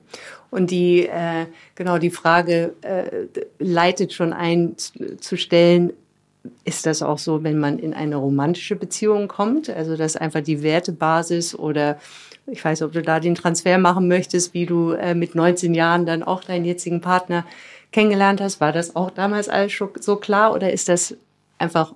Und 0.50 0.72
die 0.72 1.08
äh, 1.08 1.46
genau 1.76 1.98
die 1.98 2.10
Frage 2.10 2.74
äh, 2.82 3.28
leitet 3.60 4.14
schon 4.14 4.34
ein 4.34 4.76
zu 4.78 5.38
stellen. 5.38 5.94
Ist 6.64 6.86
das 6.86 7.02
auch 7.04 7.18
so, 7.18 7.44
wenn 7.44 7.60
man 7.60 7.78
in 7.78 7.94
eine 7.94 8.16
romantische 8.16 8.78
Beziehung 8.78 9.28
kommt? 9.28 9.70
Also, 9.70 9.98
dass 9.98 10.16
einfach 10.16 10.42
die 10.42 10.64
Wertebasis 10.64 11.54
oder 11.54 12.00
ich 12.50 12.64
weiß, 12.64 12.82
ob 12.84 12.94
du 12.94 13.02
da 13.02 13.20
den 13.20 13.36
Transfer 13.36 13.78
machen 13.78 14.08
möchtest, 14.08 14.54
wie 14.54 14.66
du 14.66 14.92
äh, 14.92 15.14
mit 15.14 15.36
19 15.36 15.74
Jahren 15.74 16.06
dann 16.06 16.24
auch 16.24 16.44
deinen 16.44 16.64
jetzigen 16.64 17.02
Partner 17.02 17.46
kennengelernt 17.92 18.42
hast, 18.42 18.60
war 18.62 18.72
das 18.72 18.96
auch 18.96 19.12
damals 19.12 19.50
alles 19.50 19.78
so 20.00 20.16
klar 20.18 20.54
oder 20.54 20.72
ist 20.72 20.90
das 20.90 21.16
einfach, 21.58 21.94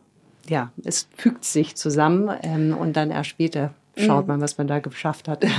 ja, 0.48 0.72
es 0.84 1.08
fügt 1.18 1.46
sich 1.46 1.76
zusammen 1.76 2.32
ähm, 2.44 2.76
und 2.78 2.96
dann 2.96 3.12
erst 3.12 3.30
später 3.30 3.74
schaut 3.96 4.26
mhm. 4.26 4.34
man, 4.34 4.42
was 4.42 4.58
man 4.58 4.68
da 4.68 4.80
geschafft 4.80 5.28
hat? 5.28 5.46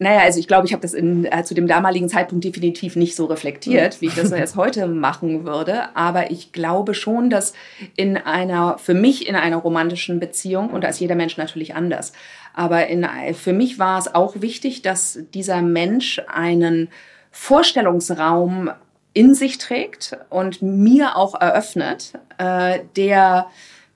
Naja, 0.00 0.20
also 0.20 0.38
ich 0.38 0.46
glaube, 0.46 0.64
ich 0.66 0.72
habe 0.72 0.82
das 0.82 0.94
in, 0.94 1.24
äh, 1.24 1.42
zu 1.42 1.54
dem 1.54 1.66
damaligen 1.66 2.08
Zeitpunkt 2.08 2.44
definitiv 2.44 2.94
nicht 2.94 3.16
so 3.16 3.24
reflektiert, 3.24 4.00
wie 4.00 4.06
ich 4.06 4.14
das 4.14 4.30
jetzt 4.30 4.54
heute 4.54 4.86
machen 4.86 5.44
würde. 5.44 5.94
Aber 5.96 6.30
ich 6.30 6.52
glaube 6.52 6.94
schon, 6.94 7.30
dass 7.30 7.52
in 7.96 8.16
einer, 8.16 8.78
für 8.78 8.94
mich 8.94 9.26
in 9.28 9.34
einer 9.34 9.56
romantischen 9.56 10.20
Beziehung, 10.20 10.70
und 10.70 10.84
da 10.84 10.88
ist 10.88 11.00
jeder 11.00 11.16
Mensch 11.16 11.36
natürlich 11.36 11.74
anders, 11.74 12.12
aber 12.54 12.86
in, 12.86 13.06
für 13.34 13.52
mich 13.52 13.78
war 13.80 13.98
es 13.98 14.14
auch 14.14 14.40
wichtig, 14.40 14.82
dass 14.82 15.18
dieser 15.34 15.62
Mensch 15.62 16.20
einen 16.28 16.88
Vorstellungsraum 17.32 18.70
in 19.14 19.34
sich 19.34 19.58
trägt 19.58 20.16
und 20.30 20.62
mir 20.62 21.16
auch 21.16 21.40
eröffnet, 21.40 22.12
äh, 22.38 22.80
der 22.96 23.46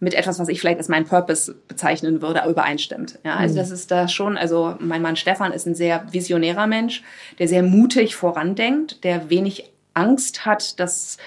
mit 0.03 0.14
etwas, 0.14 0.40
was 0.40 0.48
ich 0.48 0.59
vielleicht 0.61 0.79
als 0.79 0.88
mein 0.88 1.05
Purpose 1.05 1.55
bezeichnen 1.68 2.22
würde, 2.22 2.42
übereinstimmt. 2.48 3.20
Ja, 3.25 3.37
also 3.37 3.55
mhm. 3.55 3.59
das 3.59 3.70
ist 3.70 3.90
da 3.92 4.09
schon, 4.09 4.37
also 4.37 4.75
mein 4.81 5.01
Mann 5.01 5.14
Stefan 5.14 5.53
ist 5.53 5.64
ein 5.66 5.77
sehr 5.77 6.05
visionärer 6.12 6.66
Mensch, 6.66 7.05
der 7.38 7.46
sehr 7.46 7.62
mutig 7.62 8.16
vorandenkt, 8.16 9.05
der 9.05 9.31
wenig 9.31 9.70
Angst 9.94 10.44
hat, 10.44 10.81
das 10.81 11.18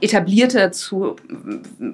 etablierte 0.00 0.70
zu 0.70 1.16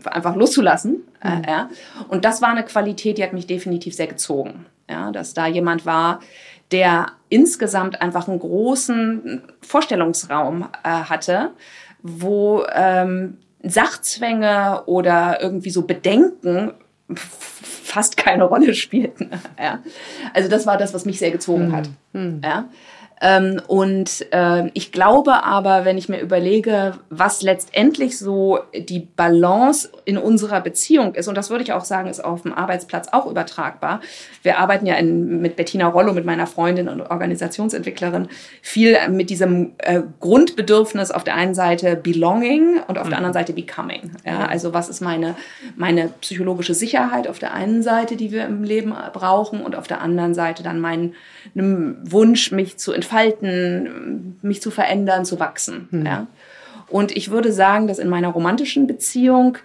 einfach 0.05 0.37
loszulassen. 0.37 1.03
Äh, 1.20 1.37
mhm. 1.37 1.44
Äh, 1.44 1.51
ja. 1.51 1.70
Und 2.09 2.25
das 2.25 2.42
war 2.42 2.51
eine 2.51 2.64
Qualität, 2.64 3.18
die 3.18 3.25
hat 3.25 3.33
mich 3.33 3.49
definitiv 3.49 3.94
sehr 3.94 4.07
gezogen. 4.07 4.66
Ja, 4.88 5.12
dass 5.12 5.35
da 5.35 5.46
jemand 5.46 5.87
war, 5.87 6.20
der 6.73 7.13
insgesamt 7.29 8.01
einfach 8.01 8.29
einen 8.29 8.39
großen 8.39 9.43
Vorstellungsraum 9.61 10.69
äh, 10.83 10.89
hatte, 10.89 11.51
wo 12.03 12.65
ähm, 12.73 13.39
Sachzwänge 13.63 14.83
oder 14.87 15.41
irgendwie 15.41 15.71
so 15.71 15.83
Bedenken 15.83 16.73
fast 17.15 18.17
keine 18.17 18.45
Rolle 18.45 18.75
spielten. 18.75 19.31
ja. 19.59 19.81
Also 20.35 20.49
das 20.49 20.67
war 20.67 20.77
das, 20.77 20.95
was 20.95 21.05
mich 21.05 21.19
sehr 21.19 21.31
gezogen 21.31 21.67
hm. 21.67 21.77
hat. 21.77 21.89
Hm. 22.13 22.41
Ja. 22.43 22.69
Ähm, 23.21 23.61
und 23.67 24.27
äh, 24.33 24.71
ich 24.73 24.93
glaube 24.93 25.45
aber, 25.45 25.85
wenn 25.85 25.99
ich 25.99 26.09
mir 26.09 26.21
überlege, 26.21 26.95
was 27.11 27.43
letztendlich 27.43 28.19
so 28.19 28.61
die 28.75 29.01
Balance 29.01 29.91
in 30.07 30.17
unserer 30.17 30.63
Beziehung 30.63 31.15
ist, 31.15 31.29
und 31.29 31.35
das 31.35 31.51
würde 31.51 31.63
ich 31.63 31.75
auch 31.75 31.85
sagen, 31.85 32.09
ist 32.09 32.25
auf 32.25 32.43
dem 32.43 32.55
Arbeitsplatz 32.55 33.09
auch 33.13 33.27
übertragbar. 33.27 34.01
Wir 34.43 34.59
arbeiten 34.59 34.87
ja 34.87 34.95
in, 34.95 35.43
mit 35.43 35.57
Bettina 35.57 35.87
Rollo, 35.89 36.15
mit 36.15 36.25
meiner 36.25 36.47
Freundin 36.47 36.89
und 36.89 37.03
Organisationsentwicklerin, 37.03 38.29
viel 38.63 38.97
mit 39.11 39.29
diesem 39.29 39.73
äh, 39.79 40.01
Grundbedürfnis 40.21 41.11
auf 41.11 41.23
der 41.23 41.35
einen 41.35 41.55
Seite 41.55 41.97
Belonging 41.97 42.81
und 42.89 42.97
auf 42.97 43.05
mhm. 43.05 43.11
der 43.11 43.19
anderen 43.19 43.35
Seite 43.35 43.53
Becoming. 43.53 44.13
Ja, 44.25 44.47
also 44.47 44.73
was 44.73 44.89
ist 44.89 45.03
meine, 45.03 45.37
meine 45.77 46.09
psychologische 46.23 46.73
Sicherheit 46.73 47.29
auf 47.29 47.39
der 47.39 47.53
einen 47.53 47.83
Seite, 47.83 48.17
die 48.17 48.33
wir 48.33 48.47
im 48.47 48.65
Leben 48.65 48.95
brauchen, 49.13 49.61
und 49.61 49.77
auf 49.77 49.87
der 49.87 50.01
anderen 50.01 50.33
Seite 50.33 50.63
dann 50.63 50.81
mein 50.81 51.15
Wunsch, 51.55 52.51
mich 52.53 52.79
zu 52.79 52.93
entfalten 52.93 53.10
entfalten, 53.11 54.38
mich 54.42 54.62
zu 54.62 54.70
verändern, 54.70 55.25
zu 55.25 55.40
wachsen. 55.40 55.88
Mhm. 55.90 56.07
Ja? 56.07 56.27
Und 56.88 57.16
ich 57.16 57.31
würde 57.31 57.53
sagen, 57.53 57.87
dass 57.87 57.99
in 57.99 58.09
meiner 58.09 58.29
romantischen 58.29 58.87
Beziehung 58.87 59.59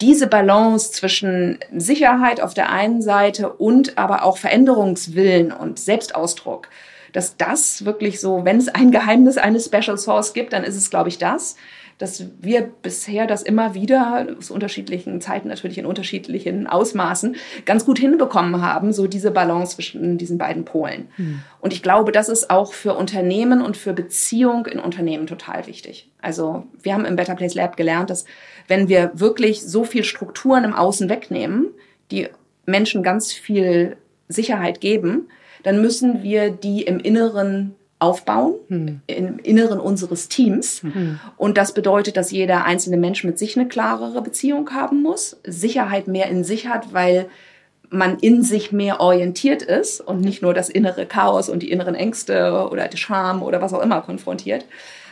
diese 0.00 0.26
Balance 0.26 0.92
zwischen 0.92 1.58
Sicherheit 1.74 2.40
auf 2.40 2.54
der 2.54 2.70
einen 2.70 3.02
Seite 3.02 3.50
und 3.50 3.98
aber 3.98 4.24
auch 4.24 4.36
Veränderungswillen 4.36 5.52
und 5.52 5.78
Selbstausdruck, 5.78 6.68
dass 7.12 7.36
das 7.36 7.84
wirklich 7.84 8.20
so, 8.20 8.44
wenn 8.44 8.58
es 8.58 8.68
ein 8.68 8.90
Geheimnis 8.90 9.38
eines 9.38 9.66
Special 9.66 9.98
Source 9.98 10.32
gibt, 10.32 10.52
dann 10.52 10.64
ist 10.64 10.76
es, 10.76 10.90
glaube 10.90 11.08
ich, 11.08 11.18
das, 11.18 11.56
dass 12.02 12.24
wir 12.40 12.62
bisher 12.62 13.28
das 13.28 13.42
immer 13.42 13.74
wieder 13.74 14.26
aus 14.36 14.50
unterschiedlichen 14.50 15.20
Zeiten 15.20 15.46
natürlich 15.46 15.78
in 15.78 15.86
unterschiedlichen 15.86 16.66
Ausmaßen 16.66 17.36
ganz 17.64 17.86
gut 17.86 17.96
hinbekommen 17.96 18.60
haben, 18.60 18.92
so 18.92 19.06
diese 19.06 19.30
Balance 19.30 19.76
zwischen 19.76 20.18
diesen 20.18 20.36
beiden 20.36 20.64
Polen. 20.64 21.06
Mhm. 21.16 21.44
Und 21.60 21.72
ich 21.72 21.80
glaube, 21.80 22.10
das 22.10 22.28
ist 22.28 22.50
auch 22.50 22.72
für 22.72 22.94
Unternehmen 22.94 23.62
und 23.62 23.76
für 23.76 23.92
Beziehung 23.92 24.66
in 24.66 24.80
Unternehmen 24.80 25.28
total 25.28 25.68
wichtig. 25.68 26.10
Also 26.20 26.66
wir 26.82 26.92
haben 26.92 27.04
im 27.04 27.14
Better 27.14 27.36
Place 27.36 27.54
Lab 27.54 27.76
gelernt, 27.76 28.10
dass 28.10 28.24
wenn 28.66 28.88
wir 28.88 29.12
wirklich 29.14 29.62
so 29.62 29.84
viel 29.84 30.02
Strukturen 30.02 30.64
im 30.64 30.74
Außen 30.74 31.08
wegnehmen, 31.08 31.68
die 32.10 32.26
Menschen 32.66 33.04
ganz 33.04 33.32
viel 33.32 33.96
Sicherheit 34.26 34.80
geben, 34.80 35.28
dann 35.62 35.80
müssen 35.80 36.24
wir 36.24 36.50
die 36.50 36.82
im 36.82 36.98
Inneren 36.98 37.76
aufbauen, 38.02 38.54
hm. 38.68 39.00
im 39.06 39.38
Inneren 39.38 39.80
unseres 39.80 40.28
Teams. 40.28 40.82
Hm. 40.82 41.20
Und 41.36 41.56
das 41.56 41.72
bedeutet, 41.72 42.16
dass 42.16 42.30
jeder 42.30 42.64
einzelne 42.64 42.96
Mensch 42.96 43.24
mit 43.24 43.38
sich 43.38 43.56
eine 43.56 43.68
klarere 43.68 44.20
Beziehung 44.22 44.70
haben 44.70 45.02
muss, 45.02 45.38
Sicherheit 45.44 46.08
mehr 46.08 46.28
in 46.28 46.44
sich 46.44 46.68
hat, 46.68 46.92
weil 46.92 47.28
man 47.90 48.18
in 48.18 48.42
sich 48.42 48.72
mehr 48.72 49.00
orientiert 49.00 49.62
ist 49.62 50.00
und 50.00 50.20
nicht 50.22 50.42
nur 50.42 50.54
das 50.54 50.68
innere 50.68 51.06
Chaos 51.06 51.48
und 51.48 51.62
die 51.62 51.70
inneren 51.70 51.94
Ängste 51.94 52.68
oder 52.70 52.88
die 52.88 52.96
Scham 52.96 53.42
oder 53.42 53.60
was 53.60 53.74
auch 53.74 53.82
immer 53.82 54.00
konfrontiert, 54.00 54.64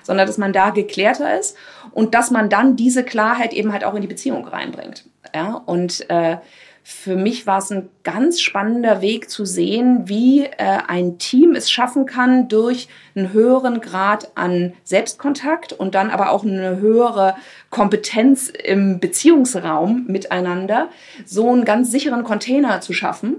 sondern 0.02 0.26
dass 0.26 0.38
man 0.38 0.52
da 0.52 0.70
geklärter 0.70 1.38
ist 1.38 1.56
und 1.92 2.14
dass 2.14 2.30
man 2.30 2.48
dann 2.48 2.76
diese 2.76 3.04
Klarheit 3.04 3.52
eben 3.52 3.72
halt 3.72 3.84
auch 3.84 3.94
in 3.94 4.00
die 4.00 4.08
Beziehung 4.08 4.46
reinbringt. 4.46 5.04
Ja, 5.34 5.62
und 5.66 6.08
äh, 6.08 6.38
für 6.82 7.16
mich 7.16 7.46
war 7.46 7.58
es 7.58 7.70
ein 7.70 7.88
ganz 8.04 8.40
spannender 8.40 9.00
Weg 9.00 9.30
zu 9.30 9.44
sehen, 9.44 10.08
wie 10.08 10.44
äh, 10.44 10.78
ein 10.88 11.18
Team 11.18 11.54
es 11.54 11.70
schaffen 11.70 12.06
kann, 12.06 12.48
durch 12.48 12.88
einen 13.14 13.32
höheren 13.32 13.80
Grad 13.80 14.32
an 14.34 14.72
Selbstkontakt 14.84 15.72
und 15.72 15.94
dann 15.94 16.10
aber 16.10 16.30
auch 16.30 16.44
eine 16.44 16.78
höhere 16.78 17.36
Kompetenz 17.68 18.48
im 18.48 18.98
Beziehungsraum 18.98 20.06
miteinander, 20.08 20.88
so 21.24 21.50
einen 21.50 21.64
ganz 21.64 21.90
sicheren 21.90 22.24
Container 22.24 22.80
zu 22.80 22.92
schaffen, 22.92 23.36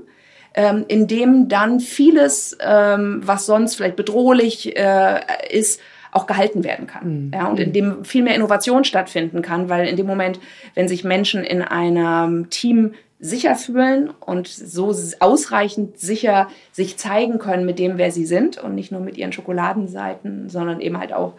ähm, 0.54 0.86
in 0.88 1.08
dem 1.08 1.50
dann 1.50 1.80
vieles, 1.80 2.58
ähm, 2.62 3.22
was 3.24 3.46
sonst 3.46 3.76
vielleicht 3.76 3.96
bedrohlich 3.96 4.78
äh, 4.78 5.20
ist, 5.50 5.82
auch 6.12 6.28
gehalten 6.28 6.64
werden 6.64 6.88
kann. 6.88 7.26
Mhm. 7.28 7.32
Ja, 7.34 7.48
und 7.48 7.60
in 7.60 7.74
dem 7.74 8.06
viel 8.06 8.24
mehr 8.24 8.36
Innovation 8.36 8.84
stattfinden 8.84 9.42
kann, 9.42 9.70
weil 9.70 9.88
in 9.88 9.96
dem 9.96 10.06
Moment, 10.06 10.40
wenn 10.76 10.88
sich 10.88 11.04
Menschen 11.04 11.44
in 11.44 11.62
einem 11.62 12.50
Team 12.50 12.94
sicher 13.22 13.56
fühlen 13.56 14.10
und 14.20 14.48
so 14.48 14.94
ausreichend 15.20 16.00
sicher 16.00 16.48
sich 16.72 16.98
zeigen 16.98 17.38
können 17.38 17.66
mit 17.66 17.78
dem, 17.78 17.98
wer 17.98 18.12
sie 18.12 18.26
sind 18.26 18.58
und 18.58 18.74
nicht 18.74 18.92
nur 18.92 19.00
mit 19.00 19.18
ihren 19.18 19.32
Schokoladenseiten, 19.32 20.50
sondern 20.50 20.82
eben 20.82 20.98
halt 20.98 21.14
auch 21.14 21.36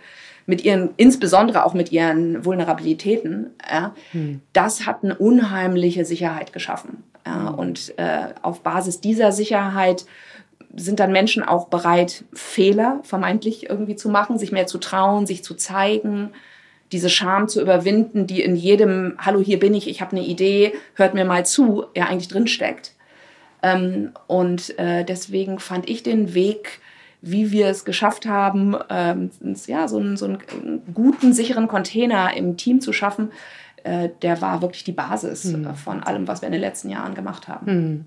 mit 0.46 0.64
ihren, 0.64 0.90
insbesondere 0.96 1.64
auch 1.64 1.74
mit 1.74 1.92
ihren 1.92 2.44
Vulnerabilitäten, 2.44 3.50
ja, 3.70 3.94
hm. 4.12 4.40
das 4.52 4.86
hat 4.86 5.02
eine 5.02 5.16
unheimliche 5.16 6.04
Sicherheit 6.04 6.52
geschaffen. 6.52 7.02
Ja, 7.26 7.50
hm. 7.50 7.54
Und 7.54 7.98
äh, 7.98 8.28
auf 8.42 8.60
Basis 8.60 9.00
dieser 9.00 9.32
Sicherheit 9.32 10.06
sind 10.74 11.00
dann 11.00 11.12
Menschen 11.12 11.42
auch 11.42 11.66
bereit, 11.66 12.24
Fehler 12.32 13.00
vermeintlich 13.02 13.68
irgendwie 13.68 13.96
zu 13.96 14.08
machen, 14.08 14.38
sich 14.38 14.52
mehr 14.52 14.66
zu 14.66 14.78
trauen, 14.78 15.26
sich 15.26 15.44
zu 15.44 15.54
zeigen, 15.54 16.30
diese 16.92 17.10
Scham 17.10 17.48
zu 17.48 17.60
überwinden, 17.60 18.26
die 18.26 18.42
in 18.42 18.54
jedem 18.54 19.14
Hallo, 19.18 19.40
hier 19.40 19.58
bin 19.58 19.74
ich, 19.74 19.88
ich 19.88 20.00
habe 20.00 20.16
eine 20.16 20.24
Idee, 20.24 20.74
hört 20.94 21.14
mir 21.14 21.24
mal 21.24 21.46
zu, 21.46 21.86
ja 21.96 22.06
eigentlich 22.06 22.28
drinsteckt. 22.28 22.92
Ähm, 23.62 24.12
und 24.26 24.78
äh, 24.78 25.04
deswegen 25.04 25.58
fand 25.58 25.88
ich 25.88 26.02
den 26.02 26.34
Weg, 26.34 26.80
wie 27.22 27.52
wir 27.52 27.68
es 27.68 27.84
geschafft 27.84 28.26
haben, 28.26 28.76
ähm, 28.90 29.30
ja, 29.66 29.88
so 29.88 29.98
einen, 29.98 30.16
so 30.16 30.26
einen 30.26 30.82
guten, 30.92 31.32
sicheren 31.32 31.68
Container 31.68 32.36
im 32.36 32.56
Team 32.56 32.80
zu 32.80 32.92
schaffen, 32.92 33.30
äh, 33.84 34.10
der 34.22 34.40
war 34.40 34.62
wirklich 34.62 34.84
die 34.84 34.92
Basis 34.92 35.44
hm. 35.44 35.74
von 35.74 36.02
allem, 36.02 36.28
was 36.28 36.42
wir 36.42 36.46
in 36.46 36.52
den 36.52 36.60
letzten 36.60 36.90
Jahren 36.90 37.14
gemacht 37.14 37.48
haben. 37.48 37.66
Hm. 37.66 38.06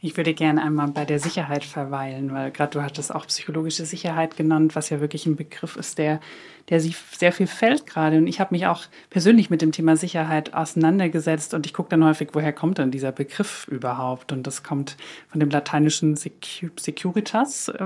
Ich 0.00 0.16
würde 0.16 0.34
gerne 0.34 0.62
einmal 0.62 0.88
bei 0.88 1.04
der 1.04 1.18
Sicherheit 1.18 1.64
verweilen, 1.64 2.32
weil 2.32 2.52
gerade 2.52 2.70
du 2.70 2.82
hattest 2.82 3.12
auch 3.12 3.26
psychologische 3.26 3.84
Sicherheit 3.84 4.36
genannt, 4.36 4.76
was 4.76 4.90
ja 4.90 5.00
wirklich 5.00 5.26
ein 5.26 5.34
Begriff 5.34 5.76
ist, 5.76 5.98
der, 5.98 6.20
der 6.68 6.80
sich 6.80 6.96
sehr 6.96 7.32
viel 7.32 7.46
fällt 7.46 7.86
gerade. 7.86 8.18
Und 8.18 8.26
ich 8.26 8.40
habe 8.40 8.54
mich 8.54 8.66
auch 8.66 8.84
persönlich 9.10 9.50
mit 9.50 9.62
dem 9.62 9.72
Thema 9.72 9.96
Sicherheit 9.96 10.54
auseinandergesetzt 10.54 11.54
und 11.54 11.66
ich 11.66 11.74
gucke 11.74 11.90
dann 11.90 12.04
häufig, 12.04 12.30
woher 12.32 12.52
kommt 12.52 12.78
denn 12.78 12.90
dieser 12.90 13.12
Begriff 13.12 13.66
überhaupt? 13.68 14.32
Und 14.32 14.46
das 14.46 14.62
kommt 14.62 14.96
von 15.28 15.40
dem 15.40 15.50
lateinischen 15.50 16.16
Securitas, 16.16 17.68
äh, 17.68 17.84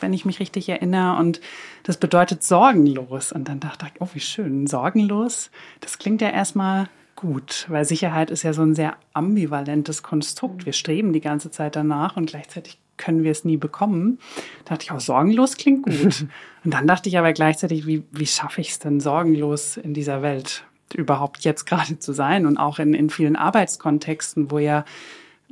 wenn 0.00 0.12
ich 0.12 0.24
mich 0.24 0.40
richtig 0.40 0.68
erinnere. 0.68 1.18
Und 1.18 1.40
das 1.84 1.96
bedeutet 1.96 2.42
sorgenlos. 2.42 3.32
Und 3.32 3.48
dann 3.48 3.60
dachte 3.60 3.86
ich, 3.92 4.00
oh, 4.00 4.08
wie 4.12 4.20
schön, 4.20 4.66
sorgenlos. 4.66 5.50
Das 5.80 5.98
klingt 5.98 6.20
ja 6.20 6.30
erstmal 6.30 6.88
gut, 7.18 7.66
weil 7.68 7.84
Sicherheit 7.84 8.30
ist 8.30 8.44
ja 8.44 8.52
so 8.52 8.62
ein 8.62 8.76
sehr 8.76 8.96
ambivalentes 9.12 10.04
Konstrukt. 10.04 10.66
Wir 10.66 10.72
streben 10.72 11.12
die 11.12 11.20
ganze 11.20 11.50
Zeit 11.50 11.74
danach 11.74 12.16
und 12.16 12.30
gleichzeitig 12.30 12.78
können 12.96 13.24
wir 13.24 13.32
es 13.32 13.44
nie 13.44 13.56
bekommen. 13.56 14.20
Da 14.64 14.74
dachte 14.74 14.84
ich, 14.84 14.92
auch 14.92 15.00
sorgenlos 15.00 15.56
klingt 15.56 15.82
gut. 15.82 16.26
und 16.64 16.74
dann 16.74 16.86
dachte 16.86 17.08
ich 17.08 17.18
aber 17.18 17.32
gleichzeitig, 17.32 17.88
wie, 17.88 18.04
wie 18.12 18.26
schaffe 18.26 18.60
ich 18.60 18.70
es 18.70 18.78
denn 18.78 19.00
sorgenlos 19.00 19.76
in 19.76 19.94
dieser 19.94 20.22
Welt 20.22 20.64
überhaupt 20.94 21.42
jetzt 21.42 21.66
gerade 21.66 21.98
zu 21.98 22.12
sein 22.12 22.46
und 22.46 22.56
auch 22.56 22.78
in, 22.78 22.94
in 22.94 23.10
vielen 23.10 23.34
Arbeitskontexten, 23.34 24.52
wo 24.52 24.60
ja 24.60 24.84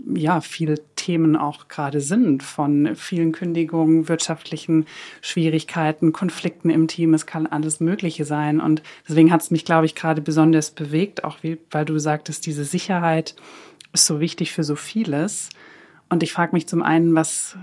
ja, 0.05 0.41
viele 0.41 0.77
Themen 0.95 1.37
auch 1.37 1.69
gerade 1.69 2.01
sind, 2.01 2.43
von 2.43 2.95
vielen 2.97 3.33
Kündigungen, 3.33 4.09
wirtschaftlichen 4.09 4.87
Schwierigkeiten, 5.23 6.13
Konflikten 6.13 6.71
im 6.71 6.87
Team. 6.87 7.15
Es 7.15 7.27
kann 7.27 7.47
alles 7.47 7.81
Mögliche 7.81 8.25
sein. 8.25 8.61
Und 8.61 8.83
deswegen 9.09 9.33
hat 9.33 9.43
es 9.43 9.51
mich, 9.51 9.65
glaube 9.65 9.87
ich, 9.87 9.95
gerade 9.95 10.21
besonders 10.21 10.71
bewegt, 10.71 11.25
auch 11.25 11.43
wie, 11.43 11.59
weil 11.71 11.85
du 11.85 11.99
sagtest, 11.99 12.45
diese 12.47 12.65
Sicherheit 12.65 13.35
ist 13.93 14.07
so 14.07 14.21
wichtig 14.21 14.53
für 14.53 14.65
so 14.65 14.77
vieles. 14.77 15.49
Und 16.11 16.23
ich 16.23 16.33
frage 16.33 16.55
mich 16.55 16.67
zum 16.67 16.83
einen, 16.83 17.15
was, 17.15 17.57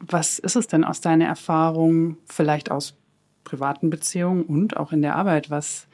was 0.00 0.38
ist 0.38 0.56
es 0.56 0.66
denn 0.66 0.84
aus 0.84 1.00
deiner 1.00 1.26
Erfahrung, 1.26 2.16
vielleicht 2.26 2.70
aus 2.70 2.96
privaten 3.44 3.90
Beziehungen 3.90 4.42
und 4.42 4.76
auch 4.76 4.92
in 4.92 5.02
der 5.02 5.16
Arbeit, 5.16 5.50
was 5.50 5.86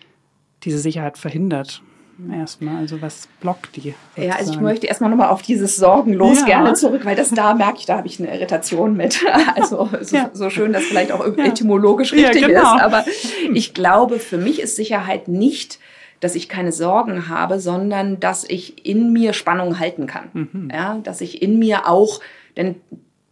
diese 0.63 0.79
Sicherheit 0.79 1.19
verhindert? 1.19 1.83
Erstmal? 2.33 2.77
Also 2.77 3.01
was 3.01 3.29
blockt 3.41 3.77
die? 3.77 3.95
Sozusagen? 4.15 4.29
Ja, 4.29 4.35
also 4.37 4.53
ich 4.53 4.61
möchte 4.61 4.87
erstmal 4.87 5.11
nochmal 5.11 5.29
auf 5.29 5.43
dieses 5.43 5.77
Sorgenlos 5.77 6.41
ja. 6.41 6.47
gerne 6.47 6.75
zurück, 6.75 7.05
weil 7.05 7.17
das 7.17 7.31
da 7.31 7.55
merke 7.55 7.79
ich, 7.79 7.87
da 7.87 7.97
habe 7.99 8.07
ich 8.07 8.21
eine 8.21 8.33
Irritation 8.35 8.97
mit. 8.97 9.25
Also 9.55 9.89
so, 10.01 10.17
ja. 10.17 10.31
so 10.33 10.51
schön, 10.51 10.73
dass 10.73 10.85
vielleicht 10.85 11.13
auch 11.13 11.25
etymologisch 11.37 12.13
richtig 12.13 12.47
genau. 12.47 12.77
ist. 12.77 12.83
Aber 12.83 13.05
ich 13.53 13.75
glaube, 13.75 14.19
für 14.19 14.39
mich 14.39 14.61
ist 14.61 14.77
Sicherheit 14.77 15.29
nicht 15.29 15.79
dass 16.23 16.37
ich 16.37 16.49
keine 16.49 16.71
Sorgen 16.71 17.29
habe, 17.29 17.59
sondern 17.59 18.21
dass 18.21 18.45
ich 18.45 18.87
in 18.87 19.13
mir 19.13 19.33
Spannung 19.33 19.81
halten 19.81 20.07
kann. 20.07 20.29
Mhm. 20.33 20.69
Ja, 20.73 20.99
dass 21.03 21.21
ich 21.21 21.43
in 21.43 21.59
mir 21.59 21.89
auch, 21.89 22.21
denn 22.57 22.77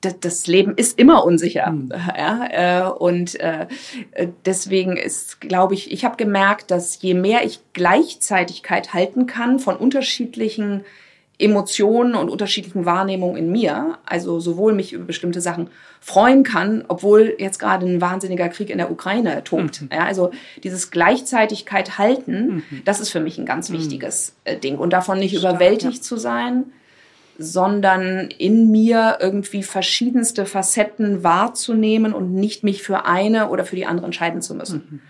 das 0.00 0.46
Leben 0.46 0.74
ist 0.76 0.98
immer 0.98 1.24
unsicher. 1.24 1.70
Mhm. 1.70 1.92
Ja, 2.16 2.88
äh, 2.88 2.90
und 2.90 3.38
äh, 3.40 3.66
deswegen 4.46 4.96
ist, 4.96 5.40
glaube 5.40 5.74
ich, 5.74 5.92
ich 5.92 6.04
habe 6.04 6.16
gemerkt, 6.16 6.70
dass 6.70 7.00
je 7.02 7.14
mehr 7.14 7.44
ich 7.44 7.60
Gleichzeitigkeit 7.72 8.94
halten 8.94 9.26
kann 9.26 9.58
von 9.58 9.76
unterschiedlichen 9.76 10.84
Emotionen 11.40 12.14
und 12.14 12.28
unterschiedlichen 12.28 12.84
Wahrnehmungen 12.84 13.36
in 13.36 13.50
mir, 13.50 13.98
also 14.04 14.40
sowohl 14.40 14.74
mich 14.74 14.92
über 14.92 15.04
bestimmte 15.04 15.40
Sachen 15.40 15.70
freuen 15.98 16.42
kann, 16.42 16.84
obwohl 16.88 17.34
jetzt 17.38 17.58
gerade 17.58 17.86
ein 17.86 18.00
wahnsinniger 18.00 18.48
Krieg 18.50 18.68
in 18.68 18.78
der 18.78 18.90
Ukraine 18.90 19.42
tobt. 19.42 19.82
Mhm. 19.82 19.88
Ja, 19.92 20.04
also 20.04 20.30
dieses 20.62 20.90
Gleichzeitigkeit 20.90 21.98
halten, 21.98 22.64
mhm. 22.68 22.82
das 22.84 23.00
ist 23.00 23.10
für 23.10 23.20
mich 23.20 23.38
ein 23.38 23.46
ganz 23.46 23.70
mhm. 23.70 23.74
wichtiges 23.74 24.34
mhm. 24.46 24.60
Ding 24.60 24.78
und 24.78 24.92
davon 24.92 25.18
nicht 25.18 25.36
Stark, 25.36 25.54
überwältigt 25.54 25.96
ja. 25.96 26.02
zu 26.02 26.16
sein 26.16 26.64
sondern 27.42 28.28
in 28.36 28.70
mir 28.70 29.18
irgendwie 29.20 29.62
verschiedenste 29.62 30.44
Facetten 30.44 31.24
wahrzunehmen 31.24 32.12
und 32.12 32.34
nicht 32.34 32.62
mich 32.64 32.82
für 32.82 33.06
eine 33.06 33.48
oder 33.48 33.64
für 33.64 33.76
die 33.76 33.86
andere 33.86 34.06
entscheiden 34.06 34.42
zu 34.42 34.54
müssen. 34.54 34.82
Mhm. 34.90 35.00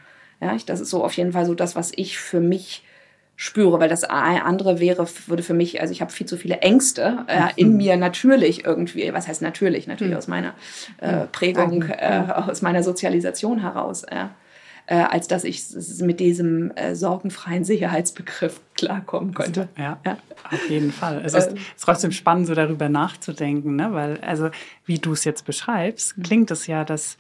Ja, 0.47 0.55
ich, 0.55 0.65
das 0.65 0.81
ist 0.81 0.91
so 0.91 1.05
auf 1.05 1.13
jeden 1.15 1.33
Fall 1.33 1.45
so 1.45 1.55
das, 1.55 1.77
was 1.77 1.93
ich 1.95 2.19
für 2.19 2.41
mich 2.41 2.85
spüre, 3.37 3.81
weil 3.81 3.89
das 3.89 4.05
andere 4.05 4.81
wäre, 4.81 5.07
würde 5.27 5.43
für 5.43 5.55
mich, 5.55 5.81
also 5.81 5.93
ich 5.93 6.01
habe 6.03 6.13
viel 6.13 6.27
zu 6.27 6.37
viele 6.37 6.59
Ängste 6.59 7.25
äh, 7.27 7.49
in 7.57 7.71
mhm. 7.71 7.77
mir 7.79 7.97
natürlich 7.97 8.65
irgendwie, 8.65 9.13
was 9.13 9.29
heißt 9.29 9.43
natürlich, 9.43 9.87
natürlich 9.87 10.13
mhm. 10.13 10.19
aus 10.19 10.29
meiner 10.29 10.55
äh, 10.99 11.27
Prägung, 11.33 11.83
äh, 11.83 12.23
aus 12.29 12.63
meiner 12.63 12.83
Sozialisation 12.83 13.61
heraus. 13.61 14.05
Ja 14.11 14.31
äh, 14.91 14.95
als 14.97 15.29
dass 15.29 15.45
ich 15.45 15.63
mit 16.01 16.19
diesem 16.19 16.73
äh, 16.73 16.97
sorgenfreien 16.97 17.63
Sicherheitsbegriff 17.63 18.61
klarkommen 18.75 19.35
könnte. 19.35 19.69
Ja, 19.79 20.01
ja. 20.05 20.19
auf 20.51 20.69
jeden 20.69 20.91
Fall. 20.91 21.23
Es 21.25 21.33
ist, 21.33 21.47
äh, 21.47 21.55
ist, 21.55 21.63
trotzdem 21.81 22.11
spannend, 22.11 22.49
so 22.49 22.57
darüber 22.57 22.89
nachzudenken, 22.89 23.77
ne? 23.77 23.93
weil, 23.93 24.21
also, 24.21 24.51
wie 24.87 24.99
du 24.99 25.13
es 25.13 25.23
jetzt 25.23 25.45
beschreibst, 25.45 26.19
mhm. 26.19 26.23
klingt 26.25 26.51
es 26.51 26.67
ja, 26.67 26.85
dass 26.85 27.19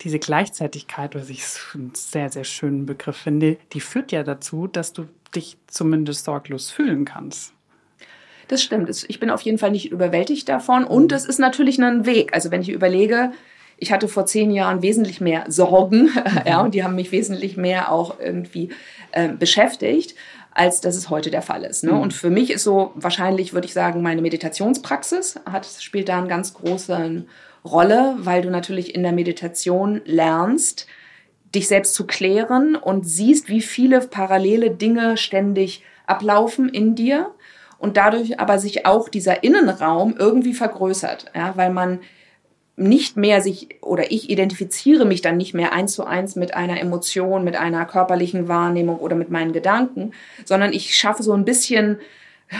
diese 0.00 0.18
Gleichzeitigkeit, 0.18 1.14
was 1.14 1.30
ich 1.30 1.44
einen 1.74 1.92
sehr, 1.94 2.28
sehr 2.28 2.42
schönen 2.42 2.86
Begriff 2.86 3.18
finde, 3.18 3.56
die 3.72 3.80
führt 3.80 4.10
ja 4.10 4.24
dazu, 4.24 4.66
dass 4.66 4.92
du 4.92 5.06
dich 5.32 5.58
zumindest 5.68 6.24
sorglos 6.24 6.72
fühlen 6.72 7.04
kannst. 7.04 7.52
Das 8.48 8.64
stimmt. 8.64 8.90
Ich 9.06 9.20
bin 9.20 9.30
auf 9.30 9.42
jeden 9.42 9.58
Fall 9.58 9.70
nicht 9.70 9.92
überwältigt 9.92 10.48
davon. 10.48 10.82
Und 10.82 11.12
mhm. 11.12 11.16
es 11.16 11.24
ist 11.24 11.38
natürlich 11.38 11.80
ein 11.80 12.04
Weg. 12.04 12.34
Also 12.34 12.50
wenn 12.50 12.62
ich 12.62 12.70
überlege, 12.70 13.30
ich 13.82 13.92
hatte 13.92 14.06
vor 14.06 14.26
zehn 14.26 14.52
Jahren 14.52 14.80
wesentlich 14.80 15.20
mehr 15.20 15.44
Sorgen, 15.48 16.10
ja, 16.46 16.62
und 16.62 16.74
die 16.74 16.84
haben 16.84 16.94
mich 16.94 17.12
wesentlich 17.12 17.56
mehr 17.56 17.90
auch 17.90 18.18
irgendwie 18.20 18.70
äh, 19.10 19.28
beschäftigt 19.28 20.14
als 20.54 20.82
dass 20.82 20.96
es 20.96 21.08
heute 21.08 21.30
der 21.30 21.40
Fall 21.40 21.64
ist. 21.64 21.82
Ne? 21.82 21.92
Mhm. 21.92 22.00
Und 22.00 22.12
für 22.12 22.28
mich 22.28 22.50
ist 22.50 22.64
so 22.64 22.92
wahrscheinlich, 22.94 23.54
würde 23.54 23.66
ich 23.66 23.72
sagen, 23.72 24.02
meine 24.02 24.20
Meditationspraxis 24.20 25.40
hat, 25.50 25.66
spielt 25.80 26.10
da 26.10 26.18
eine 26.18 26.28
ganz 26.28 26.52
große 26.52 27.24
Rolle, 27.64 28.16
weil 28.18 28.42
du 28.42 28.50
natürlich 28.50 28.94
in 28.94 29.02
der 29.02 29.12
Meditation 29.12 30.02
lernst, 30.04 30.86
dich 31.54 31.68
selbst 31.68 31.94
zu 31.94 32.06
klären 32.06 32.76
und 32.76 33.06
siehst, 33.06 33.48
wie 33.48 33.62
viele 33.62 34.00
parallele 34.00 34.70
Dinge 34.70 35.16
ständig 35.16 35.82
ablaufen 36.06 36.68
in 36.68 36.94
dir 36.94 37.30
und 37.78 37.96
dadurch 37.96 38.38
aber 38.40 38.58
sich 38.58 38.86
auch 38.86 39.08
dieser 39.08 39.42
Innenraum 39.44 40.16
irgendwie 40.18 40.54
vergrößert, 40.54 41.32
ja, 41.34 41.56
weil 41.56 41.70
man 41.72 42.00
nicht 42.82 43.16
mehr 43.16 43.40
sich 43.40 43.76
oder 43.80 44.10
ich 44.10 44.30
identifiziere 44.30 45.04
mich 45.04 45.22
dann 45.22 45.36
nicht 45.36 45.54
mehr 45.54 45.72
eins 45.72 45.94
zu 45.94 46.04
eins 46.04 46.36
mit 46.36 46.54
einer 46.54 46.80
Emotion, 46.80 47.44
mit 47.44 47.56
einer 47.56 47.84
körperlichen 47.84 48.48
Wahrnehmung 48.48 48.98
oder 48.98 49.16
mit 49.16 49.30
meinen 49.30 49.52
Gedanken, 49.52 50.12
sondern 50.44 50.72
ich 50.72 50.94
schaffe 50.96 51.22
so 51.22 51.32
ein 51.32 51.44
bisschen 51.44 51.98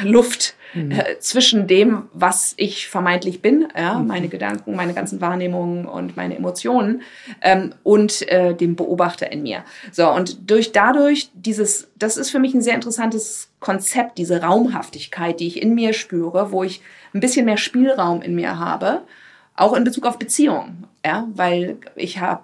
Luft 0.05 0.55
mhm. 0.75 0.93
äh, 0.93 1.19
zwischen 1.19 1.67
dem, 1.67 2.05
was 2.13 2.55
ich 2.57 2.89
vermeintlich 2.89 3.43
bin, 3.43 3.69
ja, 3.77 3.99
mhm. 3.99 4.07
meine 4.07 4.29
Gedanken, 4.29 4.75
meine 4.75 4.95
ganzen 4.95 5.21
Wahrnehmungen 5.21 5.87
und 5.87 6.17
meine 6.17 6.37
Emotionen 6.37 7.03
ähm, 7.43 7.75
und 7.83 8.27
äh, 8.31 8.55
dem 8.55 8.77
Beobachter 8.77 9.31
in 9.31 9.43
mir. 9.43 9.65
So 9.91 10.11
und 10.11 10.51
durch 10.51 10.73
dadurch 10.73 11.31
dieses, 11.35 11.91
das 11.97 12.17
ist 12.17 12.31
für 12.31 12.39
mich 12.39 12.55
ein 12.55 12.63
sehr 12.63 12.75
interessantes 12.75 13.51
Konzept, 13.61 14.19
diese 14.19 14.43
Raumhaftigkeit, 14.43 15.41
die 15.41 15.47
ich 15.47 15.61
in 15.61 15.75
mir 15.75 15.93
spüre, 15.93 16.53
wo 16.53 16.65
ich 16.65 16.81
ein 17.15 17.21
bisschen 17.21 17.45
mehr 17.45 17.59
Spielraum 17.59 18.23
in 18.23 18.35
mir 18.35 18.59
habe 18.59 19.03
auch 19.55 19.75
in 19.75 19.85
Bezug 19.85 20.07
auf 20.07 20.19
Beziehungen, 20.19 20.87
ja, 21.05 21.27
weil 21.35 21.79
ich 21.97 22.19
habe 22.19 22.43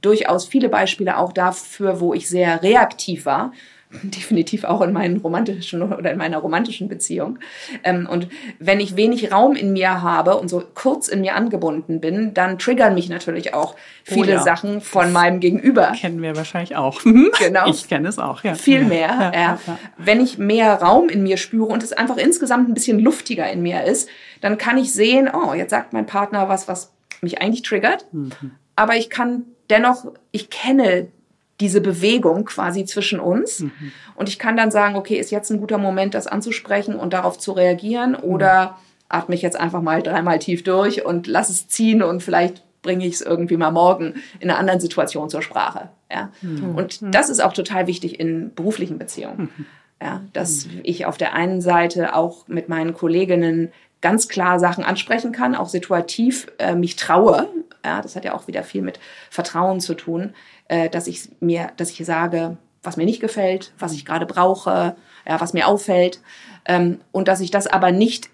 durchaus 0.00 0.46
viele 0.46 0.68
Beispiele 0.68 1.16
auch 1.16 1.32
dafür, 1.32 2.00
wo 2.00 2.12
ich 2.12 2.28
sehr 2.28 2.62
reaktiv 2.62 3.24
war 3.24 3.52
definitiv 4.02 4.64
auch 4.64 4.80
in 4.80 4.92
meinen 4.92 5.18
romantischen 5.18 5.82
oder 5.82 6.10
in 6.10 6.18
meiner 6.18 6.38
romantischen 6.38 6.88
Beziehung. 6.88 7.38
Ähm, 7.84 8.08
und 8.10 8.28
wenn 8.58 8.80
ich 8.80 8.96
wenig 8.96 9.32
Raum 9.32 9.54
in 9.54 9.72
mir 9.72 10.02
habe 10.02 10.36
und 10.36 10.48
so 10.48 10.62
kurz 10.74 11.08
in 11.08 11.20
mir 11.20 11.36
angebunden 11.36 12.00
bin, 12.00 12.34
dann 12.34 12.58
triggern 12.58 12.94
mich 12.94 13.08
natürlich 13.08 13.54
auch 13.54 13.76
viele 14.04 14.32
oh 14.32 14.36
ja. 14.36 14.42
Sachen 14.42 14.80
von 14.80 15.04
das 15.04 15.12
meinem 15.12 15.40
Gegenüber. 15.40 15.92
Kennen 15.98 16.22
wir 16.22 16.36
wahrscheinlich 16.36 16.76
auch. 16.76 17.04
Mhm. 17.04 17.30
genau. 17.38 17.68
Ich 17.68 17.88
kenne 17.88 18.08
es 18.08 18.18
auch, 18.18 18.42
ja. 18.44 18.54
Viel 18.54 18.84
mehr. 18.84 19.32
Ja, 19.34 19.58
ja. 19.66 19.78
Wenn 19.98 20.20
ich 20.20 20.38
mehr 20.38 20.74
Raum 20.74 21.08
in 21.08 21.22
mir 21.22 21.36
spüre 21.36 21.66
und 21.66 21.82
es 21.82 21.92
einfach 21.92 22.16
insgesamt 22.16 22.68
ein 22.68 22.74
bisschen 22.74 22.98
luftiger 22.98 23.50
in 23.50 23.62
mir 23.62 23.84
ist, 23.84 24.08
dann 24.40 24.58
kann 24.58 24.78
ich 24.78 24.92
sehen, 24.92 25.30
oh, 25.32 25.54
jetzt 25.54 25.70
sagt 25.70 25.92
mein 25.92 26.06
Partner 26.06 26.48
was, 26.48 26.66
was 26.68 26.92
mich 27.20 27.40
eigentlich 27.40 27.62
triggert. 27.62 28.06
Mhm. 28.12 28.32
Aber 28.74 28.96
ich 28.96 29.10
kann 29.10 29.44
dennoch, 29.70 30.12
ich 30.32 30.50
kenne 30.50 31.08
diese 31.62 31.80
Bewegung 31.80 32.44
quasi 32.44 32.84
zwischen 32.84 33.20
uns. 33.20 33.60
Mhm. 33.60 33.92
Und 34.16 34.28
ich 34.28 34.38
kann 34.38 34.56
dann 34.56 34.72
sagen, 34.72 34.96
okay, 34.96 35.14
ist 35.16 35.30
jetzt 35.30 35.50
ein 35.50 35.60
guter 35.60 35.78
Moment, 35.78 36.14
das 36.14 36.26
anzusprechen 36.26 36.96
und 36.96 37.12
darauf 37.12 37.38
zu 37.38 37.52
reagieren 37.52 38.16
oder 38.16 38.64
mhm. 38.64 38.70
atme 39.08 39.34
ich 39.36 39.42
jetzt 39.42 39.58
einfach 39.58 39.80
mal 39.80 40.02
dreimal 40.02 40.40
tief 40.40 40.64
durch 40.64 41.06
und 41.06 41.28
lass 41.28 41.50
es 41.50 41.68
ziehen 41.68 42.02
und 42.02 42.20
vielleicht 42.20 42.64
bringe 42.82 43.06
ich 43.06 43.14
es 43.14 43.20
irgendwie 43.20 43.56
mal 43.56 43.70
morgen 43.70 44.14
in 44.40 44.50
einer 44.50 44.58
anderen 44.58 44.80
Situation 44.80 45.30
zur 45.30 45.40
Sprache. 45.40 45.90
Ja? 46.10 46.32
Mhm. 46.42 46.74
Und 46.74 47.00
mhm. 47.00 47.12
das 47.12 47.30
ist 47.30 47.40
auch 47.40 47.52
total 47.52 47.86
wichtig 47.86 48.18
in 48.18 48.52
beruflichen 48.54 48.98
Beziehungen. 48.98 49.50
Mhm. 49.56 49.66
Ja, 50.02 50.20
dass 50.32 50.66
mhm. 50.66 50.80
ich 50.82 51.06
auf 51.06 51.16
der 51.16 51.32
einen 51.32 51.60
Seite 51.60 52.16
auch 52.16 52.48
mit 52.48 52.68
meinen 52.68 52.92
Kolleginnen 52.92 53.70
ganz 54.02 54.28
klar 54.28 54.60
Sachen 54.60 54.84
ansprechen 54.84 55.32
kann, 55.32 55.54
auch 55.54 55.68
situativ 55.68 56.48
äh, 56.58 56.74
mich 56.74 56.96
traue. 56.96 57.48
Ja, 57.84 58.02
das 58.02 58.14
hat 58.14 58.24
ja 58.24 58.34
auch 58.34 58.46
wieder 58.46 58.62
viel 58.62 58.82
mit 58.82 59.00
Vertrauen 59.30 59.80
zu 59.80 59.94
tun, 59.94 60.34
äh, 60.68 60.90
dass 60.90 61.06
ich 61.06 61.30
mir, 61.40 61.70
dass 61.76 61.90
ich 61.90 62.04
sage, 62.04 62.58
was 62.82 62.96
mir 62.96 63.04
nicht 63.06 63.20
gefällt, 63.20 63.72
was 63.78 63.92
ich 63.92 64.04
gerade 64.04 64.26
brauche, 64.26 64.96
ja, 65.26 65.40
was 65.40 65.52
mir 65.52 65.66
auffällt, 65.66 66.20
ähm, 66.66 67.00
und 67.12 67.28
dass 67.28 67.40
ich 67.40 67.50
das 67.50 67.66
aber 67.66 67.92
nicht 67.92 68.28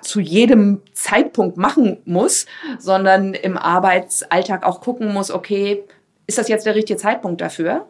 zu 0.00 0.20
jedem 0.20 0.80
Zeitpunkt 0.94 1.58
machen 1.58 1.98
muss, 2.06 2.46
sondern 2.78 3.34
im 3.34 3.58
Arbeitsalltag 3.58 4.64
auch 4.64 4.80
gucken 4.80 5.12
muss, 5.12 5.30
okay, 5.30 5.84
ist 6.26 6.38
das 6.38 6.48
jetzt 6.48 6.66
der 6.66 6.74
richtige 6.74 6.98
Zeitpunkt 6.98 7.40
dafür? 7.40 7.86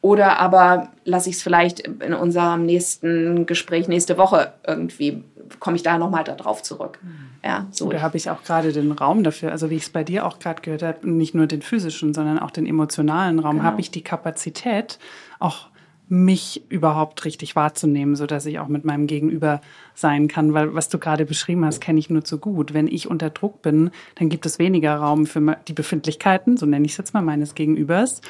Oder 0.00 0.38
aber 0.38 0.90
lasse 1.04 1.28
ich 1.28 1.36
es 1.36 1.42
vielleicht 1.42 1.80
in 1.80 2.14
unserem 2.14 2.64
nächsten 2.64 3.46
Gespräch 3.46 3.88
nächste 3.88 4.16
Woche 4.16 4.52
irgendwie, 4.66 5.24
komme 5.60 5.76
ich 5.76 5.82
da 5.82 5.98
nochmal 5.98 6.24
darauf 6.24 6.62
zurück. 6.62 6.98
Mhm. 7.02 7.28
Ja, 7.44 7.66
so. 7.70 7.90
Da 7.90 8.00
habe 8.00 8.16
ich 8.16 8.30
auch 8.30 8.42
gerade 8.42 8.72
den 8.72 8.92
Raum 8.92 9.22
dafür, 9.22 9.52
also 9.52 9.70
wie 9.70 9.76
ich 9.76 9.84
es 9.84 9.90
bei 9.90 10.04
dir 10.04 10.26
auch 10.26 10.38
gerade 10.38 10.60
gehört 10.62 10.82
habe, 10.82 11.08
nicht 11.08 11.34
nur 11.34 11.46
den 11.46 11.62
physischen, 11.62 12.14
sondern 12.14 12.38
auch 12.38 12.50
den 12.50 12.66
emotionalen 12.66 13.38
Raum, 13.38 13.56
genau. 13.56 13.64
habe 13.64 13.80
ich 13.80 13.90
die 13.90 14.02
Kapazität, 14.02 14.98
auch 15.38 15.68
mich 16.08 16.62
überhaupt 16.70 17.24
richtig 17.24 17.54
wahrzunehmen, 17.54 18.16
so 18.16 18.26
dass 18.26 18.46
ich 18.46 18.58
auch 18.58 18.68
mit 18.68 18.84
meinem 18.84 19.06
Gegenüber 19.06 19.60
sein 19.94 20.28
kann, 20.28 20.54
weil 20.54 20.74
was 20.74 20.88
du 20.88 20.98
gerade 20.98 21.26
beschrieben 21.26 21.64
hast, 21.64 21.80
kenne 21.80 21.98
ich 21.98 22.08
nur 22.08 22.24
zu 22.24 22.38
gut. 22.38 22.72
Wenn 22.72 22.86
ich 22.86 23.10
unter 23.10 23.30
Druck 23.30 23.60
bin, 23.62 23.90
dann 24.14 24.28
gibt 24.28 24.46
es 24.46 24.58
weniger 24.58 24.96
Raum 24.96 25.26
für 25.26 25.56
die 25.68 25.72
Befindlichkeiten, 25.72 26.56
so 26.56 26.66
nenne 26.66 26.86
ich 26.86 26.92
es 26.92 26.98
jetzt 26.98 27.14
mal 27.14 27.22
meines 27.22 27.54
Gegenübers. 27.54 28.22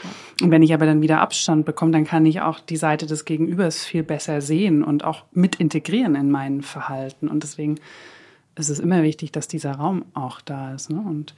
Und 0.42 0.50
wenn 0.50 0.62
ich 0.62 0.74
aber 0.74 0.86
dann 0.86 1.02
wieder 1.02 1.20
Abstand 1.20 1.66
bekomme, 1.66 1.92
dann 1.92 2.04
kann 2.04 2.26
ich 2.26 2.40
auch 2.40 2.58
die 2.58 2.76
Seite 2.76 3.06
des 3.06 3.24
Gegenübers 3.24 3.84
viel 3.84 4.02
besser 4.02 4.40
sehen 4.40 4.82
und 4.82 5.04
auch 5.04 5.24
mit 5.32 5.56
integrieren 5.56 6.16
in 6.16 6.30
mein 6.30 6.62
Verhalten. 6.62 7.28
Und 7.28 7.44
deswegen 7.44 7.76
ist 8.56 8.70
es 8.70 8.80
immer 8.80 9.02
wichtig, 9.02 9.30
dass 9.30 9.46
dieser 9.46 9.72
Raum 9.72 10.04
auch 10.14 10.40
da 10.40 10.74
ist. 10.74 10.90
Ne? 10.90 11.00
Und 11.00 11.34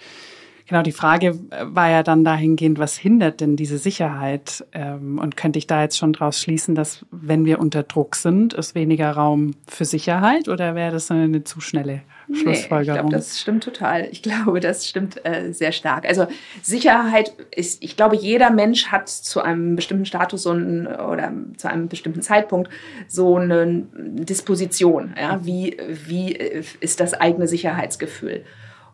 Genau, 0.71 0.83
die 0.83 0.93
Frage 0.93 1.37
äh, 1.51 1.65
war 1.65 1.91
ja 1.91 2.05
dann 2.05 2.25
dahingehend, 2.25 2.79
was 2.79 2.97
hindert 2.97 3.41
denn 3.41 3.57
diese 3.57 3.77
Sicherheit? 3.77 4.65
Ähm, 4.71 5.19
und 5.19 5.37
könnte 5.37 5.59
ich 5.59 5.67
da 5.67 5.83
jetzt 5.83 5.99
schon 5.99 6.13
draus 6.13 6.41
schließen, 6.41 6.77
dass 6.77 7.05
wenn 7.11 7.45
wir 7.45 7.59
unter 7.59 7.83
Druck 7.83 8.15
sind, 8.15 8.55
ist 8.55 8.77
weniger 8.77 9.11
Raum 9.11 9.57
für 9.67 9.85
Sicherheit 9.85 10.49
oder 10.49 10.77
wäre 10.77 10.93
das 10.93 11.11
eine 11.11 11.43
zu 11.43 11.61
schnelle 11.61 12.03
Schlussfolgerung? 12.33 12.77
Nee, 12.77 12.83
ich 12.83 13.01
glaube, 13.01 13.11
das 13.11 13.41
stimmt 13.41 13.65
total. 13.65 14.09
Ich 14.13 14.23
glaube, 14.23 14.61
das 14.61 14.89
stimmt 14.89 15.27
äh, 15.27 15.53
sehr 15.53 15.73
stark. 15.73 16.07
Also 16.07 16.29
Sicherheit 16.63 17.33
ist, 17.51 17.83
ich 17.83 17.97
glaube, 17.97 18.15
jeder 18.15 18.51
Mensch 18.51 18.93
hat 18.93 19.09
zu 19.09 19.43
einem 19.43 19.75
bestimmten 19.75 20.05
Status 20.05 20.45
so 20.45 20.53
oder 20.53 21.33
zu 21.57 21.69
einem 21.69 21.89
bestimmten 21.89 22.23
Zeitpunkt 22.23 22.71
so 23.09 23.39
eine 23.39 23.89
Disposition. 23.93 25.15
Ja? 25.21 25.45
Wie, 25.45 25.77
wie 26.07 26.37
äh, 26.37 26.63
ist 26.79 27.01
das 27.01 27.15
eigene 27.15 27.49
Sicherheitsgefühl? 27.49 28.45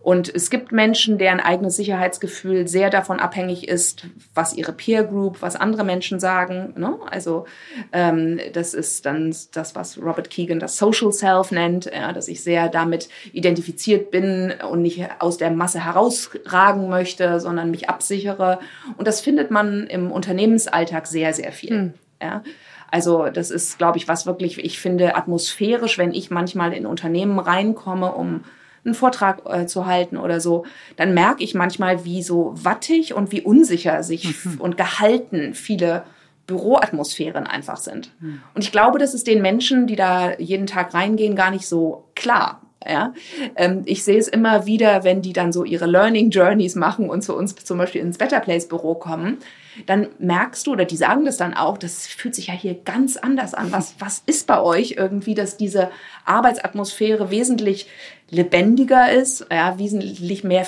Und 0.07 0.33
es 0.33 0.51
gibt 0.51 0.71
Menschen, 0.71 1.19
deren 1.19 1.41
eigenes 1.41 1.75
Sicherheitsgefühl 1.75 2.69
sehr 2.69 2.91
davon 2.91 3.19
abhängig 3.19 3.67
ist, 3.67 4.07
was 4.37 4.55
ihre 4.55 4.71
Peer 4.71 5.03
Group, 5.03 5.43
was 5.43 5.57
andere 5.57 5.83
Menschen 5.83 6.21
sagen. 6.21 6.75
Ne? 6.77 6.97
Also 7.11 7.47
ähm, 7.93 8.39
das 8.53 8.73
ist 8.73 9.05
dann 9.05 9.35
das, 9.51 9.75
was 9.75 10.01
Robert 10.01 10.31
Keegan 10.31 10.61
das 10.61 10.77
Social 10.77 11.11
Self 11.13 11.51
nennt, 11.51 11.87
ja, 11.87 12.13
dass 12.13 12.29
ich 12.29 12.45
sehr 12.45 12.69
damit 12.69 13.09
identifiziert 13.33 14.13
bin 14.13 14.55
und 14.71 14.83
nicht 14.83 15.09
aus 15.19 15.39
der 15.39 15.51
Masse 15.51 15.85
herausragen 15.85 16.89
möchte, 16.89 17.41
sondern 17.41 17.73
mich 17.73 17.89
absichere. 17.89 18.61
Und 18.97 19.09
das 19.09 19.21
findet 19.21 19.51
man 19.51 19.89
im 19.89 20.13
Unternehmensalltag 20.13 21.09
sehr, 21.09 21.35
sehr 21.35 21.51
viel. 21.51 21.77
Mhm. 21.77 21.95
Ja. 22.23 22.45
Also 22.93 23.27
das 23.29 23.51
ist, 23.51 23.77
glaube 23.77 23.99
ich, 23.99 24.07
was 24.07 24.25
wirklich, 24.25 24.65
ich 24.65 24.79
finde, 24.79 25.17
atmosphärisch, 25.17 25.99
wenn 25.99 26.15
ich 26.15 26.31
manchmal 26.31 26.75
in 26.75 26.87
Unternehmen 26.87 27.41
reinkomme, 27.41 28.13
um 28.13 28.45
einen 28.87 28.95
Vortrag 28.95 29.43
äh, 29.47 29.67
zu 29.67 29.87
halten 29.87 30.17
oder 30.17 30.41
so, 30.41 30.65
dann 30.97 31.15
merke 31.15 31.45
ich 31.45 31.55
manchmal, 31.55 32.05
wie 32.05 32.23
so 32.23 32.55
wattig 32.57 33.15
und 33.15 33.33
wie 33.33 33.43
unsicher 33.43 34.03
sich 34.03 34.45
mhm. 34.45 34.61
und 34.61 34.77
gehalten 34.77 35.55
viele 35.55 36.05
Büroatmosphären 36.47 37.47
einfach 37.47 37.77
sind. 37.77 38.11
Mhm. 38.21 38.41
Und 38.55 38.63
ich 38.63 38.73
glaube, 38.73 38.99
das 38.99 39.15
ist 39.15 39.27
den 39.27 39.43
Menschen, 39.43 39.87
die 39.87 39.97
da 39.97 40.39
jeden 40.39 40.67
Tag 40.67 40.95
reingehen, 40.95 41.37
gar 41.37 41.51
nicht 41.51 41.67
so 41.67 42.05
klar. 42.15 42.63
Ja, 42.89 43.13
ähm, 43.57 43.83
ich 43.85 44.05
sehe 44.05 44.19
es 44.19 44.29
immer 44.29 44.67
wieder, 44.67 45.05
wenn 45.05 45.23
die 45.23 45.33
dann 45.33 45.53
so 45.53 45.65
ihre 45.65 45.87
Learning 45.87 46.31
Journeys 46.31 46.75
machen 46.75 47.11
und 47.11 47.23
zu 47.23 47.37
uns 47.37 47.55
zum 47.57 47.79
Beispiel 47.79 48.01
ins 48.01 48.19
Better 48.19 48.41
Place 48.41 48.69
Büro 48.69 48.95
kommen, 48.95 49.39
dann 49.87 50.09
merkst 50.19 50.67
du, 50.67 50.73
oder 50.73 50.85
die 50.85 50.97
sagen 50.97 51.25
das 51.25 51.37
dann 51.37 51.55
auch, 51.55 51.77
das 51.77 52.07
fühlt 52.07 52.35
sich 52.35 52.47
ja 52.47 52.55
hier 52.55 52.75
ganz 52.75 53.17
anders 53.17 53.53
an. 53.55 53.73
Was, 53.73 53.95
was 53.99 54.23
ist 54.27 54.47
bei 54.47 54.61
euch 54.61 54.95
irgendwie, 54.97 55.35
dass 55.35 55.57
diese 55.57 55.91
Arbeitsatmosphäre 56.25 57.31
wesentlich 57.31 57.89
lebendiger 58.31 59.11
ist, 59.13 59.47
ja, 59.51 59.79
wesentlich 59.79 60.45
mehr 60.45 60.67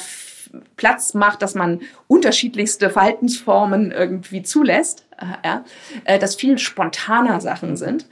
Platz 0.76 1.14
macht, 1.14 1.42
dass 1.42 1.54
man 1.54 1.80
unterschiedlichste 2.06 2.90
Verhaltensformen 2.90 3.90
irgendwie 3.90 4.42
zulässt, 4.42 5.07
ja, 5.44 5.64
äh, 6.04 6.18
dass 6.18 6.36
viel 6.36 6.58
spontaner 6.58 7.40
Sachen 7.40 7.76
sind. 7.76 8.06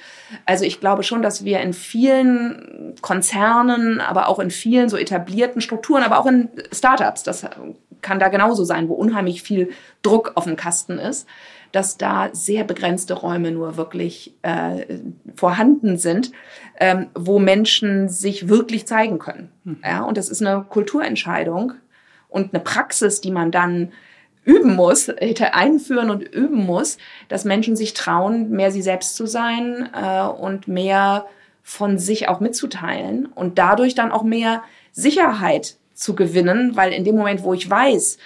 Also 0.45 0.64
ich 0.64 0.81
glaube 0.81 1.03
schon, 1.03 1.23
dass 1.23 1.45
wir 1.45 1.61
in 1.61 1.73
vielen 1.73 2.95
Konzernen, 3.01 4.01
aber 4.01 4.29
auch 4.29 4.38
in 4.38 4.51
vielen 4.51 4.88
so 4.88 4.97
etablierten 4.97 5.61
Strukturen, 5.61 6.03
aber 6.03 6.19
auch 6.19 6.27
in 6.27 6.49
Startups, 6.73 7.23
das 7.23 7.47
kann 8.03 8.19
da 8.19 8.29
genauso 8.29 8.64
sein, 8.64 8.88
wo 8.88 8.95
unheimlich 8.95 9.42
viel 9.42 9.71
Druck 10.03 10.33
auf 10.35 10.45
dem 10.45 10.57
Kasten 10.57 10.99
ist, 10.99 11.27
dass 11.73 11.97
da 11.97 12.31
sehr 12.33 12.64
begrenzte 12.64 13.14
Räume 13.14 13.51
nur 13.51 13.77
wirklich 13.77 14.35
äh, 14.42 14.99
vorhanden 15.35 15.99
sind, 15.99 16.33
ähm, 16.79 17.09
wo 17.14 17.38
Menschen 17.38 18.09
sich 18.09 18.49
wirklich 18.49 18.87
zeigen 18.87 19.19
können. 19.19 19.51
Mhm. 19.64 19.79
Ja, 19.85 20.03
und 20.03 20.16
das 20.16 20.29
ist 20.29 20.40
eine 20.40 20.64
Kulturentscheidung. 20.69 21.75
und 22.29 22.53
eine 22.53 22.62
Praxis, 22.62 23.21
die 23.21 23.31
man 23.31 23.51
dann 23.51 23.92
üben 24.47 24.77
muss, 24.77 25.11
einführen 25.11 26.09
und 26.09 26.23
üben 26.23 26.65
muss, 26.65 26.97
dass 27.29 27.45
Menschen 27.45 27.77
sich 27.77 27.93
trauen, 27.93 28.51
mehr 28.51 28.71
sie 28.71 28.81
selbst 28.81 29.17
zu 29.17 29.27
sein 29.27 29.91
äh, 29.93 30.23
und 30.23 30.69
mehr 30.69 31.27
von 31.63 31.99
sich 31.99 32.29
auch 32.29 32.39
mitzuteilen 32.39 33.27
und 33.27 33.59
dadurch 33.59 33.97
dann 33.97 34.13
auch 34.13 34.23
mehr 34.23 34.63
Sicherheit 34.93 35.77
zu 35.95 36.15
gewinnen, 36.15 36.77
weil 36.77 36.93
in 36.93 37.03
dem 37.03 37.17
Moment, 37.17 37.43
wo 37.43 37.55
ich 37.55 37.69
weiß, 37.69 38.19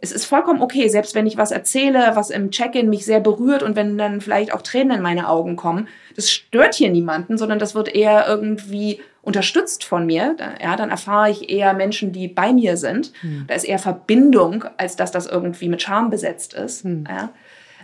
es 0.00 0.12
ist 0.12 0.24
vollkommen 0.24 0.60
okay, 0.60 0.88
selbst 0.88 1.14
wenn 1.14 1.26
ich 1.26 1.36
was 1.36 1.52
erzähle, 1.52 2.12
was 2.14 2.30
im 2.30 2.50
Check-in 2.50 2.90
mich 2.90 3.04
sehr 3.04 3.20
berührt 3.20 3.62
und 3.62 3.76
wenn 3.76 3.96
dann 3.96 4.20
vielleicht 4.20 4.52
auch 4.52 4.62
Tränen 4.62 4.96
in 4.96 5.02
meine 5.02 5.28
Augen 5.28 5.54
kommen, 5.56 5.88
das 6.16 6.30
stört 6.30 6.74
hier 6.74 6.90
niemanden, 6.90 7.38
sondern 7.38 7.60
das 7.60 7.76
wird 7.76 7.94
eher 7.94 8.26
irgendwie 8.26 9.00
unterstützt 9.22 9.84
von 9.84 10.06
mir. 10.06 10.36
Ja, 10.62 10.76
dann 10.76 10.90
erfahre 10.90 11.30
ich 11.30 11.50
eher 11.50 11.74
Menschen, 11.74 12.12
die 12.12 12.28
bei 12.28 12.52
mir 12.52 12.76
sind. 12.76 13.12
Hm. 13.20 13.44
Da 13.46 13.54
ist 13.54 13.64
eher 13.64 13.78
Verbindung, 13.78 14.64
als 14.76 14.96
dass 14.96 15.10
das 15.10 15.26
irgendwie 15.26 15.68
mit 15.68 15.82
Charme 15.82 16.10
besetzt 16.10 16.54
ist. 16.54 16.84
Hm. 16.84 17.04
Ja. 17.08 17.30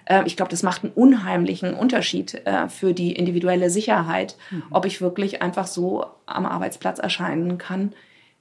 Äh, 0.06 0.22
ich 0.26 0.36
glaube, 0.36 0.50
das 0.50 0.62
macht 0.62 0.84
einen 0.84 0.92
unheimlichen 0.94 1.74
Unterschied 1.74 2.34
äh, 2.46 2.68
für 2.68 2.94
die 2.94 3.12
individuelle 3.12 3.68
Sicherheit, 3.68 4.36
hm. 4.48 4.62
ob 4.70 4.86
ich 4.86 5.00
wirklich 5.00 5.42
einfach 5.42 5.66
so 5.66 6.06
am 6.24 6.46
Arbeitsplatz 6.46 6.98
erscheinen 6.98 7.58
kann, 7.58 7.92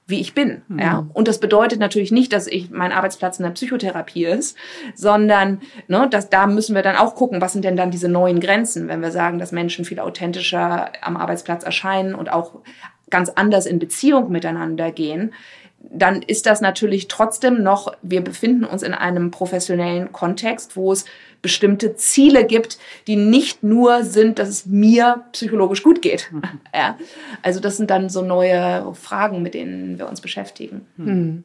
wie 0.06 0.20
ich 0.20 0.34
bin. 0.34 0.62
Mhm. 0.68 0.78
Ja? 0.78 1.06
Und 1.12 1.28
das 1.28 1.40
bedeutet 1.40 1.80
natürlich 1.80 2.12
nicht, 2.12 2.32
dass 2.32 2.46
ich 2.46 2.70
mein 2.70 2.92
Arbeitsplatz 2.92 3.38
in 3.38 3.44
der 3.44 3.50
Psychotherapie 3.50 4.24
ist, 4.24 4.56
sondern 4.94 5.60
ne, 5.88 6.08
dass, 6.08 6.30
da 6.30 6.46
müssen 6.46 6.74
wir 6.74 6.82
dann 6.82 6.96
auch 6.96 7.14
gucken, 7.14 7.40
was 7.40 7.52
sind 7.52 7.64
denn 7.64 7.76
dann 7.76 7.90
diese 7.90 8.08
neuen 8.08 8.40
Grenzen, 8.40 8.88
wenn 8.88 9.02
wir 9.02 9.10
sagen, 9.10 9.38
dass 9.38 9.52
Menschen 9.52 9.84
viel 9.84 9.98
authentischer 9.98 10.92
am 11.02 11.16
Arbeitsplatz 11.16 11.64
erscheinen 11.64 12.14
und 12.14 12.32
auch 12.32 12.52
ganz 13.10 13.30
anders 13.30 13.66
in 13.66 13.78
Beziehung 13.78 14.30
miteinander 14.30 14.92
gehen 14.92 15.32
dann 15.90 16.22
ist 16.22 16.46
das 16.46 16.60
natürlich 16.60 17.08
trotzdem 17.08 17.62
noch, 17.62 17.92
wir 18.02 18.22
befinden 18.22 18.64
uns 18.64 18.82
in 18.82 18.94
einem 18.94 19.30
professionellen 19.30 20.12
Kontext, 20.12 20.76
wo 20.76 20.92
es 20.92 21.04
bestimmte 21.42 21.94
Ziele 21.96 22.44
gibt, 22.44 22.78
die 23.06 23.16
nicht 23.16 23.62
nur 23.62 24.04
sind, 24.04 24.38
dass 24.38 24.48
es 24.48 24.66
mir 24.66 25.24
psychologisch 25.32 25.82
gut 25.82 26.02
geht. 26.02 26.30
Mhm. 26.32 26.42
Ja. 26.74 26.98
Also 27.42 27.60
das 27.60 27.78
sind 27.78 27.90
dann 27.90 28.10
so 28.10 28.22
neue 28.22 28.92
Fragen, 28.94 29.42
mit 29.42 29.54
denen 29.54 29.98
wir 29.98 30.08
uns 30.08 30.20
beschäftigen. 30.20 30.86
Mhm. 30.96 31.44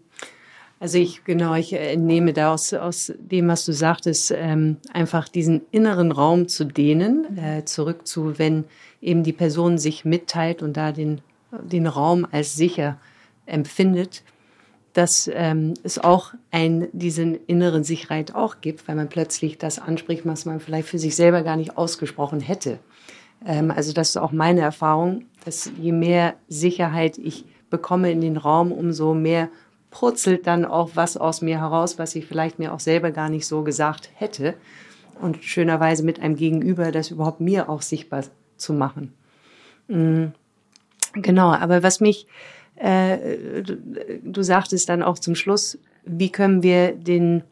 Also 0.81 0.97
ich, 0.97 1.23
genau, 1.23 1.53
ich 1.53 1.71
nehme 1.71 2.33
da 2.33 2.53
aus, 2.53 2.73
aus 2.73 3.13
dem, 3.17 3.47
was 3.47 3.65
du 3.65 3.71
sagtest, 3.71 4.33
ähm, 4.35 4.77
einfach 4.91 5.29
diesen 5.29 5.61
inneren 5.69 6.11
Raum 6.11 6.47
zu 6.47 6.65
dehnen, 6.65 7.37
äh, 7.37 7.63
zurück 7.65 8.07
zu, 8.07 8.39
wenn 8.39 8.65
eben 8.99 9.23
die 9.23 9.31
Person 9.31 9.77
sich 9.77 10.05
mitteilt 10.05 10.63
und 10.63 10.77
da 10.77 10.91
den, 10.91 11.21
den 11.51 11.85
Raum 11.85 12.27
als 12.31 12.55
sicher 12.55 12.97
empfindet, 13.45 14.23
dass 14.93 15.29
ähm, 15.33 15.73
es 15.83 15.99
auch 15.99 16.33
ein, 16.51 16.87
diesen 16.91 17.35
inneren 17.47 17.83
Sicherheit 17.83 18.35
auch 18.35 18.61
gibt, 18.61 18.87
weil 18.87 18.95
man 18.95 19.09
plötzlich 19.09 19.57
das 19.57 19.79
anspricht, 19.79 20.25
was 20.25 20.45
man 20.45 20.59
vielleicht 20.59 20.87
für 20.87 20.99
sich 20.99 21.15
selber 21.15 21.43
gar 21.43 21.55
nicht 21.55 21.77
ausgesprochen 21.77 22.39
hätte. 22.39 22.79
Ähm, 23.45 23.71
also 23.71 23.93
das 23.93 24.09
ist 24.09 24.17
auch 24.17 24.31
meine 24.31 24.61
Erfahrung, 24.61 25.25
dass 25.45 25.71
je 25.79 25.91
mehr 25.91 26.35
Sicherheit 26.47 27.17
ich 27.17 27.45
bekomme 27.69 28.11
in 28.11 28.21
den 28.21 28.37
Raum, 28.37 28.71
umso 28.71 29.13
mehr 29.13 29.49
purzelt 29.89 30.47
dann 30.47 30.65
auch 30.65 30.91
was 30.95 31.17
aus 31.17 31.41
mir 31.41 31.59
heraus, 31.59 31.99
was 31.99 32.15
ich 32.15 32.25
vielleicht 32.25 32.59
mir 32.59 32.73
auch 32.73 32.79
selber 32.79 33.11
gar 33.11 33.29
nicht 33.29 33.45
so 33.45 33.63
gesagt 33.63 34.09
hätte. 34.13 34.55
Und 35.21 35.43
schönerweise 35.43 36.03
mit 36.03 36.19
einem 36.19 36.35
Gegenüber 36.35 36.91
das 36.91 37.11
überhaupt 37.11 37.41
mir 37.41 37.69
auch 37.69 37.81
sichtbar 37.81 38.23
zu 38.57 38.73
machen. 38.73 39.13
Mhm. 39.87 40.33
Genau, 41.13 41.51
aber 41.51 41.83
was 41.83 41.99
mich 41.99 42.25
äh, 42.81 43.61
du, 44.23 44.41
sagtest 44.43 44.89
dann 44.89 45.03
auch 45.03 45.19
zum 45.19 45.35
Schluss, 45.35 45.77
wie 46.03 46.31
können 46.31 46.63
wir 46.63 46.93
den, 46.93 47.43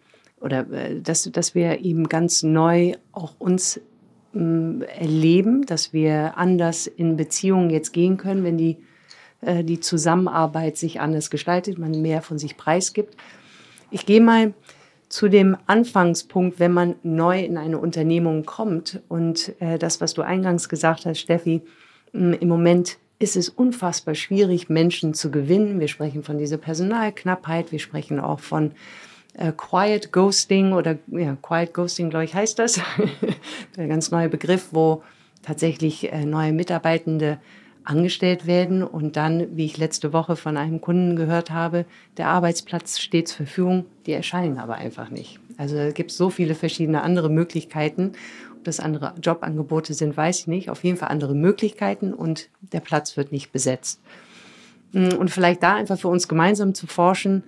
oder 0.42 0.70
äh, 0.72 1.00
dass, 1.02 1.24
dass 1.32 1.54
wir 1.54 1.82
eben 1.82 2.10
ganz 2.10 2.42
neu 2.42 2.94
auch 3.12 3.36
uns 3.38 3.80
äh, 4.34 4.84
erleben, 4.98 5.66
dass 5.68 5.94
wir 5.94 6.38
anders 6.38 6.88
in 6.88 7.16
Beziehungen 7.16 7.70
jetzt 7.70 7.94
gehen 7.94 8.18
können, 8.18 8.44
wenn 8.44 8.58
die, 8.58 8.78
äh, 9.42 9.64
die 9.64 9.80
Zusammenarbeit 9.80 10.78
sich 10.78 11.00
anders 11.00 11.30
gestaltet, 11.30 11.78
man 11.78 12.02
mehr 12.02 12.24
von 12.24 12.40
sich 12.40 12.58
preisgibt. 12.58 13.16
Ich 13.92 14.08
gehe 14.08 14.22
mal 14.22 14.54
zu 15.10 15.28
dem 15.28 15.58
Anfangspunkt, 15.68 16.60
wenn 16.60 16.72
man 16.72 16.96
neu 17.04 17.44
in 17.44 17.58
eine 17.58 17.78
Unternehmung 17.80 18.46
kommt 18.46 19.02
und 19.08 19.56
das, 19.60 20.02
was 20.02 20.14
du 20.14 20.22
eingangs 20.22 20.70
gesagt 20.70 21.08
hast, 21.08 21.18
Steffi, 21.18 21.64
im 22.14 22.48
Moment 22.48 23.00
ist 23.20 23.36
es 23.36 23.50
unfassbar 23.50 24.16
schwierig, 24.16 24.70
Menschen 24.70 25.14
zu 25.14 25.30
gewinnen. 25.30 25.80
Wir 25.80 25.90
sprechen 25.90 26.24
von 26.24 26.38
dieser 26.38 26.58
Personalknappheit, 26.58 27.72
wir 27.72 27.80
sprechen 27.80 28.20
auch 28.20 28.40
von 28.40 28.72
äh, 29.34 29.52
Quiet 29.56 30.12
Ghosting 30.14 30.72
oder 30.72 30.98
ja, 31.08 31.38
Quiet 31.42 31.74
Ghosting, 31.74 32.10
glaube 32.10 32.26
ich, 32.26 32.34
heißt 32.34 32.58
das. 32.58 32.80
Der 33.76 33.88
ganz 33.88 34.12
neue 34.12 34.30
Begriff, 34.30 34.70
wo 34.72 35.04
tatsächlich 35.44 36.12
äh, 36.12 36.26
neue 36.26 36.54
Mitarbeitende 36.54 37.40
angestellt 37.84 38.46
werden 38.46 38.84
und 38.84 39.16
dann, 39.16 39.58
wie 39.58 39.66
ich 39.66 39.78
letzte 39.78 40.14
Woche 40.14 40.36
von 40.36 40.58
einem 40.58 40.80
Kunden 40.80 41.16
gehört 41.16 41.50
habe, 41.50 41.86
der 42.18 42.28
Arbeitsplatz 42.28 43.00
steht 43.00 43.28
zur 43.28 43.48
Verfügung, 43.48 43.86
die 44.06 44.14
erscheinen 44.14 44.60
aber 44.60 44.76
einfach 44.76 45.10
nicht. 45.10 45.40
Also 45.58 45.76
es 45.76 45.94
gibt 45.94 46.12
so 46.12 46.30
viele 46.30 46.56
verschiedene 46.56 47.02
andere 47.02 47.30
Möglichkeiten 47.30 48.14
das 48.70 48.80
andere 48.80 49.14
Jobangebote 49.22 49.94
sind, 49.94 50.16
weiß 50.16 50.40
ich 50.42 50.48
nicht. 50.48 50.70
Auf 50.70 50.84
jeden 50.84 50.98
Fall 50.98 51.10
andere 51.10 51.36
Möglichkeiten 51.36 52.14
und 52.14 52.50
der 52.62 52.80
Platz 52.80 53.18
wird 53.18 53.32
nicht 53.32 53.52
besetzt. 53.52 54.00
Mm, 54.92 55.10
und 55.18 55.32
vielleicht 55.32 55.64
da 55.64 55.76
einfach 55.76 56.00
für 56.00 56.08
uns 56.08 56.28
gemeinsam 56.28 56.74
zu 56.74 56.88
forschen, 56.88 57.44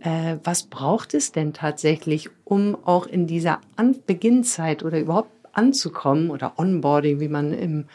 äh, 0.00 0.36
was 0.44 0.64
braucht 0.64 1.14
es 1.14 1.32
denn 1.32 1.52
tatsächlich, 1.52 2.30
um 2.44 2.76
auch 2.84 3.06
in 3.06 3.26
dieser 3.26 3.60
An 3.76 3.96
Beginnzeit 4.06 4.82
oder 4.82 5.00
überhaupt 5.00 5.30
anzukommen 5.52 6.30
oder 6.30 6.58
Onboarding, 6.58 7.20
wie 7.20 7.28
man 7.28 7.52
im, 7.52 7.86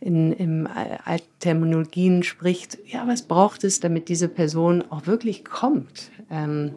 in, 0.00 0.32
im 0.32 0.66
äh, 0.66 1.18
Terminologien 1.40 2.22
spricht. 2.22 2.78
Ja, 2.86 3.06
was 3.06 3.22
braucht 3.22 3.64
es, 3.64 3.80
damit 3.80 4.08
diese 4.08 4.28
Person 4.28 4.84
auch 4.90 5.06
wirklich 5.06 5.44
kommt? 5.44 6.10
Ähm, 6.30 6.74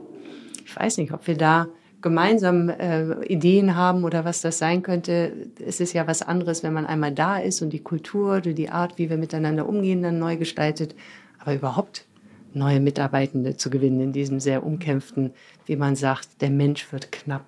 ich 0.65 0.75
weiß 0.75 0.97
nicht, 0.97 1.11
ob 1.11 1.27
wir 1.27 1.37
da 1.37 1.67
gemeinsam 2.05 2.69
äh, 2.69 3.25
Ideen 3.25 3.75
haben 3.75 4.03
oder 4.03 4.25
was 4.25 4.39
das 4.39 4.59
sein 4.59 4.83
könnte. 4.83 5.33
Es 5.65 5.79
ist 5.79 5.91
ja 5.93 6.05
was 6.05 6.21
anderes, 6.21 6.61
wenn 6.61 6.71
man 6.71 6.85
einmal 6.85 7.11
da 7.11 7.39
ist 7.39 7.63
und 7.63 7.71
die 7.71 7.79
Kultur 7.79 8.37
oder 8.37 8.53
die 8.53 8.69
Art, 8.69 8.99
wie 8.99 9.09
wir 9.09 9.17
miteinander 9.17 9.67
umgehen, 9.67 10.03
dann 10.03 10.19
neu 10.19 10.37
gestaltet. 10.37 10.93
Aber 11.39 11.55
überhaupt 11.55 12.05
neue 12.53 12.79
Mitarbeitende 12.79 13.57
zu 13.57 13.71
gewinnen 13.71 14.01
in 14.01 14.13
diesem 14.13 14.39
sehr 14.39 14.63
umkämpften, 14.63 15.31
wie 15.65 15.77
man 15.77 15.95
sagt, 15.95 16.41
der 16.41 16.51
Mensch 16.51 16.93
wird 16.93 17.11
knapp. 17.11 17.43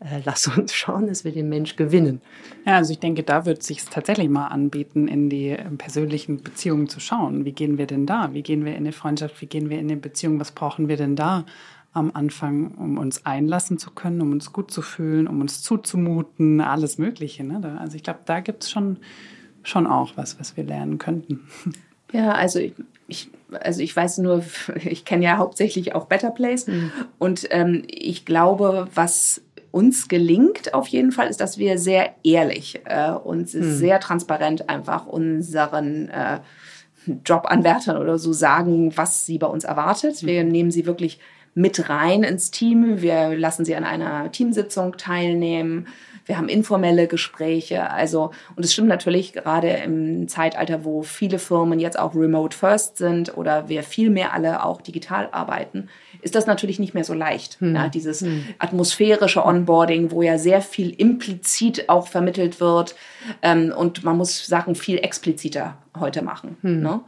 Äh, 0.00 0.20
lass 0.24 0.48
uns 0.48 0.74
schauen, 0.74 1.06
dass 1.06 1.24
wir 1.24 1.30
den 1.30 1.48
Mensch 1.48 1.76
gewinnen. 1.76 2.20
Ja, 2.66 2.78
also 2.78 2.92
ich 2.92 2.98
denke, 2.98 3.22
da 3.22 3.46
wird 3.46 3.60
es 3.60 3.68
sich 3.68 3.84
tatsächlich 3.84 4.28
mal 4.28 4.48
anbieten, 4.48 5.06
in 5.06 5.30
die 5.30 5.50
äh, 5.50 5.62
persönlichen 5.78 6.42
Beziehungen 6.42 6.88
zu 6.88 6.98
schauen. 6.98 7.44
Wie 7.44 7.52
gehen 7.52 7.78
wir 7.78 7.86
denn 7.86 8.04
da? 8.04 8.34
Wie 8.34 8.42
gehen 8.42 8.64
wir 8.64 8.72
in 8.72 8.78
eine 8.78 8.90
Freundschaft? 8.90 9.40
Wie 9.40 9.46
gehen 9.46 9.70
wir 9.70 9.78
in 9.78 9.88
eine 9.88 9.96
Beziehung? 9.96 10.40
Was 10.40 10.50
brauchen 10.50 10.88
wir 10.88 10.96
denn 10.96 11.14
da? 11.14 11.44
Am 11.92 12.10
Anfang, 12.14 12.72
um 12.72 12.98
uns 12.98 13.26
einlassen 13.26 13.78
zu 13.78 13.90
können, 13.90 14.22
um 14.22 14.32
uns 14.32 14.52
gut 14.52 14.70
zu 14.70 14.82
fühlen, 14.82 15.28
um 15.28 15.40
uns 15.40 15.62
zuzumuten, 15.62 16.60
alles 16.60 16.98
Mögliche. 16.98 17.44
Ne? 17.44 17.78
Also 17.78 17.96
ich 17.96 18.02
glaube, 18.02 18.20
da 18.24 18.40
gibt 18.40 18.64
es 18.64 18.70
schon, 18.70 18.96
schon 19.62 19.86
auch 19.86 20.12
was, 20.16 20.40
was 20.40 20.56
wir 20.56 20.64
lernen 20.64 20.98
könnten. 20.98 21.40
Ja, 22.14 22.32
also 22.32 22.58
ich, 22.58 22.74
ich 23.06 23.30
also 23.58 23.80
ich 23.80 23.96
weiß 23.96 24.18
nur, 24.18 24.44
ich 24.84 25.06
kenne 25.06 25.24
ja 25.24 25.38
hauptsächlich 25.38 25.94
auch 25.94 26.04
Better 26.04 26.30
Place 26.30 26.66
mhm. 26.66 26.92
und 27.18 27.46
ähm, 27.50 27.84
ich 27.86 28.26
glaube, 28.26 28.86
was 28.94 29.40
uns 29.70 30.08
gelingt 30.08 30.74
auf 30.74 30.86
jeden 30.88 31.12
Fall, 31.12 31.28
ist, 31.28 31.40
dass 31.40 31.56
wir 31.56 31.78
sehr 31.78 32.14
ehrlich 32.22 32.82
äh, 32.84 33.12
und 33.12 33.54
mhm. 33.54 33.72
sehr 33.72 33.98
transparent 34.00 34.68
einfach 34.68 35.06
unseren 35.06 36.10
äh, 36.10 36.40
Jobanwärtern 37.24 37.96
oder 37.96 38.18
so 38.18 38.32
sagen, 38.32 38.96
was 38.96 39.26
sie 39.26 39.38
bei 39.38 39.46
uns 39.46 39.64
erwartet. 39.64 40.24
Wir 40.24 40.44
mhm. 40.44 40.50
nehmen 40.50 40.70
sie 40.70 40.86
wirklich 40.86 41.18
mit 41.54 41.88
rein 41.88 42.22
ins 42.22 42.50
Team. 42.50 43.02
Wir 43.02 43.36
lassen 43.36 43.64
sie 43.64 43.74
an 43.74 43.84
einer 43.84 44.30
Teamsitzung 44.32 44.96
teilnehmen. 44.96 45.86
Wir 46.24 46.38
haben 46.38 46.48
informelle 46.48 47.08
Gespräche. 47.08 47.90
Also, 47.90 48.30
und 48.54 48.64
es 48.64 48.72
stimmt 48.72 48.88
natürlich 48.88 49.32
gerade 49.32 49.68
im 49.68 50.28
Zeitalter, 50.28 50.84
wo 50.84 51.02
viele 51.02 51.38
Firmen 51.38 51.80
jetzt 51.80 51.98
auch 51.98 52.14
remote 52.14 52.56
first 52.56 52.96
sind 52.96 53.36
oder 53.36 53.68
wir 53.68 53.82
viel 53.82 54.08
mehr 54.08 54.32
alle 54.32 54.64
auch 54.64 54.80
digital 54.80 55.28
arbeiten, 55.32 55.88
ist 56.22 56.34
das 56.34 56.46
natürlich 56.46 56.78
nicht 56.78 56.94
mehr 56.94 57.04
so 57.04 57.14
leicht. 57.14 57.60
Hm. 57.60 57.74
Ja, 57.74 57.88
dieses 57.88 58.20
hm. 58.20 58.44
atmosphärische 58.58 59.44
Onboarding, 59.44 60.10
wo 60.12 60.22
ja 60.22 60.38
sehr 60.38 60.62
viel 60.62 60.90
implizit 60.90 61.88
auch 61.88 62.06
vermittelt 62.06 62.60
wird. 62.60 62.94
Ähm, 63.42 63.72
und 63.76 64.04
man 64.04 64.16
muss 64.16 64.46
Sachen 64.46 64.74
viel 64.74 64.98
expliziter 64.98 65.76
heute 65.98 66.22
machen. 66.22 66.56
Hm. 66.62 66.82
Ne? 66.82 67.00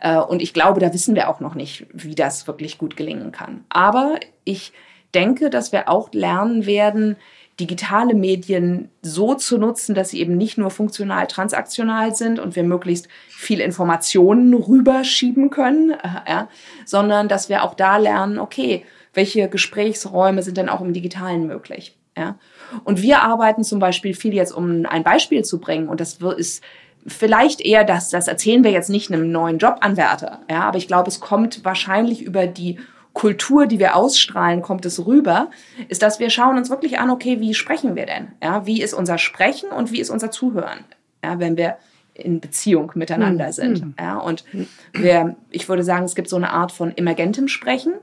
Äh, 0.00 0.18
und 0.18 0.42
ich 0.42 0.54
glaube, 0.54 0.80
da 0.80 0.92
wissen 0.92 1.14
wir 1.14 1.28
auch 1.28 1.40
noch 1.40 1.54
nicht, 1.54 1.86
wie 1.92 2.14
das 2.14 2.46
wirklich 2.46 2.78
gut 2.78 2.96
gelingen 2.96 3.32
kann. 3.32 3.64
Aber 3.68 4.16
ich 4.44 4.72
denke, 5.14 5.50
dass 5.50 5.72
wir 5.72 5.88
auch 5.88 6.12
lernen 6.12 6.66
werden, 6.66 7.16
digitale 7.58 8.14
Medien 8.14 8.88
so 9.02 9.34
zu 9.34 9.58
nutzen, 9.58 9.94
dass 9.94 10.10
sie 10.10 10.20
eben 10.20 10.36
nicht 10.36 10.56
nur 10.56 10.70
funktional 10.70 11.26
transaktional 11.26 12.14
sind 12.14 12.38
und 12.38 12.56
wir 12.56 12.64
möglichst 12.64 13.08
viel 13.28 13.60
Informationen 13.60 14.54
rüberschieben 14.54 15.50
können, 15.50 15.90
äh, 15.90 16.30
ja, 16.30 16.48
sondern 16.86 17.28
dass 17.28 17.48
wir 17.48 17.62
auch 17.62 17.74
da 17.74 17.98
lernen, 17.98 18.38
okay, 18.38 18.84
welche 19.12 19.48
Gesprächsräume 19.48 20.42
sind 20.42 20.56
denn 20.56 20.68
auch 20.68 20.80
im 20.80 20.92
Digitalen 20.92 21.46
möglich. 21.46 21.96
Ja? 22.16 22.38
Und 22.84 23.02
wir 23.02 23.22
arbeiten 23.22 23.64
zum 23.64 23.78
Beispiel 23.78 24.14
viel 24.14 24.34
jetzt, 24.34 24.52
um 24.52 24.86
ein 24.86 25.02
Beispiel 25.02 25.44
zu 25.44 25.60
bringen, 25.60 25.88
und 25.88 26.00
das 26.00 26.18
ist 26.36 26.62
vielleicht 27.06 27.60
eher 27.60 27.84
das, 27.84 28.10
das 28.10 28.28
erzählen 28.28 28.64
wir 28.64 28.70
jetzt 28.70 28.90
nicht 28.90 29.10
einem 29.10 29.30
neuen 29.30 29.58
Jobanwärter, 29.58 30.40
ja, 30.50 30.62
aber 30.62 30.78
ich 30.78 30.86
glaube, 30.86 31.08
es 31.08 31.20
kommt 31.20 31.64
wahrscheinlich 31.64 32.22
über 32.22 32.46
die 32.46 32.78
Kultur, 33.12 33.66
die 33.66 33.78
wir 33.78 33.96
ausstrahlen, 33.96 34.62
kommt 34.62 34.86
es 34.86 35.04
rüber, 35.04 35.50
ist, 35.88 36.02
dass 36.02 36.20
wir 36.20 36.30
schauen 36.30 36.56
uns 36.56 36.70
wirklich 36.70 36.98
an, 36.98 37.10
okay, 37.10 37.40
wie 37.40 37.54
sprechen 37.54 37.96
wir 37.96 38.06
denn? 38.06 38.28
Ja, 38.42 38.66
wie 38.66 38.82
ist 38.82 38.94
unser 38.94 39.18
Sprechen 39.18 39.70
und 39.70 39.90
wie 39.90 40.00
ist 40.00 40.10
unser 40.10 40.30
Zuhören? 40.30 40.84
Ja, 41.24 41.38
wenn 41.38 41.56
wir 41.56 41.76
in 42.14 42.40
Beziehung 42.40 42.92
miteinander 42.94 43.48
mhm. 43.48 43.52
sind. 43.52 43.84
Mhm. 43.84 43.94
Ja, 43.98 44.18
und 44.18 44.44
wir, 44.92 45.36
ich 45.50 45.68
würde 45.68 45.82
sagen, 45.82 46.04
es 46.04 46.14
gibt 46.14 46.28
so 46.28 46.36
eine 46.36 46.50
Art 46.50 46.70
von 46.70 46.96
emergentem 46.96 47.48
Sprechen, 47.48 47.94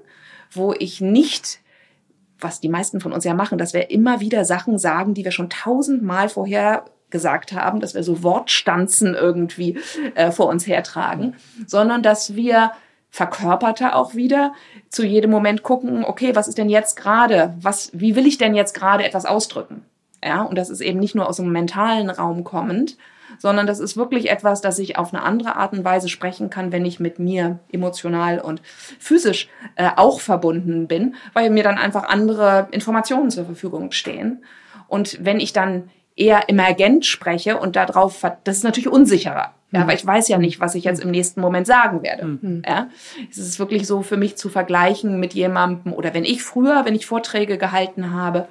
wo 0.52 0.74
ich 0.74 1.02
nicht 1.02 1.60
was 2.39 2.60
die 2.60 2.70
meisten 2.70 3.00
von 3.00 3.14
uns 3.14 3.24
ja 3.24 3.34
machen, 3.34 3.58
dass 3.58 3.74
wir 3.74 3.89
immer 3.89 4.20
wieder 4.20 4.45
Sachen 4.45 4.78
sagen, 4.78 5.14
die 5.14 5.24
wir 5.24 5.32
schon 5.32 5.50
tausendmal 5.50 6.30
vorher 6.30 6.86
gesagt 7.10 7.53
haben, 7.53 7.80
dass 7.80 7.95
wir 7.95 8.03
so 8.03 8.24
Wortstanzen 8.24 9.14
irgendwie 9.16 9.80
äh, 10.16 10.32
vor 10.32 10.47
uns 10.47 10.68
hertragen, 10.68 11.36
sondern 11.66 12.03
dass 12.03 12.36
wir 12.36 12.72
verkörperter 13.10 13.95
auch 13.95 14.14
wieder 14.16 14.53
zu 14.89 15.05
jedem 15.05 15.32
Moment 15.32 15.64
gucken, 15.64 16.03
okay, 16.03 16.36
was 16.36 16.47
ist 16.47 16.58
denn 16.58 16.70
jetzt 16.70 16.97
gerade, 16.97 17.55
was, 17.60 17.89
wie 17.93 18.16
will 18.16 18.28
ich 18.28 18.38
denn 18.38 18.53
jetzt 18.53 18.74
gerade 18.74 19.05
etwas 19.05 19.26
ausdrücken? 19.26 19.84
Ja, 20.24 20.41
und 20.41 20.58
das 20.58 20.70
ist 20.70 20.82
eben 20.82 20.99
nicht 20.99 21.16
nur 21.16 21.28
aus 21.28 21.38
dem 21.38 21.51
mentalen 21.51 22.10
Raum 22.10 22.43
kommend, 22.43 22.97
sondern 23.38 23.68
das 23.68 23.80
ist 23.80 23.97
wirklich 23.97 24.30
etwas, 24.30 24.62
das 24.62 24.80
ich 24.80 24.97
auf 24.97 25.14
eine 25.14 25.24
andere 25.24 25.55
Art 25.55 25.74
und 25.74 25.84
Weise 25.84 26.10
sprechen 26.10 26.49
kann, 26.49 26.72
wenn 26.72 26.86
ich 26.86 26.99
mit 26.99 27.20
mir 27.20 27.60
emotional 27.72 28.39
und 28.39 28.62
physisch 28.99 29.49
äh, 29.76 29.89
auch 29.95 30.20
verbunden 30.20 30.88
bin, 30.88 31.16
weil 31.34 31.49
mir 31.49 31.64
dann 31.64 31.78
einfach 31.78 32.03
andere 32.03 32.68
Informationen 32.72 33.30
zur 33.30 33.45
Verfügung 33.45 33.91
stehen. 33.91 34.43
Und 34.88 35.24
wenn 35.24 35.39
ich 35.39 35.53
dann 35.53 35.89
eher 36.18 36.49
emergent 36.49 37.05
spreche 37.05 37.57
und 37.57 37.76
darauf, 37.76 38.26
das 38.43 38.57
ist 38.57 38.63
natürlich 38.63 38.89
unsicherer. 38.89 39.53
Ja, 39.72 39.84
mhm. 39.84 39.88
weil 39.88 39.95
ich 39.95 40.05
weiß 40.05 40.30
ja 40.30 40.38
nicht, 40.38 40.61
was 40.61 40.76
ich 40.76 40.86
jetzt 40.86 41.03
im 41.03 41.11
nächsten 41.11 41.41
Moment 41.41 41.68
sagen 41.68 42.01
werde. 42.01 42.26
Mhm. 42.26 42.63
Ja, 42.65 42.88
es 43.30 43.38
ist 43.38 43.59
wirklich 43.59 43.86
so 43.86 44.01
für 44.01 44.18
mich 44.18 44.38
zu 44.38 44.49
vergleichen 44.49 45.20
mit 45.20 45.34
jemandem 45.34 45.93
oder 45.93 46.13
wenn 46.13 46.24
ich 46.24 46.41
früher, 46.41 46.86
wenn 46.86 46.95
ich 46.95 47.05
Vorträge 47.05 47.57
gehalten 47.57 48.13
habe, 48.13 48.47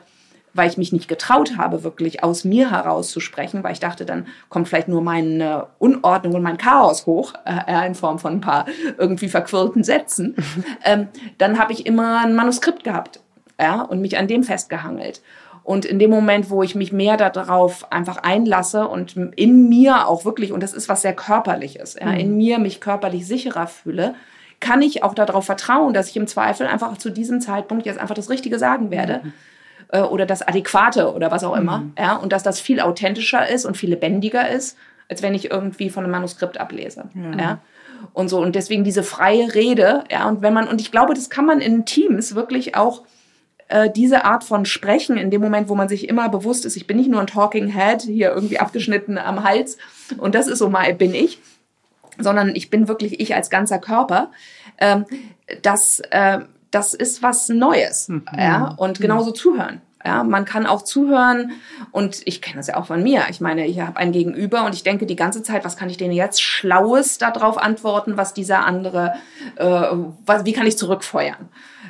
weil 0.52 0.68
ich 0.68 0.78
mich 0.78 0.92
nicht 0.92 1.08
getraut 1.08 1.56
habe, 1.56 1.84
wirklich 1.84 2.22
aus 2.22 2.44
mir 2.44 2.70
heraus 2.70 3.10
zu 3.10 3.20
sprechen, 3.20 3.62
weil 3.62 3.72
ich 3.72 3.80
dachte, 3.80 4.04
dann 4.04 4.26
kommt 4.48 4.68
vielleicht 4.68 4.88
nur 4.88 5.02
meine 5.02 5.66
Unordnung 5.78 6.34
und 6.34 6.42
mein 6.42 6.58
Chaos 6.58 7.06
hoch, 7.06 7.34
äh, 7.44 7.86
in 7.86 7.94
Form 7.94 8.18
von 8.18 8.34
ein 8.34 8.40
paar 8.40 8.66
irgendwie 8.98 9.28
verquirlten 9.28 9.84
Sätzen, 9.84 10.36
ähm, 10.84 11.08
dann 11.38 11.58
habe 11.58 11.72
ich 11.72 11.86
immer 11.86 12.20
ein 12.20 12.34
Manuskript 12.34 12.84
gehabt 12.84 13.20
ja, 13.60 13.82
und 13.82 14.00
mich 14.00 14.18
an 14.18 14.28
dem 14.28 14.42
festgehangelt. 14.42 15.22
Und 15.66 15.84
in 15.84 15.98
dem 15.98 16.10
Moment, 16.10 16.48
wo 16.48 16.62
ich 16.62 16.76
mich 16.76 16.92
mehr 16.92 17.16
darauf 17.16 17.90
einfach 17.90 18.18
einlasse 18.18 18.86
und 18.86 19.16
in 19.34 19.68
mir 19.68 20.06
auch 20.06 20.24
wirklich, 20.24 20.52
und 20.52 20.62
das 20.62 20.72
ist 20.72 20.88
was 20.88 21.02
sehr 21.02 21.12
körperliches, 21.12 21.96
ja, 22.00 22.12
in 22.12 22.30
mhm. 22.30 22.36
mir 22.36 22.58
mich 22.60 22.80
körperlich 22.80 23.26
sicherer 23.26 23.66
fühle, 23.66 24.14
kann 24.60 24.80
ich 24.80 25.02
auch 25.02 25.12
darauf 25.12 25.44
vertrauen, 25.44 25.92
dass 25.92 26.08
ich 26.08 26.16
im 26.16 26.28
Zweifel 26.28 26.68
einfach 26.68 26.96
zu 26.98 27.10
diesem 27.10 27.40
Zeitpunkt 27.40 27.84
jetzt 27.84 27.98
einfach 27.98 28.14
das 28.14 28.30
Richtige 28.30 28.60
sagen 28.60 28.92
werde. 28.92 29.22
Mhm 29.24 29.32
äh, 29.88 30.00
oder 30.00 30.26
das 30.26 30.42
Adäquate 30.42 31.14
oder 31.14 31.30
was 31.30 31.44
auch 31.44 31.56
immer. 31.56 31.78
Mhm. 31.78 31.92
Ja, 31.98 32.16
und 32.16 32.32
dass 32.32 32.42
das 32.42 32.60
viel 32.60 32.80
authentischer 32.80 33.48
ist 33.48 33.64
und 33.64 33.76
viel 33.76 33.90
lebendiger 33.90 34.48
ist, 34.48 34.76
als 35.08 35.22
wenn 35.22 35.34
ich 35.34 35.50
irgendwie 35.50 35.90
von 35.90 36.04
einem 36.04 36.12
Manuskript 36.12 36.58
ablese. 36.58 37.08
Ja. 37.14 37.38
ja. 37.38 37.58
Und 38.12 38.28
so. 38.28 38.40
Und 38.40 38.54
deswegen 38.54 38.84
diese 38.84 39.02
freie 39.02 39.54
Rede, 39.54 40.04
ja, 40.10 40.28
und 40.28 40.42
wenn 40.42 40.52
man, 40.52 40.68
und 40.68 40.80
ich 40.80 40.90
glaube, 40.90 41.14
das 41.14 41.30
kann 41.30 41.46
man 41.46 41.60
in 41.60 41.84
Teams 41.84 42.34
wirklich 42.34 42.74
auch 42.76 43.02
äh, 43.68 43.90
diese 43.90 44.24
Art 44.24 44.44
von 44.44 44.64
Sprechen, 44.64 45.16
in 45.16 45.30
dem 45.30 45.40
Moment, 45.40 45.68
wo 45.68 45.74
man 45.74 45.88
sich 45.88 46.08
immer 46.08 46.28
bewusst 46.28 46.64
ist, 46.64 46.76
ich 46.76 46.86
bin 46.86 46.96
nicht 46.96 47.10
nur 47.10 47.20
ein 47.20 47.26
Talking 47.26 47.68
Head, 47.68 48.02
hier 48.02 48.32
irgendwie 48.32 48.58
abgeschnitten 48.58 49.18
am 49.18 49.44
Hals 49.44 49.76
und 50.18 50.34
das 50.34 50.46
ist 50.46 50.58
so 50.58 50.68
mal, 50.68 50.94
bin 50.94 51.14
ich, 51.14 51.40
sondern 52.18 52.54
ich 52.54 52.70
bin 52.70 52.88
wirklich 52.88 53.20
ich 53.20 53.34
als 53.34 53.50
ganzer 53.50 53.78
Körper, 53.78 54.30
ähm, 54.78 55.04
dass 55.62 56.00
äh, 56.10 56.40
das 56.70 56.94
ist 56.94 57.22
was 57.22 57.48
Neues. 57.48 58.08
Mhm. 58.08 58.24
Ja? 58.36 58.74
Und 58.76 59.00
genauso 59.00 59.30
zuhören. 59.30 59.80
Ja, 60.04 60.22
man 60.22 60.44
kann 60.44 60.66
auch 60.66 60.82
zuhören 60.82 61.52
und 61.90 62.22
ich 62.26 62.40
kenne 62.40 62.58
das 62.58 62.68
ja 62.68 62.76
auch 62.76 62.86
von 62.86 63.02
mir. 63.02 63.24
Ich 63.28 63.40
meine, 63.40 63.66
ich 63.66 63.80
habe 63.80 63.96
ein 63.96 64.12
Gegenüber 64.12 64.64
und 64.64 64.72
ich 64.72 64.84
denke 64.84 65.04
die 65.04 65.16
ganze 65.16 65.42
Zeit, 65.42 65.64
was 65.64 65.76
kann 65.76 65.90
ich 65.90 65.96
denn 65.96 66.12
jetzt 66.12 66.40
Schlaues 66.40 67.18
darauf 67.18 67.58
antworten, 67.58 68.16
was 68.16 68.32
dieser 68.32 68.64
andere, 68.64 69.14
äh, 69.56 69.64
was, 70.24 70.44
wie 70.44 70.52
kann 70.52 70.64
ich 70.64 70.78
zurückfeuern? 70.78 71.48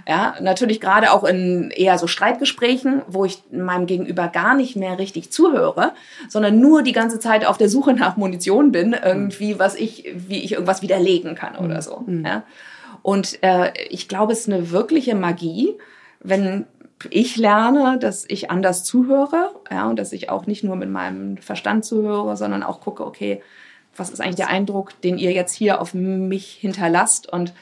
Ja, 0.08 0.36
natürlich 0.40 0.80
gerade 0.80 1.10
auch 1.10 1.24
in 1.24 1.72
eher 1.72 1.98
so 1.98 2.06
Streitgesprächen, 2.06 3.02
wo 3.08 3.24
ich 3.24 3.42
meinem 3.50 3.86
Gegenüber 3.86 4.28
gar 4.28 4.54
nicht 4.54 4.76
mehr 4.76 5.00
richtig 5.00 5.32
zuhöre, 5.32 5.94
sondern 6.28 6.60
nur 6.60 6.82
die 6.82 6.92
ganze 6.92 7.18
Zeit 7.18 7.44
auf 7.44 7.58
der 7.58 7.68
Suche 7.68 7.92
nach 7.92 8.16
Munition 8.16 8.70
bin, 8.70 8.92
irgendwie, 8.92 9.58
was 9.58 9.74
ich, 9.74 10.12
wie 10.14 10.44
ich 10.44 10.52
irgendwas 10.52 10.80
widerlegen 10.80 11.34
kann 11.34 11.56
oder 11.56 11.82
so. 11.82 12.04
Mhm. 12.06 12.24
Ja. 12.24 12.44
Und 13.02 13.42
äh, 13.42 13.72
ich 13.88 14.06
glaube, 14.06 14.32
es 14.32 14.40
ist 14.40 14.48
eine 14.48 14.70
wirkliche 14.70 15.16
Magie, 15.16 15.74
wenn 16.20 16.66
ich 17.10 17.36
lerne, 17.36 17.98
dass 17.98 18.24
ich 18.28 18.50
anders 18.50 18.84
zuhöre, 18.84 19.50
ja, 19.70 19.88
und 19.88 19.98
dass 19.98 20.12
ich 20.12 20.30
auch 20.30 20.46
nicht 20.46 20.62
nur 20.62 20.76
mit 20.76 20.88
meinem 20.88 21.36
Verstand 21.36 21.84
zuhöre, 21.84 22.36
sondern 22.36 22.62
auch 22.62 22.80
gucke, 22.80 23.04
okay, 23.04 23.42
was 23.96 24.10
ist 24.10 24.20
eigentlich 24.20 24.36
der 24.36 24.48
Eindruck, 24.50 25.00
den 25.00 25.18
ihr 25.18 25.32
jetzt 25.32 25.54
hier 25.54 25.80
auf 25.80 25.94
mich 25.94 26.52
hinterlasst 26.52 27.32
und 27.32 27.52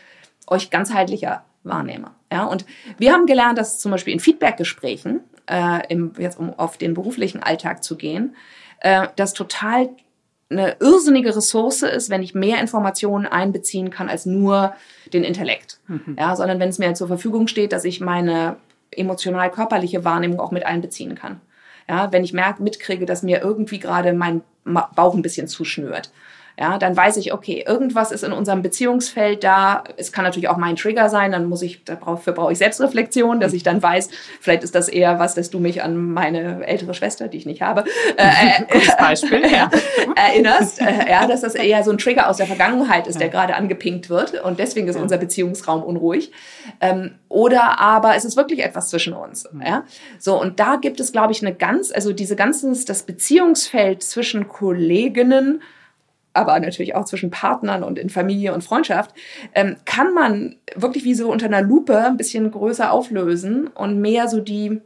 euch 0.46 0.70
ganzheitlicher 0.70 1.44
wahrnehme. 1.64 2.12
Ja, 2.30 2.44
und 2.44 2.64
wir 2.98 3.12
haben 3.12 3.26
gelernt, 3.26 3.58
dass 3.58 3.78
zum 3.78 3.90
Beispiel 3.90 4.12
in 4.12 4.20
Feedbackgesprächen, 4.20 5.20
äh, 5.46 5.80
im, 5.88 6.12
jetzt 6.18 6.38
um 6.38 6.56
auf 6.58 6.76
den 6.78 6.94
beruflichen 6.94 7.42
Alltag 7.42 7.82
zu 7.82 7.96
gehen, 7.96 8.36
äh, 8.80 9.08
das 9.16 9.32
total 9.32 9.90
eine 10.50 10.76
irrsinnige 10.78 11.34
Ressource 11.34 11.82
ist, 11.82 12.10
wenn 12.10 12.22
ich 12.22 12.34
mehr 12.34 12.60
Informationen 12.60 13.26
einbeziehen 13.26 13.90
kann 13.90 14.08
als 14.08 14.26
nur 14.26 14.74
den 15.12 15.24
Intellekt. 15.24 15.80
Mhm. 15.88 16.16
Ja, 16.18 16.36
sondern 16.36 16.60
wenn 16.60 16.68
es 16.68 16.78
mir 16.78 16.94
zur 16.94 17.08
Verfügung 17.08 17.48
steht, 17.48 17.72
dass 17.72 17.84
ich 17.84 18.00
meine 18.00 18.56
emotional-körperliche 18.90 20.04
Wahrnehmung 20.04 20.40
auch 20.40 20.52
mit 20.52 20.64
einbeziehen 20.66 21.14
kann. 21.14 21.40
Ja, 21.88 22.12
wenn 22.12 22.24
ich 22.24 22.32
merke, 22.32 22.62
mitkriege, 22.62 23.06
dass 23.06 23.22
mir 23.22 23.42
irgendwie 23.42 23.78
gerade 23.78 24.12
mein 24.12 24.42
Bauch 24.94 25.14
ein 25.14 25.22
bisschen 25.22 25.48
zuschnürt 25.48 26.10
ja, 26.58 26.78
dann 26.78 26.96
weiß 26.96 27.16
ich, 27.16 27.32
okay, 27.32 27.64
irgendwas 27.66 28.12
ist 28.12 28.22
in 28.22 28.32
unserem 28.32 28.62
Beziehungsfeld 28.62 29.42
da. 29.42 29.82
Es 29.96 30.12
kann 30.12 30.24
natürlich 30.24 30.48
auch 30.48 30.56
mein 30.56 30.76
Trigger 30.76 31.08
sein, 31.08 31.32
dann 31.32 31.46
muss 31.46 31.62
ich, 31.62 31.82
dafür 31.84 32.32
brauche 32.32 32.52
ich 32.52 32.58
Selbstreflexion, 32.58 33.40
dass 33.40 33.52
ich 33.52 33.64
dann 33.64 33.82
weiß, 33.82 34.08
vielleicht 34.40 34.62
ist 34.62 34.74
das 34.74 34.88
eher 34.88 35.18
was, 35.18 35.34
dass 35.34 35.50
du 35.50 35.58
mich 35.58 35.82
an 35.82 36.12
meine 36.12 36.64
ältere 36.64 36.94
Schwester, 36.94 37.26
die 37.26 37.38
ich 37.38 37.46
nicht 37.46 37.60
habe, 37.60 37.84
äh, 38.16 38.62
äh, 38.68 38.96
Beispiel, 38.98 39.42
ja. 39.50 39.68
erinnerst. 40.16 40.80
Äh, 40.80 41.10
ja, 41.10 41.26
dass 41.26 41.40
das 41.40 41.56
eher 41.56 41.82
so 41.82 41.90
ein 41.90 41.98
Trigger 41.98 42.28
aus 42.28 42.36
der 42.36 42.46
Vergangenheit 42.46 43.08
ist, 43.08 43.20
der 43.20 43.30
gerade 43.30 43.56
angepinkt 43.56 44.08
wird 44.08 44.40
und 44.40 44.60
deswegen 44.60 44.86
ist 44.86 44.96
unser 44.96 45.18
Beziehungsraum 45.18 45.82
unruhig. 45.82 46.30
Ähm, 46.80 47.16
oder 47.28 47.80
aber 47.80 48.14
es 48.14 48.24
ist 48.24 48.36
wirklich 48.36 48.62
etwas 48.62 48.90
zwischen 48.90 49.12
uns. 49.12 49.48
Ja? 49.64 49.84
So, 50.20 50.40
und 50.40 50.60
da 50.60 50.76
gibt 50.76 51.00
es, 51.00 51.10
glaube 51.10 51.32
ich, 51.32 51.44
eine 51.44 51.52
ganz, 51.52 51.90
also 51.90 52.12
diese 52.12 52.36
ganzen, 52.36 52.78
das 52.86 53.02
Beziehungsfeld 53.02 54.04
zwischen 54.04 54.46
Kolleginnen, 54.46 55.60
aber 56.34 56.58
natürlich 56.60 56.94
auch 56.94 57.04
zwischen 57.04 57.30
Partnern 57.30 57.82
und 57.82 57.98
in 57.98 58.10
Familie 58.10 58.52
und 58.52 58.62
Freundschaft, 58.62 59.14
ähm, 59.54 59.76
kann 59.84 60.12
man 60.12 60.56
wirklich 60.74 61.04
wie 61.04 61.14
so 61.14 61.30
unter 61.30 61.46
einer 61.46 61.62
Lupe 61.62 61.96
ein 61.96 62.16
bisschen 62.16 62.50
größer 62.50 62.92
auflösen 62.92 63.68
und 63.68 64.00
mehr 64.00 64.28
so 64.28 64.40
die 64.40 64.80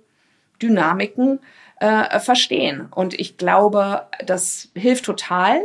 Dynamiken 0.63 1.41
äh, 1.81 2.21
verstehen. 2.21 2.89
Und 2.95 3.19
ich 3.19 3.37
glaube, 3.37 4.03
das 4.25 4.69
hilft 4.75 5.05
total. 5.05 5.61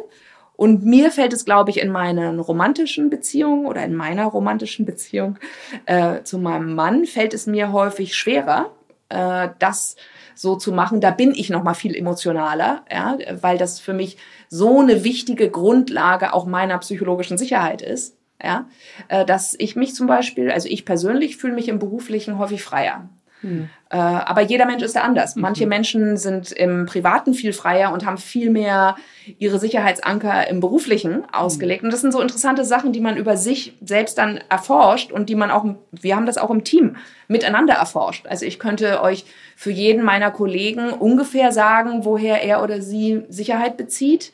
Und 0.56 0.86
mir 0.86 1.12
fällt 1.12 1.34
es, 1.34 1.46
glaube 1.46 1.72
ich, 1.72 1.82
in 1.82 1.92
meinen 1.92 2.40
romantischen 2.40 3.10
Beziehungen 3.10 3.66
oder 3.66 3.84
in 3.84 3.96
meiner 3.96 4.26
romantischen 4.26 4.86
Beziehung 4.86 5.38
äh, 5.86 6.22
zu 6.24 6.38
meinem 6.38 6.76
Mann 6.76 7.06
fällt 7.06 7.34
es 7.34 7.48
mir 7.48 7.72
häufig 7.72 8.16
schwerer, 8.16 8.72
äh, 9.10 9.50
das 9.60 9.96
so 10.36 10.56
zu 10.56 10.72
machen. 10.72 11.02
Da 11.02 11.12
bin 11.12 11.34
ich 11.36 11.50
noch 11.50 11.64
mal 11.64 11.74
viel 11.74 11.96
emotionaler, 11.96 12.84
ja, 12.92 13.18
weil 13.42 13.58
das 13.58 13.80
für 13.80 13.94
mich 13.94 14.18
so 14.54 14.82
eine 14.82 15.04
wichtige 15.04 15.50
Grundlage 15.50 16.32
auch 16.32 16.46
meiner 16.46 16.78
psychologischen 16.78 17.40
Sicherheit 17.40 17.82
ist, 17.82 18.16
ja, 18.40 18.68
äh, 19.08 19.26
dass 19.26 19.56
ich 19.58 19.76
mich 19.76 19.96
zum 19.96 20.06
Beispiel, 20.06 20.52
also 20.52 20.70
ich 20.70 20.86
persönlich 20.86 21.38
fühle 21.38 21.56
mich 21.56 21.70
im 21.70 21.80
beruflichen 21.80 22.38
häufig 22.38 22.62
freier. 22.62 23.10
Mhm. 23.44 23.70
Äh, 23.90 23.98
aber 23.98 24.42
jeder 24.42 24.66
Mensch 24.66 24.82
ist 24.82 24.96
da 24.96 25.02
anders. 25.02 25.36
Mhm. 25.36 25.42
Manche 25.42 25.68
Menschen 25.68 26.18
sind 26.18 26.52
im 26.52 26.86
Privaten 26.86 27.34
viel 27.34 27.54
freier 27.54 27.94
und 27.94 28.06
haben 28.06 28.18
viel 28.18 28.50
mehr 28.50 28.96
ihre 29.38 29.60
Sicherheitsanker 29.60 30.48
im 30.48 30.60
Beruflichen 30.60 31.24
ausgelegt. 31.32 31.84
Mhm. 31.84 31.88
Und 31.88 31.94
das 31.94 32.02
sind 32.02 32.12
so 32.12 32.22
interessante 32.22 32.66
Sachen, 32.66 32.94
die 32.94 33.02
man 33.02 33.18
über 33.18 33.38
sich 33.38 33.74
selbst 33.84 34.18
dann 34.18 34.40
erforscht 34.50 35.12
und 35.12 35.30
die 35.30 35.36
man 35.36 35.52
auch, 35.52 35.66
wir 35.92 36.16
haben 36.16 36.26
das 36.26 36.38
auch 36.38 36.50
im 36.50 36.64
Team 36.64 36.96
miteinander 37.28 37.76
erforscht. 37.76 38.26
Also 38.28 38.46
ich 38.46 38.58
könnte 38.58 39.02
euch 39.02 39.26
für 39.56 39.72
jeden 39.72 40.04
meiner 40.04 40.32
Kollegen 40.32 40.90
ungefähr 40.92 41.52
sagen, 41.52 42.06
woher 42.06 42.42
er 42.42 42.64
oder 42.64 42.82
sie 42.82 43.24
Sicherheit 43.30 43.78
bezieht, 43.78 44.34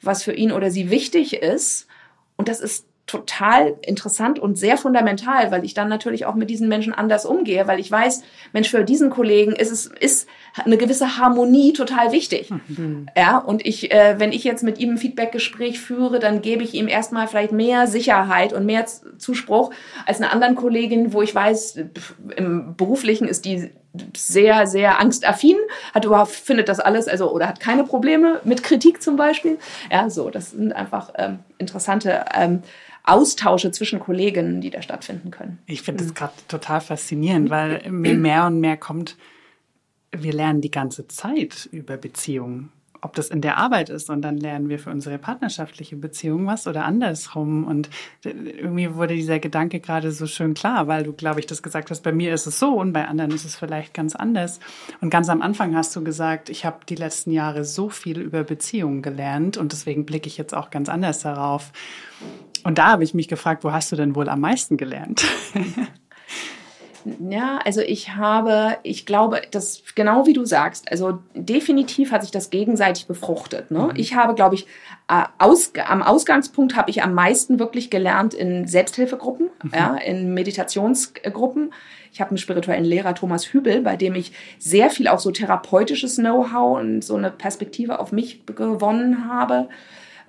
was 0.00 0.22
für 0.22 0.32
ihn 0.32 0.52
oder 0.52 0.70
sie 0.70 0.90
wichtig 0.90 1.34
ist. 1.34 1.86
Und 2.36 2.48
das 2.48 2.60
ist 2.60 2.86
total 3.06 3.74
interessant 3.82 4.38
und 4.38 4.56
sehr 4.56 4.76
fundamental, 4.76 5.50
weil 5.50 5.64
ich 5.64 5.74
dann 5.74 5.88
natürlich 5.88 6.24
auch 6.24 6.34
mit 6.34 6.48
diesen 6.50 6.68
Menschen 6.68 6.94
anders 6.94 7.26
umgehe, 7.26 7.66
weil 7.66 7.80
ich 7.80 7.90
weiß, 7.90 8.22
Mensch, 8.52 8.70
für 8.70 8.84
diesen 8.84 9.10
Kollegen 9.10 9.52
ist 9.52 9.72
es 9.72 9.86
ist 9.86 10.28
eine 10.64 10.76
gewisse 10.76 11.18
Harmonie 11.18 11.72
total 11.72 12.12
wichtig. 12.12 12.50
Mhm. 12.50 13.08
Ja, 13.16 13.38
und 13.38 13.66
ich, 13.66 13.90
äh, 13.92 14.14
wenn 14.18 14.32
ich 14.32 14.44
jetzt 14.44 14.62
mit 14.62 14.78
ihm 14.78 14.92
ein 14.92 14.98
Feedbackgespräch 14.98 15.80
führe, 15.80 16.20
dann 16.20 16.42
gebe 16.42 16.62
ich 16.62 16.74
ihm 16.74 16.88
erstmal 16.88 17.26
vielleicht 17.26 17.52
mehr 17.52 17.86
Sicherheit 17.86 18.52
und 18.52 18.66
mehr 18.66 18.86
Zuspruch 19.18 19.72
als 20.06 20.20
einer 20.20 20.32
anderen 20.32 20.54
Kollegin, 20.54 21.12
wo 21.12 21.22
ich 21.22 21.34
weiß, 21.34 21.80
im 22.36 22.76
beruflichen 22.76 23.26
ist 23.26 23.44
die 23.44 23.70
sehr, 24.16 24.66
sehr 24.66 25.00
angstaffin, 25.00 25.56
hat 25.92 26.04
überhaupt, 26.04 26.30
findet 26.30 26.68
das 26.68 26.80
alles, 26.80 27.08
also, 27.08 27.30
oder 27.30 27.48
hat 27.48 27.60
keine 27.60 27.84
Probleme 27.84 28.40
mit 28.44 28.62
Kritik 28.62 29.02
zum 29.02 29.16
Beispiel. 29.16 29.58
Ja, 29.90 30.08
so, 30.08 30.30
das 30.30 30.52
sind 30.52 30.72
einfach 30.72 31.12
ähm, 31.16 31.40
interessante 31.58 32.24
ähm, 32.34 32.62
Austausche 33.04 33.70
zwischen 33.72 33.98
Kolleginnen, 33.98 34.60
die 34.60 34.70
da 34.70 34.82
stattfinden 34.82 35.30
können. 35.30 35.58
Ich 35.66 35.82
finde 35.82 36.04
das 36.04 36.14
gerade 36.14 36.34
total 36.48 36.80
faszinierend, 36.80 37.50
weil 37.50 37.82
mir 37.90 38.14
mehr 38.14 38.46
und 38.46 38.60
mehr 38.60 38.76
kommt, 38.76 39.16
wir 40.12 40.32
lernen 40.32 40.60
die 40.60 40.70
ganze 40.70 41.08
Zeit 41.08 41.68
über 41.72 41.96
Beziehungen 41.96 42.70
ob 43.02 43.14
das 43.14 43.28
in 43.28 43.40
der 43.40 43.58
Arbeit 43.58 43.90
ist 43.90 44.08
und 44.10 44.22
dann 44.22 44.36
lernen 44.36 44.68
wir 44.68 44.78
für 44.78 44.90
unsere 44.90 45.18
partnerschaftliche 45.18 45.96
Beziehung 45.96 46.46
was 46.46 46.68
oder 46.68 46.84
andersrum. 46.84 47.64
Und 47.64 47.90
irgendwie 48.24 48.94
wurde 48.94 49.14
dieser 49.14 49.40
Gedanke 49.40 49.80
gerade 49.80 50.12
so 50.12 50.26
schön 50.26 50.54
klar, 50.54 50.86
weil 50.86 51.02
du, 51.02 51.12
glaube 51.12 51.40
ich, 51.40 51.46
das 51.46 51.64
gesagt 51.64 51.90
hast, 51.90 52.02
bei 52.02 52.12
mir 52.12 52.32
ist 52.32 52.46
es 52.46 52.60
so 52.60 52.78
und 52.78 52.92
bei 52.92 53.06
anderen 53.06 53.32
ist 53.32 53.44
es 53.44 53.56
vielleicht 53.56 53.92
ganz 53.92 54.14
anders. 54.14 54.60
Und 55.00 55.10
ganz 55.10 55.28
am 55.28 55.42
Anfang 55.42 55.74
hast 55.74 55.94
du 55.96 56.04
gesagt, 56.04 56.48
ich 56.48 56.64
habe 56.64 56.86
die 56.88 56.94
letzten 56.94 57.32
Jahre 57.32 57.64
so 57.64 57.88
viel 57.88 58.20
über 58.20 58.44
Beziehungen 58.44 59.02
gelernt 59.02 59.56
und 59.56 59.72
deswegen 59.72 60.06
blicke 60.06 60.28
ich 60.28 60.38
jetzt 60.38 60.54
auch 60.54 60.70
ganz 60.70 60.88
anders 60.88 61.18
darauf. 61.18 61.72
Und 62.62 62.78
da 62.78 62.92
habe 62.92 63.02
ich 63.02 63.14
mich 63.14 63.26
gefragt, 63.26 63.64
wo 63.64 63.72
hast 63.72 63.90
du 63.90 63.96
denn 63.96 64.14
wohl 64.14 64.28
am 64.28 64.40
meisten 64.40 64.76
gelernt? 64.76 65.24
Ja, 67.28 67.58
also 67.64 67.80
ich 67.80 68.14
habe, 68.14 68.78
ich 68.82 69.06
glaube, 69.06 69.42
das 69.50 69.82
genau 69.94 70.26
wie 70.26 70.32
du 70.32 70.44
sagst, 70.44 70.90
also 70.90 71.18
definitiv 71.34 72.12
hat 72.12 72.22
sich 72.22 72.30
das 72.30 72.50
gegenseitig 72.50 73.06
befruchtet. 73.06 73.70
Ne? 73.70 73.90
Mhm. 73.92 73.92
Ich 73.96 74.14
habe, 74.14 74.34
glaube 74.34 74.54
ich, 74.54 74.66
aus, 75.38 75.72
am 75.86 76.02
Ausgangspunkt 76.02 76.76
habe 76.76 76.90
ich 76.90 77.02
am 77.02 77.14
meisten 77.14 77.58
wirklich 77.58 77.90
gelernt 77.90 78.34
in 78.34 78.66
Selbsthilfegruppen, 78.66 79.50
mhm. 79.62 79.70
ja, 79.74 79.96
in 79.96 80.32
Meditationsgruppen. 80.34 81.72
Ich 82.12 82.20
habe 82.20 82.30
einen 82.30 82.38
spirituellen 82.38 82.84
Lehrer, 82.84 83.14
Thomas 83.14 83.52
Hübel, 83.52 83.80
bei 83.82 83.96
dem 83.96 84.14
ich 84.14 84.32
sehr 84.58 84.90
viel 84.90 85.08
auch 85.08 85.18
so 85.18 85.30
therapeutisches 85.30 86.16
Know-how 86.16 86.78
und 86.78 87.02
so 87.02 87.16
eine 87.16 87.30
Perspektive 87.30 87.98
auf 87.98 88.12
mich 88.12 88.44
gewonnen 88.46 89.28
habe. 89.28 89.68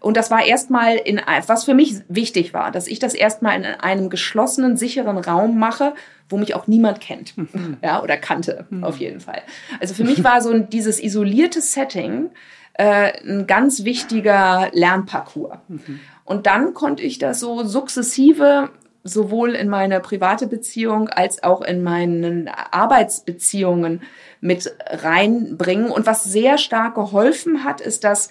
Und 0.04 0.18
das 0.18 0.30
war 0.30 0.46
erstmal 0.46 0.98
in, 0.98 1.22
was 1.48 1.64
für 1.64 1.74
mich 1.74 1.96
wichtig 2.10 2.54
war, 2.54 2.72
dass 2.72 2.88
ich 2.88 3.00
das 3.00 3.14
erstmal 3.14 3.56
in 3.56 3.64
einem 3.64 4.10
geschlossenen, 4.10 4.76
sicheren 4.76 5.18
Raum 5.18 5.58
mache, 5.58 5.94
wo 6.30 6.38
mich 6.38 6.56
auch 6.56 6.68
niemand 6.68 7.00
kennt. 7.00 7.38
Mhm. 7.38 7.78
Ja, 7.84 8.02
oder 8.02 8.18
kannte, 8.18 8.66
mhm. 8.70 8.84
auf 8.84 8.98
jeden 8.98 9.20
Fall. 9.20 9.42
Also 9.80 9.94
für 9.94 10.04
mich 10.04 10.24
war 10.24 10.42
so 10.42 10.58
dieses 10.58 11.02
isolierte 11.02 11.62
Setting 11.62 12.30
äh, 12.74 13.14
ein 13.24 13.48
ganz 13.48 13.84
wichtiger 13.84 14.70
Lernparcours. 14.74 15.58
Mhm. 15.68 16.00
Und 16.26 16.48
dann 16.48 16.74
konnte 16.74 17.04
ich 17.04 17.20
das 17.20 17.40
so 17.40 17.64
sukzessive 17.64 18.70
sowohl 19.04 19.54
in 19.54 19.68
meine 19.68 20.00
private 20.00 20.48
Beziehung 20.48 21.10
als 21.10 21.44
auch 21.44 21.62
in 21.62 21.84
meinen 21.84 22.48
Arbeitsbeziehungen 22.48 24.02
mit 24.40 24.74
reinbringen. 24.88 25.92
Und 25.92 26.06
was 26.06 26.24
sehr 26.24 26.58
stark 26.58 26.96
geholfen 26.96 27.66
hat, 27.66 27.82
ist, 27.82 28.06
dass 28.06 28.30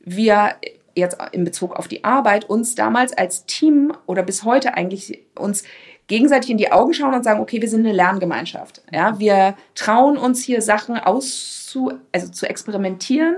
wir 0.00 0.56
jetzt 0.96 1.18
in 1.32 1.44
Bezug 1.44 1.76
auf 1.76 1.86
die 1.86 2.02
Arbeit 2.02 2.50
uns 2.50 2.74
damals 2.74 3.16
als 3.16 3.46
Team 3.46 3.92
oder 4.06 4.24
bis 4.24 4.42
heute 4.42 4.74
eigentlich 4.74 5.24
uns 5.36 5.62
gegenseitig 6.08 6.50
in 6.50 6.58
die 6.58 6.72
Augen 6.72 6.92
schauen 6.92 7.14
und 7.14 7.22
sagen, 7.22 7.40
okay, 7.40 7.60
wir 7.60 7.68
sind 7.68 7.86
eine 7.86 7.94
Lerngemeinschaft. 7.94 8.82
Ja, 8.92 9.18
wir 9.18 9.54
trauen 9.74 10.16
uns 10.16 10.42
hier 10.42 10.60
Sachen 10.60 10.98
auszu, 10.98 11.92
also 12.12 12.28
zu 12.32 12.46
experimentieren. 12.46 13.36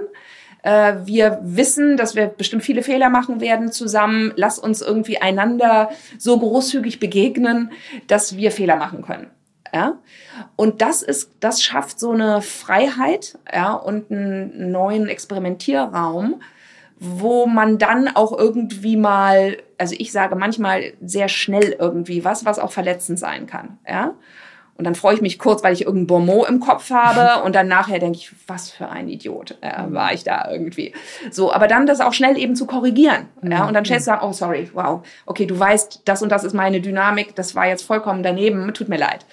Äh, 0.62 0.94
wir 1.04 1.40
wissen, 1.42 1.96
dass 1.96 2.14
wir 2.14 2.26
bestimmt 2.26 2.62
viele 2.62 2.82
Fehler 2.82 3.10
machen 3.10 3.40
werden 3.40 3.72
zusammen. 3.72 4.32
Lass 4.36 4.58
uns 4.58 4.80
irgendwie 4.80 5.18
einander 5.18 5.90
so 6.18 6.38
großzügig 6.38 7.00
begegnen, 7.00 7.72
dass 8.06 8.36
wir 8.36 8.52
Fehler 8.52 8.76
machen 8.76 9.02
können. 9.02 9.30
Ja? 9.72 9.98
Und 10.56 10.82
das 10.82 11.02
ist, 11.02 11.32
das 11.40 11.62
schafft 11.62 11.98
so 11.98 12.12
eine 12.12 12.42
Freiheit, 12.42 13.38
ja, 13.52 13.72
und 13.72 14.10
einen 14.10 14.70
neuen 14.70 15.08
Experimentierraum, 15.08 16.40
wo 17.00 17.46
man 17.46 17.78
dann 17.78 18.08
auch 18.08 18.36
irgendwie 18.36 18.96
mal, 18.96 19.56
also 19.78 19.94
ich 19.98 20.12
sage 20.12 20.36
manchmal 20.36 20.92
sehr 21.00 21.28
schnell 21.28 21.74
irgendwie 21.78 22.24
was, 22.24 22.44
was 22.44 22.58
auch 22.58 22.70
verletzend 22.70 23.18
sein 23.18 23.46
kann, 23.46 23.78
ja. 23.88 24.14
Und 24.76 24.84
dann 24.84 24.94
freue 24.94 25.14
ich 25.14 25.20
mich 25.20 25.38
kurz, 25.38 25.62
weil 25.62 25.74
ich 25.74 25.82
irgendein 25.82 26.06
Bonmot 26.06 26.48
im 26.48 26.58
Kopf 26.58 26.90
habe 26.90 27.42
und 27.44 27.54
dann 27.54 27.68
nachher 27.68 27.98
denke 27.98 28.18
ich, 28.18 28.32
was 28.46 28.70
für 28.70 28.88
ein 28.88 29.08
Idiot 29.08 29.56
äh, 29.60 29.82
mhm. 29.82 29.92
war 29.92 30.12
ich 30.14 30.24
da 30.24 30.50
irgendwie. 30.50 30.94
So, 31.30 31.52
aber 31.52 31.68
dann 31.68 31.86
das 31.86 32.00
auch 32.00 32.14
schnell 32.14 32.38
eben 32.38 32.54
zu 32.56 32.66
korrigieren. 32.66 33.28
Ja, 33.42 33.66
und 33.66 33.74
dann 33.74 33.84
schnell 33.84 33.98
zu 33.98 34.06
sagen, 34.06 34.26
oh 34.26 34.32
sorry, 34.32 34.70
wow, 34.72 35.02
okay, 35.26 35.44
du 35.44 35.58
weißt, 35.58 36.02
das 36.06 36.22
und 36.22 36.30
das 36.30 36.44
ist 36.44 36.54
meine 36.54 36.80
Dynamik, 36.80 37.34
das 37.34 37.54
war 37.54 37.66
jetzt 37.66 37.82
vollkommen 37.82 38.22
daneben, 38.22 38.72
tut 38.72 38.88
mir 38.88 38.98
leid. 38.98 39.26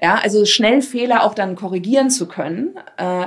Ja, 0.00 0.16
also 0.16 0.44
schnell 0.44 0.82
Fehler 0.82 1.24
auch 1.24 1.34
dann 1.34 1.56
korrigieren 1.56 2.10
zu 2.10 2.26
können. 2.26 2.76
Äh, 2.96 3.26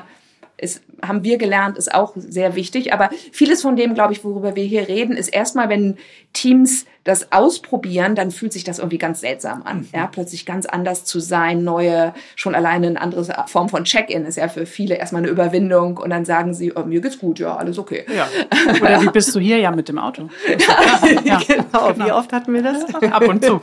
ist, 0.62 0.82
haben 1.02 1.24
wir 1.24 1.38
gelernt, 1.38 1.78
ist 1.78 1.94
auch 1.94 2.14
sehr 2.16 2.56
wichtig. 2.56 2.94
Aber 2.94 3.10
vieles 3.32 3.62
von 3.64 3.76
dem, 3.76 3.94
glaube 3.96 4.14
ich, 4.14 4.24
worüber 4.24 4.56
wir 4.56 4.64
hier 4.64 4.88
reden, 4.88 5.18
ist 5.18 5.30
erstmal, 5.30 5.70
wenn 5.70 5.98
Teams 6.34 6.86
das 7.04 7.32
ausprobieren, 7.32 8.14
dann 8.14 8.30
fühlt 8.30 8.54
sich 8.54 8.64
das 8.64 8.78
irgendwie 8.78 9.00
ganz 9.00 9.22
seltsam 9.22 9.64
an. 9.64 9.80
Mhm. 9.80 9.88
Ja, 9.94 10.08
plötzlich 10.08 10.46
ganz 10.46 10.68
anders 10.68 11.04
zu 11.04 11.20
sein, 11.20 11.64
neue, 11.64 12.14
schon 12.36 12.54
alleine 12.54 12.88
eine 12.88 13.02
andere 13.02 13.46
Form 13.48 13.70
von 13.70 13.86
Check-in 13.86 14.26
ist 14.26 14.38
ja 14.38 14.48
für 14.48 14.68
viele 14.68 14.96
erstmal 14.96 15.24
eine 15.24 15.32
Überwindung 15.32 15.98
und 15.98 16.12
dann 16.12 16.26
sagen 16.26 16.54
sie, 16.54 16.74
oh, 16.76 16.84
mir 16.84 17.02
geht's 17.02 17.18
gut, 17.18 17.40
ja, 17.40 17.56
alles 17.56 17.80
okay. 17.80 18.06
Ja. 18.16 18.28
Oder 18.82 19.02
wie 19.02 19.10
bist 19.10 19.34
du 19.34 19.40
hier? 19.40 19.58
Ja, 19.58 19.72
mit 19.72 19.90
dem 19.90 19.98
Auto. 19.98 20.30
ja, 21.24 21.40
genau. 21.48 21.94
genau. 21.94 22.06
Wie 22.06 22.12
oft 22.12 22.32
hatten 22.34 22.54
wir 22.54 22.62
das? 22.62 22.84
Ab 23.12 23.28
und 23.28 23.44
zu. 23.44 23.60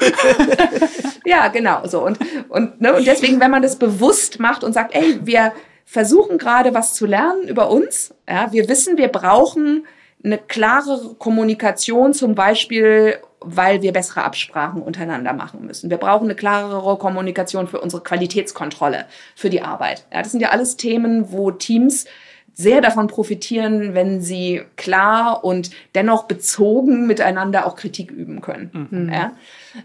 ja, 1.24 1.46
genau, 1.46 1.86
so. 1.86 2.04
Und, 2.04 2.18
und, 2.48 2.80
ne, 2.80 2.94
und 2.94 3.06
deswegen, 3.06 3.40
wenn 3.40 3.52
man 3.52 3.62
das 3.62 3.78
bewusst 3.78 4.40
macht 4.40 4.64
und 4.64 4.72
sagt, 4.72 4.96
ey, 4.96 5.20
wir, 5.22 5.52
versuchen 5.88 6.36
gerade 6.36 6.74
was 6.74 6.92
zu 6.92 7.06
lernen 7.06 7.48
über 7.48 7.70
uns. 7.70 8.14
Ja, 8.28 8.52
wir 8.52 8.68
wissen, 8.68 8.98
wir 8.98 9.08
brauchen 9.08 9.86
eine 10.22 10.36
klare 10.36 11.14
Kommunikation, 11.18 12.12
zum 12.12 12.34
Beispiel, 12.34 13.16
weil 13.40 13.80
wir 13.80 13.94
bessere 13.94 14.22
Absprachen 14.22 14.82
untereinander 14.82 15.32
machen 15.32 15.64
müssen. 15.64 15.88
Wir 15.88 15.96
brauchen 15.96 16.24
eine 16.24 16.34
klarere 16.34 16.98
Kommunikation 16.98 17.68
für 17.68 17.80
unsere 17.80 18.02
Qualitätskontrolle, 18.02 19.06
für 19.34 19.48
die 19.48 19.62
Arbeit. 19.62 20.04
Ja, 20.12 20.20
das 20.20 20.32
sind 20.32 20.40
ja 20.40 20.50
alles 20.50 20.76
Themen, 20.76 21.32
wo 21.32 21.52
Teams 21.52 22.04
sehr 22.52 22.82
davon 22.82 23.06
profitieren, 23.06 23.94
wenn 23.94 24.20
sie 24.20 24.60
klar 24.76 25.42
und 25.42 25.70
dennoch 25.94 26.24
bezogen 26.24 27.06
miteinander 27.06 27.64
auch 27.64 27.76
Kritik 27.76 28.10
üben 28.10 28.42
können. 28.42 28.88
Mhm. 28.90 29.10
Ja? 29.10 29.32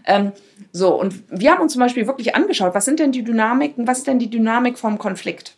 Ähm, 0.04 0.32
so, 0.70 1.00
und 1.00 1.22
wir 1.30 1.52
haben 1.52 1.62
uns 1.62 1.72
zum 1.72 1.80
Beispiel 1.80 2.06
wirklich 2.06 2.34
angeschaut, 2.34 2.74
was 2.74 2.84
sind 2.84 2.98
denn 2.98 3.12
die 3.12 3.24
Dynamiken, 3.24 3.86
was 3.86 3.98
ist 3.98 4.06
denn 4.06 4.18
die 4.18 4.28
Dynamik 4.28 4.78
vom 4.78 4.98
Konflikt? 4.98 5.56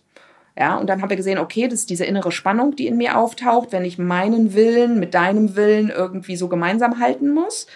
Ja, 0.58 0.76
und 0.76 0.88
dann 0.88 1.02
haben 1.02 1.10
wir 1.10 1.16
gesehen, 1.16 1.38
okay, 1.38 1.68
das 1.68 1.80
ist 1.80 1.90
diese 1.90 2.06
innere 2.06 2.32
Spannung, 2.32 2.76
die 2.76 2.86
in 2.86 2.96
mir 2.96 3.18
auftaucht, 3.18 3.72
wenn 3.72 3.84
ich 3.84 3.98
meinen 3.98 4.54
Willen 4.54 4.98
mit 4.98 5.12
deinem 5.12 5.54
Willen 5.54 5.90
irgendwie 5.90 6.36
so 6.36 6.48
gemeinsam 6.48 6.98
halten 6.98 7.34
muss. 7.34 7.66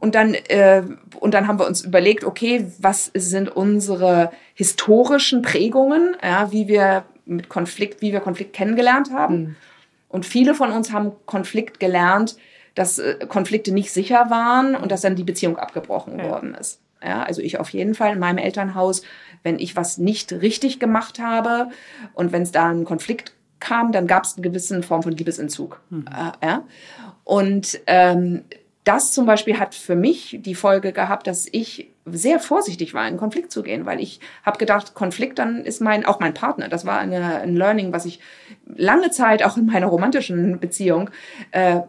Und 0.00 0.14
dann, 0.14 0.34
äh, 0.34 0.82
und 1.20 1.34
dann 1.34 1.46
haben 1.46 1.58
wir 1.58 1.66
uns 1.66 1.82
überlegt, 1.82 2.24
okay, 2.24 2.66
was 2.78 3.10
sind 3.12 3.54
unsere 3.54 4.32
historischen 4.54 5.42
Prägungen, 5.42 6.16
ja, 6.22 6.50
wie 6.50 6.68
wir 6.68 7.04
mit 7.26 7.48
Konflikt, 7.48 8.00
wie 8.00 8.12
wir 8.12 8.20
Konflikt 8.20 8.54
kennengelernt 8.54 9.10
haben. 9.12 9.36
Mhm. 9.36 9.56
Und 10.08 10.24
viele 10.24 10.54
von 10.54 10.70
uns 10.70 10.92
haben 10.92 11.12
Konflikt 11.26 11.80
gelernt, 11.80 12.36
dass 12.74 12.98
äh, 12.98 13.26
Konflikte 13.28 13.72
nicht 13.72 13.90
sicher 13.92 14.30
waren 14.30 14.76
und 14.76 14.90
dass 14.90 15.02
dann 15.02 15.16
die 15.16 15.24
Beziehung 15.24 15.58
abgebrochen 15.58 16.18
ja. 16.18 16.30
worden 16.30 16.54
ist. 16.54 16.80
Ja, 17.04 17.22
also 17.22 17.42
ich 17.42 17.58
auf 17.60 17.70
jeden 17.70 17.94
Fall 17.94 18.14
in 18.14 18.18
meinem 18.18 18.38
Elternhaus 18.38 19.02
wenn 19.44 19.58
ich 19.60 19.76
was 19.76 19.98
nicht 19.98 20.32
richtig 20.32 20.80
gemacht 20.80 21.20
habe 21.20 21.68
und 22.14 22.32
wenn 22.32 22.42
es 22.42 22.50
da 22.50 22.68
einen 22.68 22.84
Konflikt 22.84 23.34
kam, 23.60 23.92
dann 23.92 24.08
gab 24.08 24.24
es 24.24 24.34
eine 24.36 24.42
gewisse 24.42 24.82
Form 24.82 25.04
von 25.04 25.12
Liebesentzug. 25.12 25.80
Mhm. 25.90 26.06
Äh, 26.08 26.46
ja? 26.46 26.64
Und 27.22 27.80
ähm, 27.86 28.42
das 28.82 29.12
zum 29.12 29.24
Beispiel 29.24 29.58
hat 29.58 29.74
für 29.74 29.96
mich 29.96 30.38
die 30.40 30.54
Folge 30.54 30.92
gehabt, 30.92 31.26
dass 31.26 31.46
ich 31.50 31.90
sehr 32.06 32.38
vorsichtig 32.38 32.92
war, 32.92 33.08
in 33.08 33.16
Konflikt 33.16 33.50
zu 33.50 33.62
gehen, 33.62 33.86
weil 33.86 34.00
ich 34.00 34.20
habe 34.42 34.58
gedacht, 34.58 34.92
Konflikt 34.92 35.38
dann 35.38 35.64
ist 35.64 35.80
mein 35.80 36.04
auch 36.04 36.20
mein 36.20 36.34
Partner. 36.34 36.68
Das 36.68 36.84
war 36.84 36.98
eine, 36.98 37.40
ein 37.40 37.56
Learning, 37.56 37.92
was 37.92 38.04
ich 38.04 38.20
lange 38.76 39.10
Zeit 39.10 39.42
auch 39.42 39.56
in 39.56 39.66
meiner 39.66 39.86
romantischen 39.86 40.58
Beziehung 40.60 41.08
äh, 41.50 41.80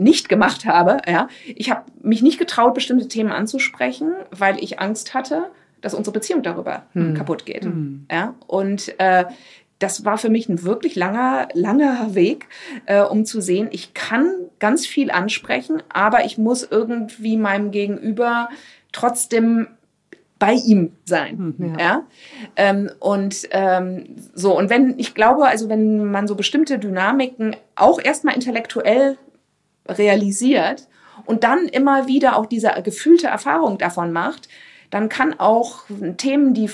nicht 0.00 0.28
gemacht 0.28 0.64
habe. 0.64 0.98
Ja, 1.06 1.28
ich 1.46 1.70
habe 1.70 1.84
mich 2.02 2.22
nicht 2.22 2.38
getraut, 2.38 2.74
bestimmte 2.74 3.06
Themen 3.06 3.30
anzusprechen, 3.30 4.12
weil 4.30 4.62
ich 4.62 4.80
Angst 4.80 5.14
hatte, 5.14 5.50
dass 5.80 5.94
unsere 5.94 6.14
Beziehung 6.14 6.42
darüber 6.42 6.84
hm. 6.92 7.14
kaputt 7.14 7.46
geht. 7.46 7.64
Hm. 7.64 8.06
Ja, 8.10 8.34
und 8.46 8.94
äh, 8.98 9.26
das 9.78 10.04
war 10.04 10.18
für 10.18 10.28
mich 10.28 10.48
ein 10.48 10.62
wirklich 10.62 10.94
langer, 10.94 11.48
langer 11.54 12.14
Weg, 12.14 12.48
äh, 12.86 13.00
um 13.00 13.24
zu 13.24 13.40
sehen, 13.40 13.68
ich 13.70 13.94
kann 13.94 14.30
ganz 14.58 14.86
viel 14.86 15.10
ansprechen, 15.10 15.82
aber 15.88 16.24
ich 16.24 16.36
muss 16.36 16.66
irgendwie 16.70 17.36
meinem 17.36 17.70
Gegenüber 17.70 18.48
trotzdem 18.92 19.68
bei 20.38 20.54
ihm 20.54 20.92
sein. 21.04 21.54
Mhm, 21.58 21.78
ja. 21.78 21.78
ja? 21.78 22.02
Ähm, 22.56 22.90
und 22.98 23.48
ähm, 23.52 24.16
so, 24.34 24.56
und 24.56 24.70
wenn, 24.70 24.98
ich 24.98 25.14
glaube, 25.14 25.46
also 25.46 25.68
wenn 25.68 26.10
man 26.10 26.26
so 26.26 26.34
bestimmte 26.34 26.78
Dynamiken 26.78 27.56
auch 27.74 28.00
erstmal 28.02 28.34
intellektuell 28.34 29.18
realisiert 29.88 30.88
und 31.26 31.44
dann 31.44 31.66
immer 31.66 32.06
wieder 32.06 32.36
auch 32.36 32.46
diese 32.46 32.70
gefühlte 32.82 33.26
Erfahrung 33.26 33.78
davon 33.78 34.12
macht, 34.12 34.48
dann 34.90 35.08
kann 35.08 35.38
auch 35.38 35.84
Themen, 36.16 36.54
die 36.54 36.70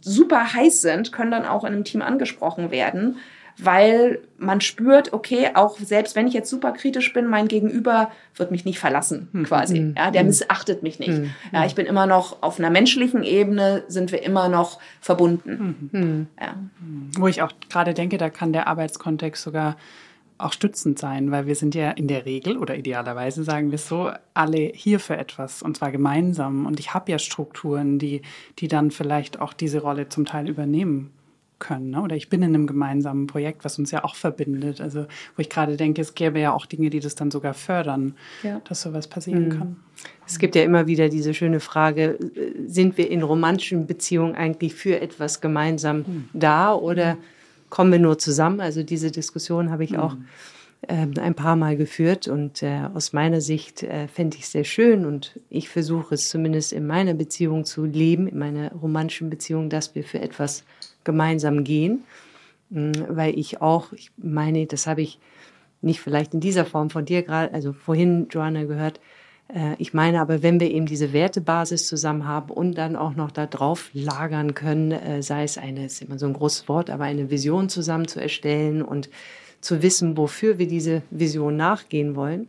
super 0.00 0.54
heiß 0.54 0.80
sind, 0.80 1.12
können 1.12 1.30
dann 1.30 1.44
auch 1.44 1.64
in 1.64 1.72
einem 1.72 1.84
Team 1.84 2.02
angesprochen 2.02 2.70
werden, 2.70 3.16
weil 3.58 4.20
man 4.38 4.60
spürt, 4.60 5.12
okay, 5.12 5.50
auch 5.54 5.78
selbst 5.78 6.14
wenn 6.14 6.28
ich 6.28 6.34
jetzt 6.34 6.48
super 6.48 6.72
kritisch 6.72 7.12
bin, 7.12 7.26
mein 7.26 7.48
Gegenüber 7.48 8.12
wird 8.36 8.52
mich 8.52 8.64
nicht 8.64 8.78
verlassen, 8.78 9.28
hm. 9.32 9.44
quasi. 9.44 9.80
Mhm. 9.80 9.94
Ja, 9.96 10.12
der 10.12 10.22
mhm. 10.22 10.28
missachtet 10.28 10.84
mich 10.84 11.00
nicht. 11.00 11.18
Mhm. 11.18 11.30
Ja, 11.52 11.66
ich 11.66 11.74
bin 11.74 11.84
immer 11.84 12.06
noch 12.06 12.40
auf 12.42 12.60
einer 12.60 12.70
menschlichen 12.70 13.24
Ebene, 13.24 13.82
sind 13.88 14.12
wir 14.12 14.22
immer 14.22 14.48
noch 14.48 14.78
verbunden. 15.00 15.88
Mhm. 15.90 16.26
Ja. 16.40 16.54
Wo 17.18 17.26
ich 17.26 17.42
auch 17.42 17.52
gerade 17.68 17.94
denke, 17.94 18.16
da 18.16 18.30
kann 18.30 18.52
der 18.52 18.68
Arbeitskontext 18.68 19.42
sogar 19.42 19.76
auch 20.38 20.52
stützend 20.52 20.98
sein, 20.98 21.30
weil 21.30 21.46
wir 21.46 21.54
sind 21.54 21.74
ja 21.74 21.90
in 21.90 22.06
der 22.06 22.24
Regel 22.24 22.56
oder 22.56 22.76
idealerweise 22.76 23.44
sagen 23.44 23.70
wir 23.70 23.78
so 23.78 24.10
alle 24.34 24.70
hier 24.74 25.00
für 25.00 25.16
etwas 25.16 25.62
und 25.62 25.76
zwar 25.76 25.90
gemeinsam 25.90 26.66
und 26.66 26.78
ich 26.78 26.94
habe 26.94 27.10
ja 27.10 27.18
Strukturen, 27.18 27.98
die 27.98 28.22
die 28.58 28.68
dann 28.68 28.90
vielleicht 28.90 29.40
auch 29.40 29.52
diese 29.52 29.80
Rolle 29.80 30.08
zum 30.08 30.24
Teil 30.24 30.48
übernehmen 30.48 31.12
können. 31.58 31.90
Ne? 31.90 32.02
Oder 32.02 32.16
ich 32.16 32.28
bin 32.28 32.42
in 32.42 32.54
einem 32.54 32.66
gemeinsamen 32.66 33.26
Projekt, 33.26 33.64
was 33.64 33.78
uns 33.80 33.90
ja 33.90 34.04
auch 34.04 34.14
verbindet. 34.14 34.80
Also 34.80 35.06
wo 35.36 35.40
ich 35.40 35.50
gerade 35.50 35.76
denke, 35.76 36.00
es 36.00 36.14
gäbe 36.14 36.38
ja 36.38 36.52
auch 36.52 36.66
Dinge, 36.66 36.90
die 36.90 37.00
das 37.00 37.16
dann 37.16 37.30
sogar 37.32 37.54
fördern, 37.54 38.14
ja. 38.42 38.60
dass 38.68 38.82
sowas 38.82 39.08
passieren 39.08 39.46
mhm. 39.46 39.58
kann. 39.58 39.76
Es 40.26 40.38
gibt 40.38 40.54
ja 40.54 40.62
immer 40.62 40.86
wieder 40.86 41.08
diese 41.08 41.34
schöne 41.34 41.60
Frage, 41.60 42.18
sind 42.66 42.96
wir 42.96 43.10
in 43.10 43.22
romantischen 43.22 43.86
Beziehungen 43.86 44.34
eigentlich 44.34 44.74
für 44.74 45.00
etwas 45.00 45.40
gemeinsam 45.40 45.98
mhm. 45.98 46.28
da 46.32 46.74
oder 46.74 47.16
mhm 47.16 47.22
kommen 47.70 47.92
wir 47.92 47.98
nur 47.98 48.18
zusammen. 48.18 48.60
Also 48.60 48.82
diese 48.82 49.10
Diskussion 49.10 49.70
habe 49.70 49.84
ich 49.84 49.98
auch 49.98 50.16
äh, 50.82 51.06
ein 51.20 51.34
paar 51.34 51.56
Mal 51.56 51.76
geführt 51.76 52.28
und 52.28 52.62
äh, 52.62 52.82
aus 52.94 53.12
meiner 53.12 53.40
Sicht 53.40 53.82
äh, 53.82 54.06
fände 54.06 54.36
ich 54.36 54.44
es 54.44 54.52
sehr 54.52 54.64
schön 54.64 55.06
und 55.06 55.38
ich 55.50 55.68
versuche 55.68 56.14
es 56.14 56.28
zumindest 56.28 56.72
in 56.72 56.86
meiner 56.86 57.14
Beziehung 57.14 57.64
zu 57.64 57.84
leben, 57.84 58.28
in 58.28 58.38
meiner 58.38 58.72
romantischen 58.72 59.28
Beziehung, 59.28 59.70
dass 59.70 59.94
wir 59.94 60.04
für 60.04 60.20
etwas 60.20 60.64
gemeinsam 61.02 61.64
gehen, 61.64 62.04
mhm, 62.70 62.92
weil 63.08 63.36
ich 63.36 63.60
auch, 63.60 63.92
ich 63.92 64.12
meine, 64.16 64.66
das 64.66 64.86
habe 64.86 65.02
ich 65.02 65.18
nicht 65.80 66.00
vielleicht 66.00 66.34
in 66.34 66.40
dieser 66.40 66.64
Form 66.64 66.90
von 66.90 67.04
dir 67.04 67.22
gerade, 67.22 67.52
also 67.52 67.72
vorhin, 67.72 68.28
Joanna, 68.30 68.64
gehört, 68.64 69.00
ich 69.78 69.94
meine 69.94 70.20
aber, 70.20 70.42
wenn 70.42 70.60
wir 70.60 70.70
eben 70.70 70.84
diese 70.84 71.14
Wertebasis 71.14 71.86
zusammen 71.86 72.26
haben 72.26 72.50
und 72.50 72.76
dann 72.76 72.96
auch 72.96 73.14
noch 73.14 73.30
da 73.30 73.46
drauf 73.46 73.88
lagern 73.94 74.54
können, 74.54 74.92
äh, 74.92 75.22
sei 75.22 75.42
es 75.44 75.56
eine, 75.56 75.86
ist 75.86 76.02
immer 76.02 76.18
so 76.18 76.26
ein 76.26 76.34
großes 76.34 76.68
Wort, 76.68 76.90
aber 76.90 77.04
eine 77.04 77.30
Vision 77.30 77.70
zusammen 77.70 78.06
zu 78.06 78.20
erstellen 78.20 78.82
und 78.82 79.08
zu 79.62 79.82
wissen, 79.82 80.16
wofür 80.16 80.58
wir 80.58 80.68
diese 80.68 81.02
Vision 81.10 81.56
nachgehen 81.56 82.14
wollen, 82.14 82.48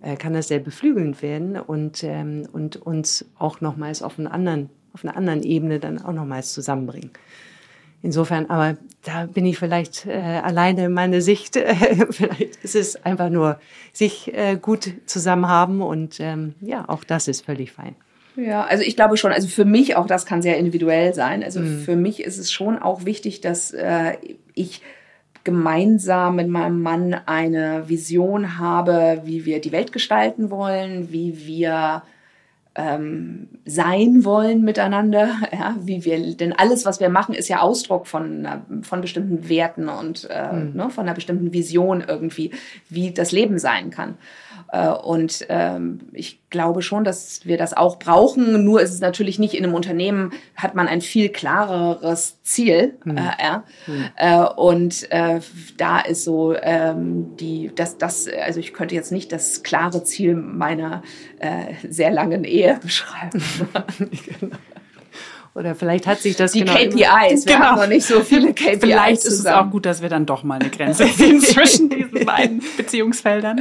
äh, 0.00 0.16
kann 0.16 0.32
das 0.32 0.48
sehr 0.48 0.58
beflügelnd 0.58 1.22
werden 1.22 1.58
und, 1.58 2.02
ähm, 2.02 2.48
und 2.52 2.76
uns 2.76 3.24
auch 3.38 3.60
nochmals 3.60 4.02
auf, 4.02 4.18
einen 4.18 4.26
anderen, 4.26 4.68
auf 4.92 5.04
einer 5.04 5.16
anderen 5.16 5.44
Ebene 5.44 5.78
dann 5.78 6.02
auch 6.02 6.12
nochmals 6.12 6.52
zusammenbringen. 6.52 7.10
Insofern, 8.02 8.50
aber 8.50 8.76
da 9.04 9.26
bin 9.26 9.46
ich 9.46 9.58
vielleicht 9.58 10.06
äh, 10.06 10.12
alleine 10.12 10.86
in 10.86 10.92
meiner 10.92 11.20
Sicht. 11.20 11.56
vielleicht 12.10 12.56
ist 12.62 12.74
es 12.74 13.04
einfach 13.04 13.30
nur 13.30 13.60
sich 13.92 14.32
äh, 14.34 14.56
gut 14.56 14.92
zusammen 15.06 15.48
haben 15.48 15.82
und 15.82 16.18
ähm, 16.20 16.54
ja, 16.60 16.88
auch 16.88 17.04
das 17.04 17.28
ist 17.28 17.44
völlig 17.44 17.72
fein. 17.72 17.94
Ja, 18.34 18.64
also 18.64 18.82
ich 18.82 18.96
glaube 18.96 19.16
schon, 19.16 19.32
also 19.32 19.46
für 19.46 19.64
mich 19.64 19.96
auch 19.96 20.06
das 20.06 20.26
kann 20.26 20.42
sehr 20.42 20.56
individuell 20.56 21.14
sein. 21.14 21.44
Also 21.44 21.60
mhm. 21.60 21.80
für 21.80 21.96
mich 21.96 22.22
ist 22.22 22.38
es 22.38 22.50
schon 22.50 22.78
auch 22.78 23.04
wichtig, 23.04 23.40
dass 23.40 23.72
äh, 23.72 24.14
ich 24.54 24.82
gemeinsam 25.44 26.36
mit 26.36 26.48
meinem 26.48 26.82
Mann 26.82 27.14
eine 27.26 27.88
Vision 27.88 28.58
habe, 28.58 29.22
wie 29.24 29.44
wir 29.44 29.60
die 29.60 29.72
Welt 29.72 29.92
gestalten 29.92 30.50
wollen, 30.50 31.12
wie 31.12 31.46
wir 31.46 32.02
ähm, 32.74 33.48
sein 33.64 34.24
wollen 34.24 34.62
miteinander, 34.62 35.36
ja, 35.52 35.76
wie 35.80 36.04
wir, 36.04 36.36
denn 36.36 36.52
alles, 36.52 36.84
was 36.84 37.00
wir 37.00 37.08
machen, 37.08 37.34
ist 37.34 37.48
ja 37.48 37.60
Ausdruck 37.60 38.06
von, 38.06 38.46
von 38.82 39.00
bestimmten 39.00 39.48
Werten 39.48 39.88
und 39.88 40.28
äh, 40.30 40.52
mhm. 40.52 40.72
ne, 40.74 40.90
von 40.90 41.04
einer 41.04 41.14
bestimmten 41.14 41.52
Vision 41.52 42.02
irgendwie, 42.06 42.52
wie 42.88 43.10
das 43.10 43.32
Leben 43.32 43.58
sein 43.58 43.90
kann. 43.90 44.16
Äh, 44.72 44.88
und 44.88 45.46
ähm, 45.50 46.00
ich 46.12 46.40
glaube 46.48 46.82
schon, 46.82 47.04
dass 47.04 47.44
wir 47.44 47.58
das 47.58 47.74
auch 47.74 47.98
brauchen. 47.98 48.64
Nur 48.64 48.80
ist 48.80 48.92
es 48.92 49.00
natürlich 49.00 49.38
nicht 49.38 49.54
in 49.54 49.64
einem 49.64 49.74
Unternehmen, 49.74 50.32
hat 50.56 50.74
man 50.74 50.88
ein 50.88 51.02
viel 51.02 51.28
klareres 51.28 52.42
Ziel. 52.42 52.94
Mhm. 53.04 53.18
Äh, 53.18 53.30
ja. 53.38 53.64
Mhm. 53.86 54.04
Äh, 54.16 54.44
und 54.56 55.12
äh, 55.12 55.40
da 55.76 56.00
ist 56.00 56.24
so 56.24 56.56
ähm, 56.56 57.36
die, 57.36 57.70
das, 57.74 57.98
das, 57.98 58.26
also 58.28 58.60
ich 58.60 58.72
könnte 58.72 58.94
jetzt 58.94 59.12
nicht 59.12 59.30
das 59.30 59.62
klare 59.62 60.04
Ziel 60.04 60.34
meiner 60.34 61.02
äh, 61.38 61.74
sehr 61.86 62.10
langen 62.10 62.44
Ehe 62.44 62.80
beschreiben. 62.82 63.42
genau. 64.40 64.56
Oder 65.54 65.74
vielleicht 65.74 66.06
hat 66.06 66.20
sich 66.20 66.36
das 66.36 66.52
die 66.52 66.60
genau 66.60 66.72
KPIs. 66.72 67.46
Wir 67.46 67.54
genau. 67.54 67.66
haben 67.66 67.80
noch 67.80 67.86
nicht 67.86 68.06
so 68.06 68.20
viele 68.20 68.54
KPIs. 68.54 68.78
Vielleicht 68.80 69.20
zusammen. 69.20 69.34
ist 69.34 69.40
es 69.40 69.46
auch 69.46 69.70
gut, 69.70 69.84
dass 69.84 70.00
wir 70.00 70.08
dann 70.08 70.24
doch 70.24 70.44
mal 70.44 70.58
eine 70.58 70.70
Grenze 70.70 71.04
ziehen 71.06 71.40
zwischen 71.42 71.90
diesen 71.90 72.24
beiden 72.24 72.62
Beziehungsfeldern. 72.78 73.60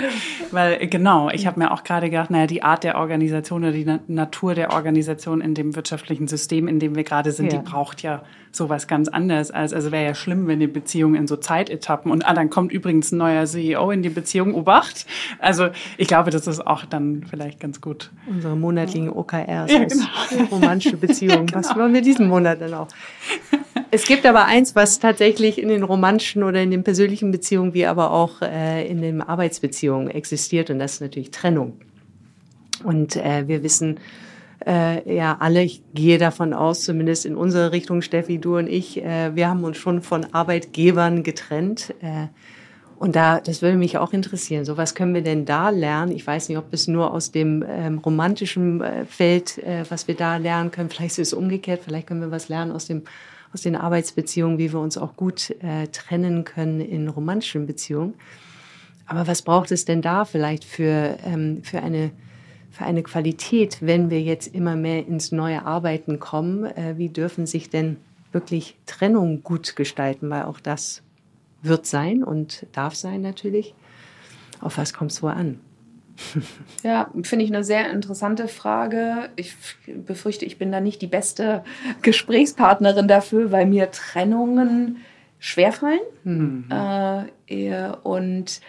Weil 0.51 0.87
genau, 0.87 1.29
ich 1.29 1.47
habe 1.47 1.59
mir 1.59 1.71
auch 1.71 1.83
gerade 1.83 2.09
gedacht, 2.09 2.29
naja, 2.29 2.47
die 2.47 2.63
Art 2.63 2.85
der 2.85 2.97
Organisation 2.97 3.63
oder 3.63 3.73
die 3.73 3.99
Natur 4.07 4.55
der 4.55 4.71
Organisation 4.71 5.41
in 5.41 5.53
dem 5.53 5.75
wirtschaftlichen 5.75 6.29
System, 6.29 6.69
in 6.69 6.79
dem 6.79 6.95
wir 6.95 7.03
gerade 7.03 7.33
sind, 7.33 7.51
ja. 7.51 7.59
die 7.59 7.69
braucht 7.69 8.01
ja 8.01 8.23
sowas 8.51 8.87
ganz 8.87 9.07
anderes 9.07 9.51
als, 9.51 9.73
also 9.73 9.91
wäre 9.91 10.05
ja 10.05 10.15
schlimm, 10.15 10.47
wenn 10.47 10.59
die 10.59 10.67
Beziehung 10.67 11.15
in 11.15 11.27
so 11.27 11.37
Zeitetappen 11.37 12.11
und 12.11 12.27
ah, 12.27 12.33
dann 12.33 12.49
kommt 12.49 12.71
übrigens 12.71 13.11
ein 13.11 13.17
neuer 13.17 13.45
CEO 13.45 13.91
in 13.91 14.03
die 14.03 14.09
Beziehung, 14.09 14.53
Obacht. 14.53 15.05
Also 15.39 15.69
ich 15.97 16.07
glaube, 16.07 16.31
das 16.31 16.47
ist 16.47 16.65
auch 16.65 16.85
dann 16.85 17.25
vielleicht 17.29 17.59
ganz 17.59 17.81
gut. 17.81 18.11
Unsere 18.27 18.55
monatlichen 18.55 19.09
OKRs, 19.09 19.71
ja, 19.71 19.85
genau. 19.85 20.45
romantische 20.51 20.97
Beziehungen. 20.97 21.45
genau. 21.47 21.59
Was 21.59 21.75
wollen 21.75 21.93
wir 21.93 22.01
diesen 22.01 22.27
Monat 22.27 22.61
dann 22.61 22.73
auch? 22.73 22.87
Es 23.89 24.05
gibt 24.05 24.25
aber 24.25 24.45
eins, 24.45 24.75
was 24.75 24.99
tatsächlich 24.99 25.61
in 25.61 25.69
den 25.69 25.83
romantischen 25.83 26.43
oder 26.43 26.61
in 26.61 26.71
den 26.71 26.83
persönlichen 26.83 27.31
Beziehungen 27.31 27.73
wie 27.73 27.85
aber 27.85 28.11
auch 28.11 28.41
äh, 28.41 28.87
in 28.87 29.01
den 29.01 29.21
Arbeitsbeziehungen 29.21 30.09
existiert 30.09 30.69
und 30.69 30.79
das 30.79 30.93
ist 30.93 31.01
natürlich 31.01 31.31
Trennung. 31.31 31.79
Und 32.83 33.15
äh, 33.15 33.47
wir 33.47 33.63
wissen, 33.63 33.99
äh, 34.65 35.15
ja 35.15 35.37
alle, 35.39 35.63
ich 35.63 35.83
gehe 35.93 36.17
davon 36.17 36.53
aus, 36.53 36.83
zumindest 36.83 37.25
in 37.25 37.35
unsere 37.35 37.71
Richtung, 37.71 38.01
Steffi, 38.01 38.37
du 38.37 38.57
und 38.57 38.67
ich, 38.67 39.03
äh, 39.03 39.35
wir 39.35 39.49
haben 39.49 39.63
uns 39.63 39.77
schon 39.77 40.01
von 40.01 40.33
Arbeitgebern 40.33 41.23
getrennt. 41.23 41.93
Äh, 42.01 42.27
und 43.01 43.15
da, 43.15 43.39
das 43.39 43.63
würde 43.63 43.77
mich 43.77 43.97
auch 43.97 44.13
interessieren. 44.13 44.63
So, 44.63 44.77
was 44.77 44.93
können 44.93 45.15
wir 45.15 45.23
denn 45.23 45.43
da 45.45 45.71
lernen? 45.71 46.11
Ich 46.11 46.27
weiß 46.27 46.49
nicht, 46.49 46.59
ob 46.59 46.71
es 46.71 46.87
nur 46.87 47.11
aus 47.11 47.31
dem 47.31 47.65
ähm, 47.67 47.97
romantischen 47.97 48.79
äh, 48.79 49.05
Feld, 49.05 49.57
äh, 49.57 49.83
was 49.89 50.07
wir 50.07 50.15
da 50.15 50.37
lernen 50.37 50.69
können. 50.69 50.91
Vielleicht 50.91 51.17
ist 51.17 51.29
es 51.29 51.33
umgekehrt. 51.33 51.81
Vielleicht 51.83 52.05
können 52.05 52.21
wir 52.21 52.29
was 52.29 52.47
lernen 52.47 52.71
aus 52.71 52.85
dem, 52.85 53.01
aus 53.51 53.61
den 53.61 53.75
Arbeitsbeziehungen, 53.75 54.59
wie 54.59 54.71
wir 54.71 54.79
uns 54.79 54.99
auch 54.99 55.15
gut 55.15 55.49
äh, 55.61 55.87
trennen 55.87 56.43
können 56.43 56.79
in 56.79 57.07
romantischen 57.07 57.65
Beziehungen. 57.65 58.13
Aber 59.07 59.25
was 59.25 59.41
braucht 59.41 59.71
es 59.71 59.83
denn 59.83 60.03
da 60.03 60.23
vielleicht 60.23 60.63
für, 60.63 61.17
ähm, 61.25 61.63
für 61.63 61.81
eine, 61.81 62.11
für 62.71 62.85
eine 62.85 63.03
Qualität, 63.03 63.77
wenn 63.81 64.09
wir 64.09 64.21
jetzt 64.21 64.53
immer 64.55 64.75
mehr 64.75 65.05
ins 65.05 65.31
neue 65.31 65.65
Arbeiten 65.65 66.19
kommen? 66.19 66.65
Äh, 66.65 66.97
wie 66.97 67.09
dürfen 67.09 67.45
sich 67.45 67.69
denn 67.69 67.97
wirklich 68.31 68.77
Trennung 68.85 69.43
gut 69.43 69.75
gestalten? 69.75 70.29
Weil 70.29 70.43
auch 70.43 70.59
das 70.59 71.03
wird 71.61 71.85
sein 71.85 72.23
und 72.23 72.65
darf 72.71 72.95
sein 72.95 73.21
natürlich. 73.21 73.75
Auf 74.61 74.77
was 74.77 74.93
kommt 74.93 75.11
es 75.11 75.21
wohl 75.21 75.31
an? 75.31 75.59
Ja, 76.83 77.11
finde 77.23 77.45
ich 77.45 77.51
eine 77.51 77.63
sehr 77.63 77.91
interessante 77.91 78.47
Frage. 78.47 79.29
Ich 79.35 79.55
befürchte, 79.85 80.45
ich 80.45 80.57
bin 80.57 80.71
da 80.71 80.81
nicht 80.81 81.01
die 81.01 81.07
beste 81.07 81.63
Gesprächspartnerin 82.01 83.07
dafür, 83.07 83.51
weil 83.51 83.65
mir 83.65 83.91
Trennungen 83.91 84.97
schwerfallen. 85.39 85.99
Mhm. 86.23 86.65
Äh, 87.47 87.91
und 88.03 88.61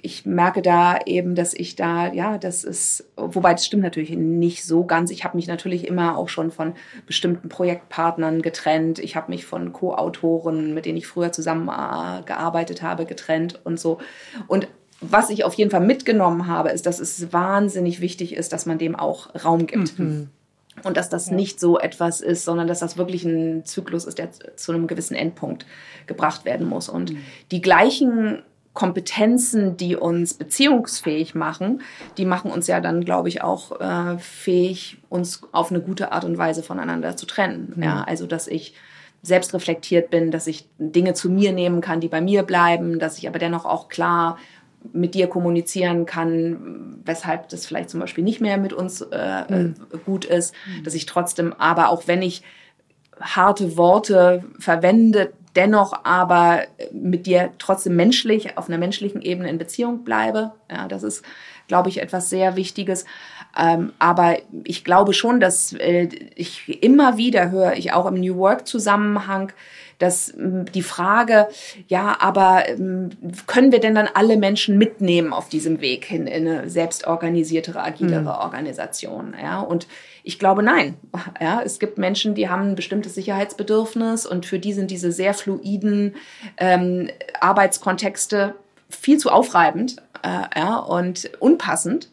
ich 0.00 0.24
merke 0.26 0.62
da 0.62 0.98
eben, 1.06 1.34
dass 1.34 1.54
ich 1.54 1.74
da, 1.74 2.12
ja, 2.12 2.38
das 2.38 2.62
ist, 2.62 3.04
wobei 3.16 3.52
das 3.52 3.66
stimmt 3.66 3.82
natürlich 3.82 4.10
nicht 4.10 4.64
so 4.64 4.84
ganz. 4.84 5.10
Ich 5.10 5.24
habe 5.24 5.36
mich 5.36 5.48
natürlich 5.48 5.86
immer 5.86 6.16
auch 6.16 6.28
schon 6.28 6.52
von 6.52 6.74
bestimmten 7.06 7.48
Projektpartnern 7.48 8.40
getrennt. 8.40 9.00
Ich 9.00 9.16
habe 9.16 9.30
mich 9.30 9.44
von 9.44 9.72
Co-Autoren, 9.72 10.72
mit 10.72 10.86
denen 10.86 10.98
ich 10.98 11.08
früher 11.08 11.32
zusammengearbeitet 11.32 12.80
habe, 12.82 13.06
getrennt 13.06 13.60
und 13.64 13.80
so. 13.80 13.98
Und 14.46 14.68
was 15.00 15.30
ich 15.30 15.44
auf 15.44 15.54
jeden 15.54 15.70
Fall 15.70 15.80
mitgenommen 15.80 16.46
habe, 16.46 16.70
ist, 16.70 16.86
dass 16.86 17.00
es 17.00 17.32
wahnsinnig 17.32 18.00
wichtig 18.00 18.34
ist, 18.34 18.52
dass 18.52 18.66
man 18.66 18.78
dem 18.78 18.94
auch 18.94 19.34
Raum 19.44 19.66
gibt. 19.66 19.98
Mhm. 19.98 20.30
Und 20.84 20.96
dass 20.96 21.08
das 21.08 21.28
ja. 21.28 21.34
nicht 21.34 21.58
so 21.58 21.76
etwas 21.76 22.20
ist, 22.20 22.44
sondern 22.44 22.68
dass 22.68 22.78
das 22.78 22.96
wirklich 22.96 23.24
ein 23.24 23.64
Zyklus 23.64 24.04
ist, 24.04 24.18
der 24.18 24.28
zu 24.54 24.70
einem 24.70 24.86
gewissen 24.86 25.16
Endpunkt 25.16 25.66
gebracht 26.06 26.44
werden 26.44 26.68
muss. 26.68 26.88
Und 26.88 27.14
mhm. 27.14 27.18
die 27.50 27.60
gleichen 27.60 28.42
Kompetenzen, 28.78 29.76
die 29.76 29.96
uns 29.96 30.34
beziehungsfähig 30.34 31.34
machen, 31.34 31.82
die 32.16 32.24
machen 32.24 32.52
uns 32.52 32.68
ja 32.68 32.80
dann, 32.80 33.04
glaube 33.04 33.28
ich, 33.28 33.42
auch 33.42 33.80
äh, 33.80 34.18
fähig, 34.18 34.98
uns 35.08 35.42
auf 35.50 35.72
eine 35.72 35.80
gute 35.80 36.12
Art 36.12 36.24
und 36.24 36.38
Weise 36.38 36.62
voneinander 36.62 37.16
zu 37.16 37.26
trennen. 37.26 37.72
Mhm. 37.74 37.82
Ja, 37.82 38.04
also 38.04 38.28
dass 38.28 38.46
ich 38.46 38.74
selbst 39.20 39.52
reflektiert 39.52 40.10
bin, 40.10 40.30
dass 40.30 40.46
ich 40.46 40.68
Dinge 40.78 41.14
zu 41.14 41.28
mir 41.28 41.50
nehmen 41.50 41.80
kann, 41.80 41.98
die 41.98 42.06
bei 42.06 42.20
mir 42.20 42.44
bleiben, 42.44 43.00
dass 43.00 43.18
ich 43.18 43.26
aber 43.26 43.40
dennoch 43.40 43.64
auch 43.64 43.88
klar 43.88 44.38
mit 44.92 45.16
dir 45.16 45.26
kommunizieren 45.26 46.06
kann, 46.06 47.00
weshalb 47.04 47.48
das 47.48 47.66
vielleicht 47.66 47.90
zum 47.90 47.98
Beispiel 47.98 48.22
nicht 48.22 48.40
mehr 48.40 48.58
mit 48.58 48.72
uns 48.72 49.00
äh, 49.00 49.42
mhm. 49.52 49.74
gut 50.06 50.24
ist, 50.24 50.54
mhm. 50.68 50.84
dass 50.84 50.94
ich 50.94 51.04
trotzdem, 51.04 51.52
aber 51.52 51.88
auch 51.88 52.06
wenn 52.06 52.22
ich 52.22 52.44
harte 53.20 53.76
Worte 53.76 54.44
verwende, 54.60 55.32
dennoch 55.56 56.04
aber 56.04 56.62
mit 56.92 57.26
dir 57.26 57.50
trotzdem 57.58 57.96
menschlich, 57.96 58.56
auf 58.56 58.68
einer 58.68 58.78
menschlichen 58.78 59.22
Ebene 59.22 59.50
in 59.50 59.58
Beziehung 59.58 60.04
bleibe. 60.04 60.52
Ja, 60.70 60.88
das 60.88 61.02
ist, 61.02 61.24
glaube 61.66 61.88
ich, 61.88 62.00
etwas 62.00 62.30
sehr 62.30 62.56
Wichtiges. 62.56 63.04
Ähm, 63.58 63.92
aber 63.98 64.38
ich 64.64 64.84
glaube 64.84 65.12
schon, 65.12 65.40
dass 65.40 65.72
äh, 65.72 66.08
ich 66.34 66.82
immer 66.82 67.16
wieder 67.16 67.50
höre, 67.50 67.74
ich 67.74 67.92
auch 67.92 68.06
im 68.06 68.14
New 68.14 68.36
Work 68.36 68.66
Zusammenhang, 68.66 69.52
dass 69.98 70.32
die 70.36 70.82
Frage, 70.82 71.48
ja, 71.88 72.16
aber 72.20 72.62
können 73.46 73.72
wir 73.72 73.80
denn 73.80 73.96
dann 73.96 74.08
alle 74.14 74.36
Menschen 74.36 74.78
mitnehmen 74.78 75.32
auf 75.32 75.48
diesem 75.48 75.80
Weg 75.80 76.04
hin 76.04 76.28
in 76.28 76.46
eine 76.46 76.70
selbstorganisiertere, 76.70 77.82
agilere 77.82 78.20
mhm. 78.20 78.28
Organisation? 78.28 79.34
Ja, 79.42 79.60
und 79.60 79.88
ich 80.22 80.38
glaube, 80.38 80.62
nein. 80.62 80.96
Ja, 81.40 81.62
es 81.62 81.78
gibt 81.78 81.98
Menschen, 81.98 82.34
die 82.34 82.48
haben 82.48 82.70
ein 82.70 82.74
bestimmtes 82.74 83.14
Sicherheitsbedürfnis 83.14 84.26
und 84.26 84.46
für 84.46 84.58
die 84.58 84.72
sind 84.72 84.90
diese 84.90 85.12
sehr 85.12 85.34
fluiden 85.34 86.14
ähm, 86.56 87.10
Arbeitskontexte 87.40 88.54
viel 88.90 89.18
zu 89.18 89.30
aufreibend 89.30 89.96
äh, 90.22 90.58
ja, 90.58 90.76
und 90.76 91.30
unpassend. 91.40 92.08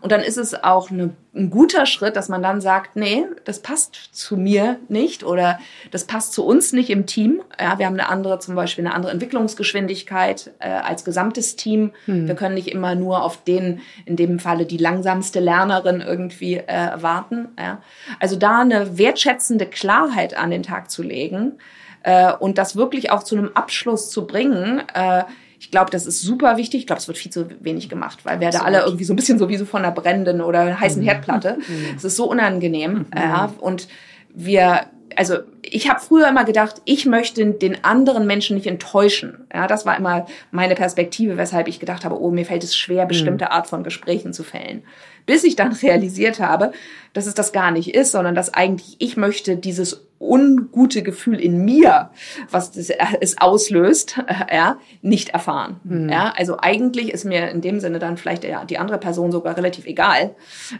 Und 0.00 0.12
dann 0.12 0.20
ist 0.20 0.36
es 0.36 0.54
auch 0.62 0.90
eine, 0.90 1.10
ein 1.34 1.50
guter 1.50 1.86
Schritt, 1.86 2.16
dass 2.16 2.28
man 2.28 2.42
dann 2.42 2.60
sagt, 2.60 2.96
nee, 2.96 3.24
das 3.44 3.60
passt 3.60 3.94
zu 4.12 4.36
mir 4.36 4.78
nicht 4.88 5.24
oder 5.24 5.58
das 5.90 6.04
passt 6.04 6.32
zu 6.32 6.44
uns 6.44 6.72
nicht 6.72 6.90
im 6.90 7.06
Team. 7.06 7.42
Ja, 7.58 7.78
wir 7.78 7.86
haben 7.86 7.98
eine 7.98 8.08
andere, 8.08 8.38
zum 8.38 8.54
Beispiel 8.54 8.86
eine 8.86 8.94
andere 8.94 9.12
Entwicklungsgeschwindigkeit 9.12 10.52
äh, 10.60 10.68
als 10.68 11.04
gesamtes 11.04 11.56
Team. 11.56 11.92
Hm. 12.04 12.28
Wir 12.28 12.34
können 12.34 12.54
nicht 12.54 12.68
immer 12.68 12.94
nur 12.94 13.22
auf 13.22 13.42
den, 13.42 13.80
in 14.04 14.16
dem 14.16 14.38
Falle 14.38 14.66
die 14.66 14.76
langsamste 14.78 15.40
Lernerin 15.40 16.00
irgendwie 16.00 16.56
äh, 16.56 16.90
warten. 16.96 17.48
Ja. 17.58 17.82
Also 18.20 18.36
da 18.36 18.60
eine 18.60 18.98
wertschätzende 18.98 19.66
Klarheit 19.66 20.36
an 20.36 20.50
den 20.50 20.62
Tag 20.62 20.90
zu 20.90 21.02
legen 21.02 21.58
äh, 22.02 22.32
und 22.32 22.58
das 22.58 22.76
wirklich 22.76 23.10
auch 23.10 23.22
zu 23.22 23.36
einem 23.36 23.50
Abschluss 23.54 24.10
zu 24.10 24.26
bringen. 24.26 24.82
Äh, 24.94 25.24
ich 25.60 25.70
glaube, 25.70 25.90
das 25.90 26.06
ist 26.06 26.22
super 26.22 26.56
wichtig. 26.56 26.80
Ich 26.80 26.86
glaube, 26.86 27.00
es 27.00 27.06
wird 27.06 27.18
viel 27.18 27.30
zu 27.30 27.46
wenig 27.60 27.90
gemacht, 27.90 28.20
weil 28.24 28.40
wir 28.40 28.48
da 28.48 28.60
alle 28.60 28.80
irgendwie 28.80 29.04
so 29.04 29.12
ein 29.12 29.16
bisschen 29.16 29.38
sowieso 29.38 29.66
von 29.66 29.84
einer 29.84 29.92
brennenden 29.92 30.40
oder 30.40 30.80
heißen 30.80 31.02
mhm. 31.02 31.06
Herdplatte. 31.06 31.58
Mhm. 31.58 31.96
Es 31.96 32.02
ist 32.02 32.16
so 32.16 32.24
unangenehm. 32.30 32.92
Mhm. 32.92 33.06
Ja, 33.14 33.52
und 33.60 33.86
wir 34.34 34.86
also 35.16 35.38
ich 35.62 35.90
habe 35.90 36.00
früher 36.00 36.28
immer 36.28 36.44
gedacht, 36.44 36.80
ich 36.84 37.04
möchte 37.04 37.44
den 37.44 37.84
anderen 37.84 38.26
Menschen 38.26 38.56
nicht 38.56 38.66
enttäuschen. 38.66 39.46
Ja, 39.52 39.66
das 39.66 39.84
war 39.84 39.98
immer 39.98 40.26
meine 40.50 40.76
Perspektive, 40.76 41.36
weshalb 41.36 41.68
ich 41.68 41.80
gedacht 41.80 42.04
habe, 42.04 42.18
oh, 42.20 42.30
mir 42.30 42.46
fällt 42.46 42.64
es 42.64 42.76
schwer, 42.76 43.06
bestimmte 43.06 43.46
mhm. 43.46 43.50
Art 43.50 43.66
von 43.66 43.82
Gesprächen 43.82 44.32
zu 44.32 44.44
fällen. 44.44 44.84
Bis 45.26 45.44
ich 45.44 45.56
dann 45.56 45.72
realisiert 45.82 46.40
habe, 46.40 46.72
dass 47.12 47.26
es 47.26 47.34
das 47.34 47.52
gar 47.52 47.70
nicht 47.70 47.94
ist, 47.94 48.12
sondern 48.12 48.34
dass 48.34 48.54
eigentlich 48.54 48.96
ich 48.98 49.16
möchte 49.16 49.56
dieses 49.56 50.06
ungute 50.20 51.02
Gefühl 51.02 51.40
in 51.40 51.64
mir, 51.64 52.10
was 52.50 52.72
das, 52.72 52.90
es 53.20 53.40
auslöst, 53.40 54.18
äh, 54.26 54.54
ja, 54.54 54.78
nicht 55.00 55.30
erfahren. 55.30 55.80
Mhm. 55.82 56.10
Ja, 56.10 56.32
also 56.36 56.58
eigentlich 56.60 57.10
ist 57.12 57.24
mir 57.24 57.50
in 57.50 57.62
dem 57.62 57.80
Sinne 57.80 57.98
dann 57.98 58.18
vielleicht 58.18 58.44
ja, 58.44 58.64
die 58.64 58.78
andere 58.78 58.98
Person 58.98 59.32
sogar 59.32 59.56
relativ 59.56 59.86
egal, 59.86 60.34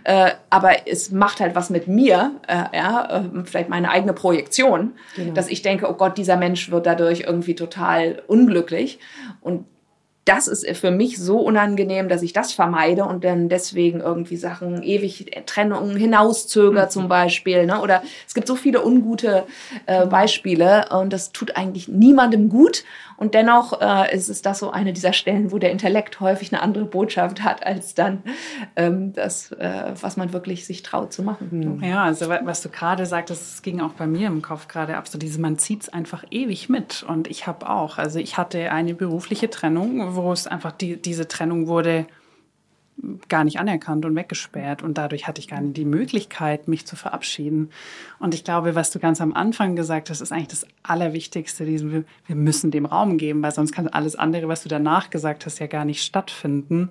äh, 0.05 0.33
aber 0.51 0.87
es 0.87 1.11
macht 1.11 1.41
halt 1.41 1.55
was 1.55 1.71
mit 1.71 1.89
mir, 1.89 2.33
äh, 2.47 2.77
ja, 2.77 3.23
äh, 3.25 3.45
vielleicht 3.45 3.71
meine 3.71 3.91
eigene 3.91 4.13
Projektion, 4.13 4.93
genau. 5.17 5.33
dass 5.33 5.49
ich 5.49 5.63
denke, 5.63 5.89
oh 5.89 5.95
Gott, 5.95 6.19
dieser 6.19 6.37
Mensch 6.37 6.71
wird 6.71 6.85
dadurch 6.87 7.21
irgendwie 7.21 7.55
total 7.55 8.23
unglücklich 8.27 8.99
und 9.41 9.65
das 10.25 10.49
ist 10.49 10.67
für 10.77 10.91
mich 10.91 11.19
so 11.19 11.41
unangenehm, 11.41 12.09
dass 12.09 12.23
ich 12.23 12.33
das 12.33 12.53
vermeide 12.53 13.05
und 13.05 13.25
dann 13.25 13.49
deswegen 13.49 14.01
irgendwie 14.01 14.37
Sachen 14.37 14.83
ewig 14.83 15.31
Trennungen 15.47 15.97
hinauszöger 15.97 16.85
mhm. 16.85 16.91
zum 16.91 17.09
Beispiel. 17.09 17.67
Ne? 17.67 17.81
Oder 17.81 18.03
es 18.29 18.35
gibt 18.35 18.47
so 18.47 18.55
viele 18.55 18.85
ungute 18.85 19.45
äh, 19.87 20.07
Beispiele 20.07 20.87
und 20.91 21.13
das 21.13 21.33
tut 21.33 21.57
eigentlich 21.57 21.89
niemandem 21.89 22.49
gut. 22.49 22.85
Und 23.21 23.35
dennoch 23.35 23.83
äh, 23.83 24.17
ist 24.17 24.31
es 24.31 24.41
das 24.41 24.61
so 24.61 24.71
eine 24.71 24.95
dieser 24.95 25.13
Stellen, 25.13 25.53
wo 25.53 25.59
der 25.59 25.73
Intellekt 25.73 26.21
häufig 26.21 26.55
eine 26.55 26.63
andere 26.63 26.87
Botschaft 26.87 27.43
hat, 27.43 27.67
als 27.67 27.95
dann 27.95 28.23
ähm, 28.77 29.13
das, 29.13 29.53
äh, 29.53 29.93
was 30.01 30.17
man 30.17 30.33
wirklich 30.33 30.65
sich 30.65 30.83
traut 30.83 31.13
zu 31.13 31.23
machen. 31.23 31.77
Mhm. 31.77 31.85
Ja, 31.85 32.05
also 32.05 32.31
was 32.31 32.63
du 32.63 32.71
gerade 32.71 33.05
sagtest, 33.05 33.57
es 33.57 33.63
ging 33.63 33.83
auch 33.83 33.93
bei 33.93 34.07
mir 34.07 34.29
im 34.29 34.41
Kopf 34.41 34.69
gerade 34.69 34.97
ab, 34.97 35.07
so 35.07 35.19
diese, 35.19 35.39
man 35.39 35.59
zieht 35.59 35.83
es 35.83 35.89
einfach 35.91 36.25
ewig 36.31 36.71
mit. 36.71 37.03
Und 37.03 37.29
ich 37.29 37.47
habe 37.47 37.69
auch, 37.69 37.99
also 37.99 38.19
ich 38.19 38.39
hatte 38.39 38.73
eine 38.73 38.95
berufliche 38.95 39.51
Trennung, 39.51 40.17
wo 40.17 40.33
es 40.33 40.47
einfach 40.47 40.73
die, 40.73 40.97
diese 40.97 41.29
Trennung 41.29 41.67
wurde 41.67 42.07
gar 43.29 43.45
nicht 43.45 43.59
anerkannt 43.59 44.05
und 44.05 44.15
weggesperrt 44.15 44.83
und 44.83 44.99
dadurch 44.99 45.27
hatte 45.27 45.41
ich 45.41 45.49
gar 45.49 45.61
nicht 45.61 45.77
die 45.77 45.85
Möglichkeit, 45.85 46.69
mich 46.69 46.87
zu 46.87 46.97
verabschieden. 46.97 47.71
Und 48.19 48.35
ich 48.35 48.45
glaube, 48.45 48.75
was 48.75 48.91
du 48.91 48.99
ganz 48.99 49.21
am 49.21 49.33
Anfang 49.33 49.77
gesagt 49.77 50.11
hast, 50.11 50.21
ist 50.21 50.33
eigentlich 50.33 50.49
das 50.49 50.67
Allerwichtigste, 50.83 51.65
diesen, 51.65 52.05
wir 52.27 52.37
müssen 52.37 52.71
dem 52.71 52.87
Raum 52.87 53.17
geben, 53.17 53.43
weil 53.43 53.53
sonst 53.53 53.73
kann 53.73 53.89
alles 53.89 54.17
andere, 54.17 54.49
was 54.49 54.63
du 54.63 54.69
danach 54.69 55.11
gesagt 55.11 55.47
hast, 55.47 55.59
ja 55.59 55.67
gar 55.67 55.85
nicht 55.85 56.03
stattfinden. 56.03 56.91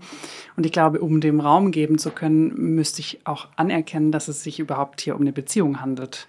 Und 0.55 0.65
ich 0.65 0.71
glaube, 0.71 0.99
um 0.99 1.21
dem 1.21 1.39
Raum 1.39 1.71
geben 1.71 1.97
zu 1.97 2.11
können, 2.11 2.53
müsste 2.75 3.01
ich 3.01 3.19
auch 3.25 3.47
anerkennen, 3.55 4.11
dass 4.11 4.27
es 4.27 4.43
sich 4.43 4.59
überhaupt 4.59 5.01
hier 5.01 5.15
um 5.15 5.21
eine 5.21 5.33
Beziehung 5.33 5.81
handelt, 5.81 6.27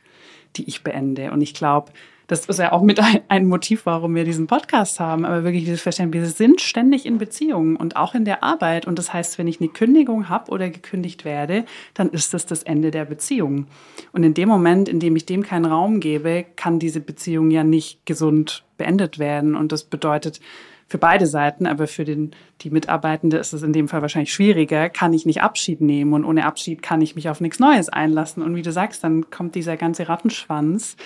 die 0.56 0.68
ich 0.68 0.82
beende. 0.82 1.30
Und 1.30 1.40
ich 1.40 1.54
glaube, 1.54 1.92
das 2.30 2.46
ist 2.46 2.60
ja 2.60 2.70
auch 2.70 2.82
mit 2.82 3.00
ein, 3.28 3.46
Motiv, 3.46 3.86
warum 3.86 4.14
wir 4.14 4.22
diesen 4.22 4.46
Podcast 4.46 5.00
haben, 5.00 5.24
aber 5.24 5.42
wirklich 5.42 5.64
dieses 5.64 5.82
Verständnis, 5.82 6.22
wir 6.22 6.30
sind 6.30 6.60
ständig 6.60 7.04
in 7.04 7.18
Beziehungen 7.18 7.74
und 7.74 7.96
auch 7.96 8.14
in 8.14 8.24
der 8.24 8.44
Arbeit. 8.44 8.86
Und 8.86 9.00
das 9.00 9.12
heißt, 9.12 9.36
wenn 9.36 9.48
ich 9.48 9.60
eine 9.60 9.68
Kündigung 9.68 10.28
habe 10.28 10.52
oder 10.52 10.70
gekündigt 10.70 11.24
werde, 11.24 11.64
dann 11.92 12.10
ist 12.10 12.32
das 12.32 12.46
das 12.46 12.62
Ende 12.62 12.92
der 12.92 13.04
Beziehung. 13.04 13.66
Und 14.12 14.22
in 14.22 14.34
dem 14.34 14.48
Moment, 14.48 14.88
in 14.88 15.00
dem 15.00 15.16
ich 15.16 15.26
dem 15.26 15.42
keinen 15.42 15.64
Raum 15.64 15.98
gebe, 15.98 16.46
kann 16.54 16.78
diese 16.78 17.00
Beziehung 17.00 17.50
ja 17.50 17.64
nicht 17.64 18.06
gesund 18.06 18.62
beendet 18.78 19.18
werden. 19.18 19.56
Und 19.56 19.72
das 19.72 19.82
bedeutet, 19.82 20.40
für 20.86 20.98
beide 20.98 21.26
Seiten, 21.26 21.66
aber 21.66 21.88
für 21.88 22.04
den, 22.04 22.30
die 22.60 22.70
Mitarbeitende 22.70 23.38
ist 23.38 23.52
es 23.52 23.64
in 23.64 23.72
dem 23.72 23.88
Fall 23.88 24.02
wahrscheinlich 24.02 24.32
schwieriger, 24.32 24.88
kann 24.88 25.12
ich 25.12 25.26
nicht 25.26 25.42
Abschied 25.42 25.80
nehmen 25.80 26.12
und 26.14 26.24
ohne 26.24 26.44
Abschied 26.44 26.80
kann 26.80 27.00
ich 27.00 27.16
mich 27.16 27.28
auf 27.28 27.40
nichts 27.40 27.58
Neues 27.58 27.88
einlassen. 27.88 28.40
Und 28.40 28.54
wie 28.54 28.62
du 28.62 28.70
sagst, 28.70 29.02
dann 29.02 29.30
kommt 29.30 29.56
dieser 29.56 29.76
ganze 29.76 30.08
Rattenschwanz, 30.08 30.96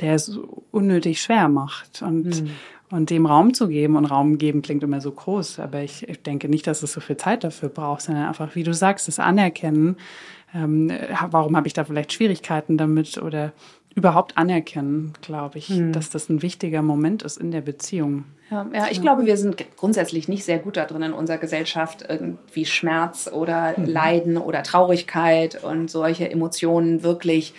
der 0.00 0.14
es 0.14 0.38
unnötig 0.70 1.20
schwer 1.20 1.48
macht. 1.48 2.02
Und, 2.02 2.42
mhm. 2.42 2.50
und 2.90 3.10
dem 3.10 3.26
Raum 3.26 3.54
zu 3.54 3.68
geben, 3.68 3.96
und 3.96 4.06
Raum 4.06 4.38
geben 4.38 4.62
klingt 4.62 4.82
immer 4.82 5.00
so 5.00 5.12
groß, 5.12 5.60
aber 5.60 5.82
ich, 5.82 6.08
ich 6.08 6.22
denke 6.22 6.48
nicht, 6.48 6.66
dass 6.66 6.82
es 6.82 6.92
so 6.92 7.00
viel 7.00 7.16
Zeit 7.16 7.44
dafür 7.44 7.68
braucht, 7.68 8.02
sondern 8.02 8.28
einfach, 8.28 8.54
wie 8.54 8.64
du 8.64 8.74
sagst, 8.74 9.08
das 9.08 9.18
Anerkennen. 9.18 9.96
Ähm, 10.54 10.90
warum 11.30 11.56
habe 11.56 11.66
ich 11.66 11.74
da 11.74 11.84
vielleicht 11.84 12.12
Schwierigkeiten 12.12 12.78
damit 12.78 13.18
oder 13.18 13.52
überhaupt 13.94 14.38
anerkennen, 14.38 15.12
glaube 15.20 15.58
ich, 15.58 15.70
mhm. 15.70 15.92
dass 15.92 16.08
das 16.08 16.28
ein 16.28 16.40
wichtiger 16.40 16.82
Moment 16.82 17.22
ist 17.22 17.36
in 17.36 17.50
der 17.50 17.60
Beziehung. 17.60 18.24
Ja, 18.50 18.66
ja, 18.72 18.86
ich 18.90 19.02
glaube, 19.02 19.26
wir 19.26 19.36
sind 19.36 19.62
grundsätzlich 19.76 20.26
nicht 20.26 20.44
sehr 20.44 20.58
gut 20.58 20.78
darin 20.78 21.02
in 21.02 21.12
unserer 21.12 21.36
Gesellschaft, 21.36 22.04
irgendwie 22.08 22.64
Schmerz 22.64 23.28
oder 23.30 23.74
mhm. 23.76 23.84
Leiden 23.84 24.36
oder 24.38 24.62
Traurigkeit 24.62 25.62
und 25.62 25.90
solche 25.90 26.30
Emotionen 26.30 27.02
wirklich 27.02 27.52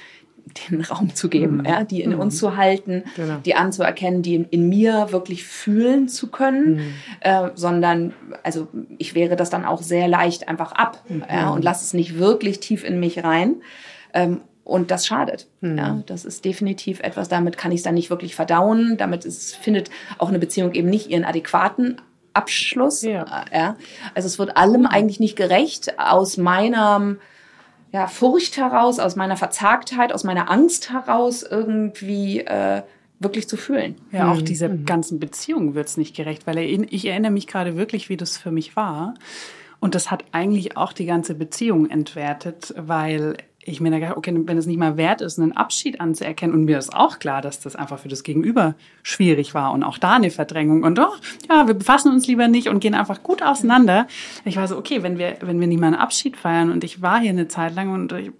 den 0.70 0.82
Raum 0.82 1.16
zu 1.16 1.30
geben, 1.30 1.58
mhm. 1.58 1.66
ja, 1.66 1.84
die 1.84 2.02
in 2.02 2.12
mhm. 2.12 2.20
uns 2.20 2.38
zu 2.38 2.58
halten, 2.58 3.04
genau. 3.16 3.38
die 3.46 3.56
anzuerkennen, 3.56 4.22
die 4.22 4.36
in, 4.36 4.46
in, 4.46 4.70
mir 4.70 5.12
wirklich 5.12 5.44
fühlen 5.44 6.08
zu 6.08 6.28
können, 6.28 6.76
mhm. 6.76 6.94
äh, 7.22 7.50
sondern, 7.56 8.14
also 8.44 8.68
ich 8.98 9.16
wäre 9.16 9.36
das 9.36 9.50
dann 9.50 9.66
auch 9.66 9.82
sehr 9.82 10.08
leicht 10.08 10.48
einfach 10.48 10.72
ab 10.72 11.04
mhm. 11.08 11.24
ja, 11.30 11.50
und 11.50 11.64
lasse 11.64 11.84
es 11.84 11.94
nicht 11.94 12.18
wirklich 12.18 12.60
tief 12.60 12.84
in 12.84 13.00
mich 13.00 13.24
rein. 13.24 13.56
Ähm, 14.14 14.42
und 14.64 14.92
das 14.92 15.08
schadet. 15.08 15.48
Mhm. 15.62 15.78
Ja, 15.78 16.04
das 16.06 16.26
ist 16.26 16.46
definitiv 16.46 17.00
etwas, 17.00 17.28
damit 17.28 17.58
kann 17.58 17.72
ich 17.72 17.78
es 17.78 17.84
dann 17.84 17.96
nicht 17.96 18.12
wirklich 18.12 18.36
verdauen. 18.36 18.98
Damit 18.98 19.26
ist, 19.26 19.56
findet 19.56 19.90
auch 20.20 20.30
eine 20.30 20.38
Beziehung 20.38 20.74
eben 20.74 20.90
nicht 20.90 21.10
ihren 21.10 21.26
adäquaten 21.26 22.00
Abschluss. 22.34 23.02
Ja. 23.02 23.44
Äh, 23.52 23.58
ja. 23.58 23.76
Also 24.14 24.28
es 24.28 24.38
wird 24.38 24.58
allem 24.58 24.86
eigentlich 24.86 25.20
nicht 25.20 25.36
gerecht 25.36 26.00
aus 26.00 26.38
meiner 26.38 27.16
ja, 27.92 28.08
Furcht 28.08 28.58
heraus, 28.58 29.00
aus 29.00 29.16
meiner 29.16 29.38
Verzagtheit, 29.38 30.14
aus 30.14 30.24
meiner 30.24 30.50
Angst 30.50 30.92
heraus 30.92 31.44
irgendwie 31.44 32.40
äh, 32.42 32.84
wirklich 33.20 33.48
zu 33.50 33.58
fühlen. 33.58 33.96
Ja, 34.12 34.32
auch 34.32 34.38
mhm. 34.40 34.46
diese 34.46 34.70
mhm. 34.70 34.86
ganzen 34.86 35.20
Beziehungen 35.20 35.76
wird 35.76 35.88
es 35.88 35.98
nicht 35.98 36.16
gerecht, 36.16 36.48
weil 36.48 36.58
ich 36.58 37.06
erinnere 37.06 37.32
mich 37.32 37.48
gerade 37.48 37.76
wirklich, 37.76 38.10
wie 38.10 38.18
das 38.18 38.38
für 38.38 38.52
mich 38.52 38.76
war. 38.76 39.16
Und 39.80 39.96
das 39.96 40.12
hat 40.12 40.26
eigentlich 40.32 40.78
auch 40.78 40.94
die 40.94 41.06
ganze 41.06 41.36
Beziehung 41.36 41.90
entwertet, 41.90 42.74
weil 42.78 43.38
ich 43.64 43.82
mir 43.82 43.91
gedacht, 43.91 44.16
okay, 44.16 44.34
wenn 44.45 44.57
es 44.57 44.66
nicht 44.66 44.80
mal 44.80 44.97
wert 44.97 45.22
ist, 45.22 45.39
einen 45.39 45.51
Abschied 45.51 45.99
anzuerkennen, 45.99 46.55
und 46.55 46.66
mir 46.66 46.78
ist 46.78 46.95
auch 46.95 47.20
klar, 47.20 47.41
dass 47.41 47.60
das 47.60 47.76
einfach 47.76 47.99
für 47.99 48.07
das 48.07 48.24
Gegenüber 48.24 48.76
schwierig 49.03 49.53
war 49.53 49.72
und 49.74 49.84
auch 49.84 49.97
da 49.97 50.14
eine 50.14 50.32
Verdrängung 50.32 50.84
und 50.84 50.97
doch, 50.97 51.20
ja, 51.49 51.68
wir 51.68 51.74
befassen 51.74 52.12
uns 52.12 52.28
lieber 52.28 52.47
nicht 52.47 52.70
und 52.70 52.80
gehen 52.80 52.95
einfach 52.95 53.22
gut 53.22 53.43
auseinander. 53.43 54.07
Ich 54.45 54.57
war 54.57 54.68
so, 54.68 54.78
okay, 54.78 55.03
wenn 55.03 55.18
wir, 55.18 55.38
wenn 55.41 55.60
wir 55.60 55.68
nicht 55.68 55.80
mal 55.80 55.88
einen 55.88 55.95
Abschied 55.95 56.38
feiern 56.38 56.72
und 56.72 56.84
ich 56.84 57.01
war 57.01 57.20
hier 57.20 57.32
eine 57.32 57.47
Zeit 57.47 57.76
lang 57.76 57.93
und 57.93 58.12
ich 58.14 58.32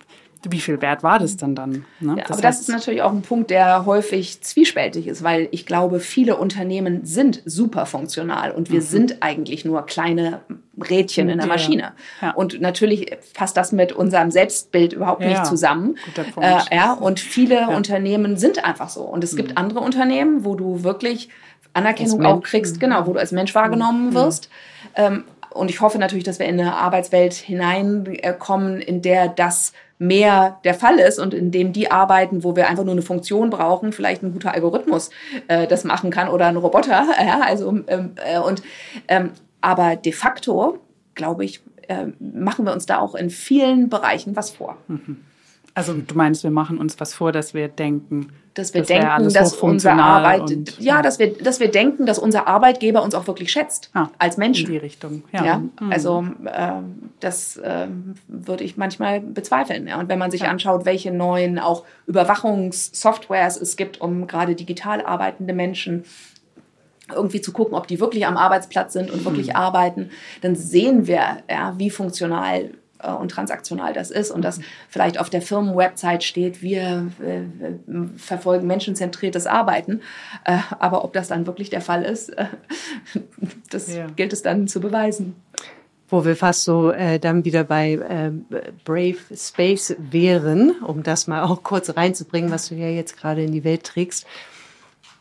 wie 0.50 0.60
viel 0.60 0.82
wert 0.82 1.04
war 1.04 1.20
das 1.20 1.36
denn 1.36 1.54
dann? 1.54 1.86
Ne? 2.00 2.16
Ja, 2.18 2.24
das 2.24 2.32
aber 2.32 2.42
das 2.42 2.62
ist 2.62 2.70
natürlich 2.70 3.02
auch 3.02 3.12
ein 3.12 3.24
Punkt, 3.24 3.50
der 3.50 3.86
häufig 3.86 4.42
zwiespältig 4.42 5.08
ist, 5.08 5.24
weil 5.24 5.50
ich 5.52 5.66
glaube, 5.66 6.00
viele 6.00 6.38
Unternehmen 6.38 7.06
sind 7.06 7.42
super 7.46 7.86
funktional 7.86 8.52
und 8.52 8.72
wir 8.72 8.80
mhm. 8.80 8.86
sind 8.86 9.18
eigentlich 9.22 9.66
nur 9.66 9.86
kleine 9.86 10.40
Rädchen 10.82 11.30
in 11.30 11.38
der 11.38 11.48
Maschine. 11.48 11.94
Ja. 12.22 12.32
Und 12.32 12.62
natürlich 12.62 13.16
passt 13.34 13.58
das 13.58 13.72
mit 13.72 13.92
unserem 13.92 14.32
Selbstbild 14.32 14.94
überhaupt 14.94 15.22
ja. 15.22 15.30
nicht 15.30 15.46
zusammen. 15.46 15.98
Guter 16.06 16.24
Punkt. 16.24 16.72
Äh, 16.72 16.76
ja, 16.76 16.94
und 16.94 17.20
viele 17.20 17.70
Unternehmen 17.70 18.38
sind 18.38 18.64
einfach 18.64 18.90
so. 18.90 19.02
Und 19.02 19.24
es 19.24 19.36
gibt 19.36 19.52
mhm. 19.52 19.58
andere 19.58 19.80
Unternehmen, 19.82 20.46
wo 20.46 20.56
du 20.56 20.84
wirklich 20.84 21.30
Anerkennung 21.74 22.26
auch 22.26 22.42
kriegst, 22.42 22.80
genau, 22.80 23.06
wo 23.08 23.14
du 23.14 23.20
als 23.20 23.32
Mensch 23.32 23.54
wahrgenommen 23.56 24.10
mhm. 24.10 24.14
wirst. 24.14 24.50
Ähm, 24.96 25.24
und 25.52 25.70
ich 25.70 25.82
hoffe 25.82 25.98
natürlich, 25.98 26.24
dass 26.24 26.40
wir 26.40 26.46
in 26.46 26.60
eine 26.60 26.76
Arbeitswelt 26.76 27.34
hineinkommen, 27.34 28.82
in 28.82 29.02
der 29.02 29.28
das 29.28 29.74
mehr 29.98 30.60
der 30.64 30.74
Fall 30.74 30.98
ist 30.98 31.20
und 31.20 31.34
in 31.34 31.52
dem 31.52 31.74
die 31.74 31.92
arbeiten, 31.92 32.44
wo 32.44 32.56
wir 32.56 32.70
einfach 32.70 32.86
nur 32.86 32.94
eine 32.94 33.02
Funktion 33.02 33.50
brauchen, 33.50 33.92
vielleicht 33.92 34.24
ein 34.24 34.32
guter 34.32 34.54
Algorithmus 34.54 35.10
äh, 35.50 35.68
das 35.68 35.84
machen 35.84 36.10
kann 36.10 36.30
oder 36.30 36.48
ein 36.48 36.56
Roboter. 36.56 37.08
Ja, 37.20 37.42
also 37.42 37.70
ähm, 37.88 38.14
äh, 38.16 38.40
und 38.40 38.64
ähm, 39.08 39.32
aber 39.62 39.96
de 39.96 40.12
facto 40.12 40.80
glaube 41.16 41.46
ich 41.46 41.62
äh, 41.88 42.08
machen 42.20 42.66
wir 42.66 42.74
uns 42.74 42.86
da 42.86 43.00
auch 43.00 43.16
in 43.16 43.30
vielen 43.30 43.90
Bereichen 43.90 44.36
was 44.36 44.52
vor. 44.52 44.78
Also 45.76 45.94
du 45.94 46.16
meinst, 46.16 46.44
wir 46.44 46.52
machen 46.52 46.78
uns 46.78 47.00
was 47.00 47.14
vor, 47.14 47.32
dass 47.32 47.54
wir 47.54 47.70
denken, 47.70 48.34
dass 48.54 48.74
wir 48.74 48.82
das 48.82 48.88
denken, 48.88 49.32
dass 49.32 49.54
unsere 49.54 49.94
Arbeit, 49.94 50.42
und, 50.42 50.80
ja, 50.80 51.02
dass 51.02 51.20
wir, 51.20 51.38
dass 51.38 51.60
wir 51.60 51.70
denken, 51.70 52.06
dass 52.06 52.20
unser 52.20 52.48
Arbeitgeber 52.48 53.04
uns 53.04 53.16
auch 53.16 53.28
wirklich 53.28 53.52
schätzt 53.52 53.90
ah, 53.94 54.10
als 54.18 54.36
Menschen. 54.38 54.66
In 54.66 54.74
die 54.74 54.78
Richtung, 54.78 55.24
ja. 55.32 55.46
ja 55.46 55.58
mhm. 55.58 55.92
Also 55.92 56.26
äh, 56.46 56.72
das 57.20 57.58
äh, 57.58 57.88
würde 58.28 58.64
ich 58.64 58.76
manchmal 58.76 59.22
bezweifeln. 59.22 59.88
Ja. 59.88 60.00
Und 60.00 60.10
wenn 60.10 60.20
man 60.20 60.32
sich 60.32 60.42
ja. 60.42 60.50
anschaut, 60.50 60.86
welche 60.86 61.12
neuen 61.12 61.60
auch 61.60 61.86
Überwachungssoftwares 62.08 63.56
es 63.56 63.78
gibt, 63.78 64.02
um 64.02 64.28
gerade 64.28 64.56
digital 64.56 65.06
arbeitende 65.06 65.54
Menschen 65.54 66.04
irgendwie 67.14 67.42
zu 67.42 67.52
gucken, 67.52 67.76
ob 67.76 67.88
die 67.88 68.00
wirklich 68.00 68.26
am 68.26 68.38
Arbeitsplatz 68.38 68.94
sind 68.94 69.12
und 69.12 69.26
wirklich 69.26 69.48
mhm. 69.48 69.56
arbeiten, 69.56 70.10
dann 70.42 70.56
sehen 70.56 71.08
wir, 71.08 71.44
ja, 71.50 71.74
wie 71.78 71.90
funktional 71.90 72.72
äh, 73.02 73.12
und 73.12 73.32
transaktional 73.32 73.94
das 73.94 74.12
ist 74.12 74.32
und 74.32 74.44
dass 74.44 74.60
vielleicht 74.90 75.20
auf 75.20 75.30
der 75.30 75.42
Firmenwebsite 75.42 76.22
steht, 76.22 76.62
wir 76.62 77.12
äh, 77.22 77.42
verfolgen 78.18 78.68
menschenzentriertes 78.68 79.48
Arbeiten. 79.48 80.02
Äh, 80.46 80.58
aber 80.80 81.04
ob 81.04 81.14
das 81.14 81.30
dann 81.30 81.48
wirklich 81.48 81.70
der 81.70 81.82
Fall 81.82 82.04
ist, 82.04 82.32
das 83.70 83.94
ja. 83.94 84.08
gilt 84.16 84.34
es 84.34 84.42
dann 84.42 84.68
zu 84.68 84.82
beweisen. 84.82 85.36
Wo 86.10 86.26
wir 86.26 86.36
fast 86.36 86.64
so 86.64 86.92
äh, 86.92 87.20
dann 87.20 87.46
wieder 87.46 87.64
bei 87.64 87.94
äh, 87.94 88.32
Brave 88.84 89.18
Space 89.36 89.96
wären, 90.00 90.72
um 90.82 91.04
das 91.04 91.28
mal 91.28 91.44
auch 91.44 91.62
kurz 91.64 91.96
reinzubringen, 91.96 92.50
was 92.52 92.70
du 92.70 92.76
ja 92.76 92.88
jetzt 92.88 93.16
gerade 93.16 93.44
in 93.44 93.52
die 93.52 93.64
Welt 93.64 93.84
trägst 93.84 94.26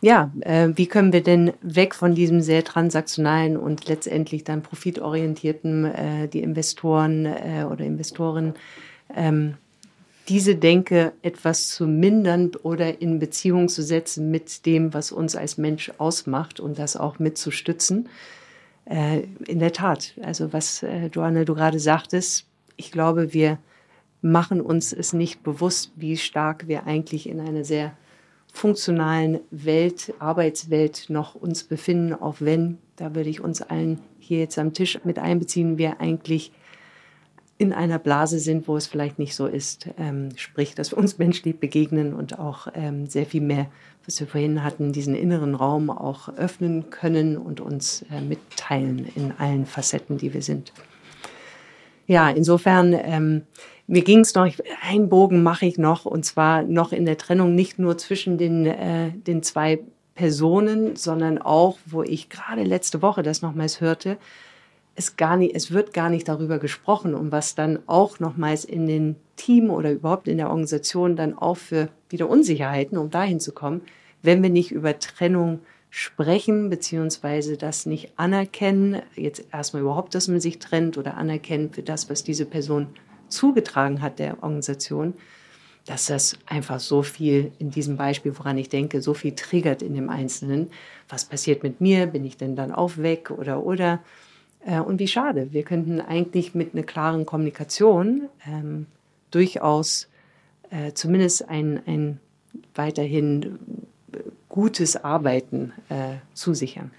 ja, 0.00 0.30
äh, 0.40 0.68
wie 0.74 0.86
können 0.86 1.12
wir 1.12 1.22
denn 1.22 1.52
weg 1.60 1.94
von 1.94 2.14
diesem 2.14 2.40
sehr 2.40 2.64
transaktionalen 2.64 3.56
und 3.56 3.88
letztendlich 3.88 4.44
dann 4.44 4.62
profitorientierten, 4.62 5.84
äh, 5.84 6.28
die 6.28 6.42
Investoren 6.42 7.26
äh, 7.26 7.66
oder 7.68 7.84
Investoren, 7.84 8.54
ähm, 9.14 9.54
diese 10.28 10.56
Denke 10.56 11.12
etwas 11.22 11.68
zu 11.68 11.86
mindern 11.86 12.52
oder 12.62 13.00
in 13.00 13.18
Beziehung 13.18 13.68
zu 13.68 13.82
setzen 13.82 14.30
mit 14.30 14.66
dem, 14.66 14.92
was 14.92 15.10
uns 15.10 15.34
als 15.34 15.58
Mensch 15.58 15.90
ausmacht 15.98 16.60
und 16.60 16.78
das 16.78 16.96
auch 16.96 17.18
mitzustützen? 17.18 18.08
Äh, 18.84 19.22
in 19.46 19.58
der 19.58 19.72
Tat, 19.72 20.14
also 20.22 20.52
was 20.52 20.82
äh, 20.82 21.06
Joanne, 21.06 21.44
du 21.44 21.54
gerade 21.54 21.80
sagtest, 21.80 22.46
ich 22.76 22.92
glaube, 22.92 23.32
wir 23.32 23.58
machen 24.22 24.60
uns 24.60 24.92
es 24.92 25.12
nicht 25.12 25.42
bewusst, 25.42 25.92
wie 25.96 26.16
stark 26.16 26.68
wir 26.68 26.86
eigentlich 26.86 27.28
in 27.28 27.40
einer 27.40 27.64
sehr 27.64 27.96
funktionalen 28.52 29.40
Welt, 29.50 30.14
Arbeitswelt 30.18 31.06
noch 31.08 31.34
uns 31.34 31.64
befinden, 31.64 32.14
auch 32.14 32.36
wenn, 32.40 32.78
da 32.96 33.14
würde 33.14 33.30
ich 33.30 33.40
uns 33.40 33.62
allen 33.62 34.00
hier 34.18 34.38
jetzt 34.40 34.58
am 34.58 34.72
Tisch 34.72 34.98
mit 35.04 35.18
einbeziehen, 35.18 35.78
wir 35.78 36.00
eigentlich 36.00 36.52
in 37.58 37.72
einer 37.72 37.98
Blase 37.98 38.38
sind, 38.38 38.68
wo 38.68 38.76
es 38.76 38.86
vielleicht 38.86 39.18
nicht 39.18 39.34
so 39.34 39.46
ist. 39.46 39.88
Ähm, 39.98 40.30
sprich, 40.36 40.76
dass 40.76 40.92
wir 40.92 40.98
uns 40.98 41.18
menschlich 41.18 41.58
begegnen 41.58 42.14
und 42.14 42.38
auch 42.38 42.68
ähm, 42.74 43.06
sehr 43.06 43.26
viel 43.26 43.40
mehr, 43.40 43.66
was 44.06 44.20
wir 44.20 44.28
vorhin 44.28 44.62
hatten, 44.62 44.92
diesen 44.92 45.16
inneren 45.16 45.56
Raum 45.56 45.90
auch 45.90 46.28
öffnen 46.28 46.90
können 46.90 47.36
und 47.36 47.60
uns 47.60 48.04
äh, 48.12 48.20
mitteilen 48.20 49.08
in 49.16 49.32
allen 49.38 49.66
Facetten, 49.66 50.18
die 50.18 50.32
wir 50.32 50.42
sind. 50.42 50.72
Ja, 52.06 52.30
insofern 52.30 52.94
ähm, 52.94 53.42
mir 53.88 54.02
ging 54.02 54.20
es 54.20 54.34
noch, 54.34 54.46
einen 54.82 55.08
Bogen 55.08 55.42
mache 55.42 55.66
ich 55.66 55.78
noch, 55.78 56.04
und 56.04 56.24
zwar 56.24 56.62
noch 56.62 56.92
in 56.92 57.06
der 57.06 57.16
Trennung 57.16 57.54
nicht 57.54 57.78
nur 57.78 57.96
zwischen 57.96 58.36
den, 58.36 58.66
äh, 58.66 59.10
den 59.12 59.42
zwei 59.42 59.80
Personen, 60.14 60.94
sondern 60.94 61.38
auch, 61.38 61.78
wo 61.86 62.02
ich 62.02 62.28
gerade 62.28 62.64
letzte 62.64 63.00
Woche 63.00 63.22
das 63.22 63.40
nochmals 63.40 63.80
hörte, 63.80 64.18
es, 64.94 65.16
gar 65.16 65.36
nicht, 65.38 65.54
es 65.54 65.72
wird 65.72 65.94
gar 65.94 66.10
nicht 66.10 66.28
darüber 66.28 66.58
gesprochen, 66.58 67.14
um 67.14 67.32
was 67.32 67.54
dann 67.54 67.78
auch 67.86 68.20
nochmals 68.20 68.64
in 68.64 68.86
den 68.86 69.16
Team 69.36 69.70
oder 69.70 69.92
überhaupt 69.92 70.28
in 70.28 70.36
der 70.36 70.48
Organisation 70.48 71.16
dann 71.16 71.38
auch 71.38 71.56
für 71.56 71.88
wieder 72.10 72.28
Unsicherheiten, 72.28 72.98
um 72.98 73.08
dahin 73.08 73.40
zu 73.40 73.52
kommen, 73.52 73.80
wenn 74.22 74.42
wir 74.42 74.50
nicht 74.50 74.70
über 74.70 74.98
Trennung 74.98 75.60
sprechen, 75.88 76.68
beziehungsweise 76.68 77.56
das 77.56 77.86
nicht 77.86 78.12
anerkennen, 78.16 79.00
jetzt 79.14 79.46
erstmal 79.50 79.82
überhaupt, 79.82 80.14
dass 80.14 80.28
man 80.28 80.40
sich 80.40 80.58
trennt 80.58 80.98
oder 80.98 81.16
anerkennen 81.16 81.70
für 81.72 81.82
das, 81.82 82.10
was 82.10 82.22
diese 82.22 82.44
Person 82.44 82.88
zugetragen 83.28 84.02
hat 84.02 84.18
der 84.18 84.42
Organisation, 84.42 85.14
dass 85.86 86.06
das 86.06 86.38
einfach 86.46 86.80
so 86.80 87.02
viel 87.02 87.52
in 87.58 87.70
diesem 87.70 87.96
Beispiel, 87.96 88.36
woran 88.36 88.58
ich 88.58 88.68
denke, 88.68 89.00
so 89.00 89.14
viel 89.14 89.32
triggert 89.32 89.80
in 89.82 89.94
dem 89.94 90.10
Einzelnen. 90.10 90.70
Was 91.08 91.24
passiert 91.24 91.62
mit 91.62 91.80
mir? 91.80 92.06
Bin 92.06 92.24
ich 92.24 92.36
denn 92.36 92.56
dann 92.56 92.72
auch 92.72 92.98
weg 92.98 93.30
oder 93.30 93.64
oder? 93.64 94.00
Äh, 94.66 94.80
und 94.80 94.98
wie 94.98 95.08
schade. 95.08 95.48
Wir 95.52 95.62
könnten 95.62 96.00
eigentlich 96.00 96.54
mit 96.54 96.74
einer 96.74 96.82
klaren 96.82 97.24
Kommunikation 97.24 98.28
ähm, 98.46 98.86
durchaus 99.30 100.08
äh, 100.70 100.92
zumindest 100.92 101.48
ein, 101.48 101.80
ein 101.86 102.20
weiterhin 102.74 103.58
gutes 104.48 105.02
Arbeiten 105.02 105.72
äh, 105.88 106.16
zusichern. 106.34 106.90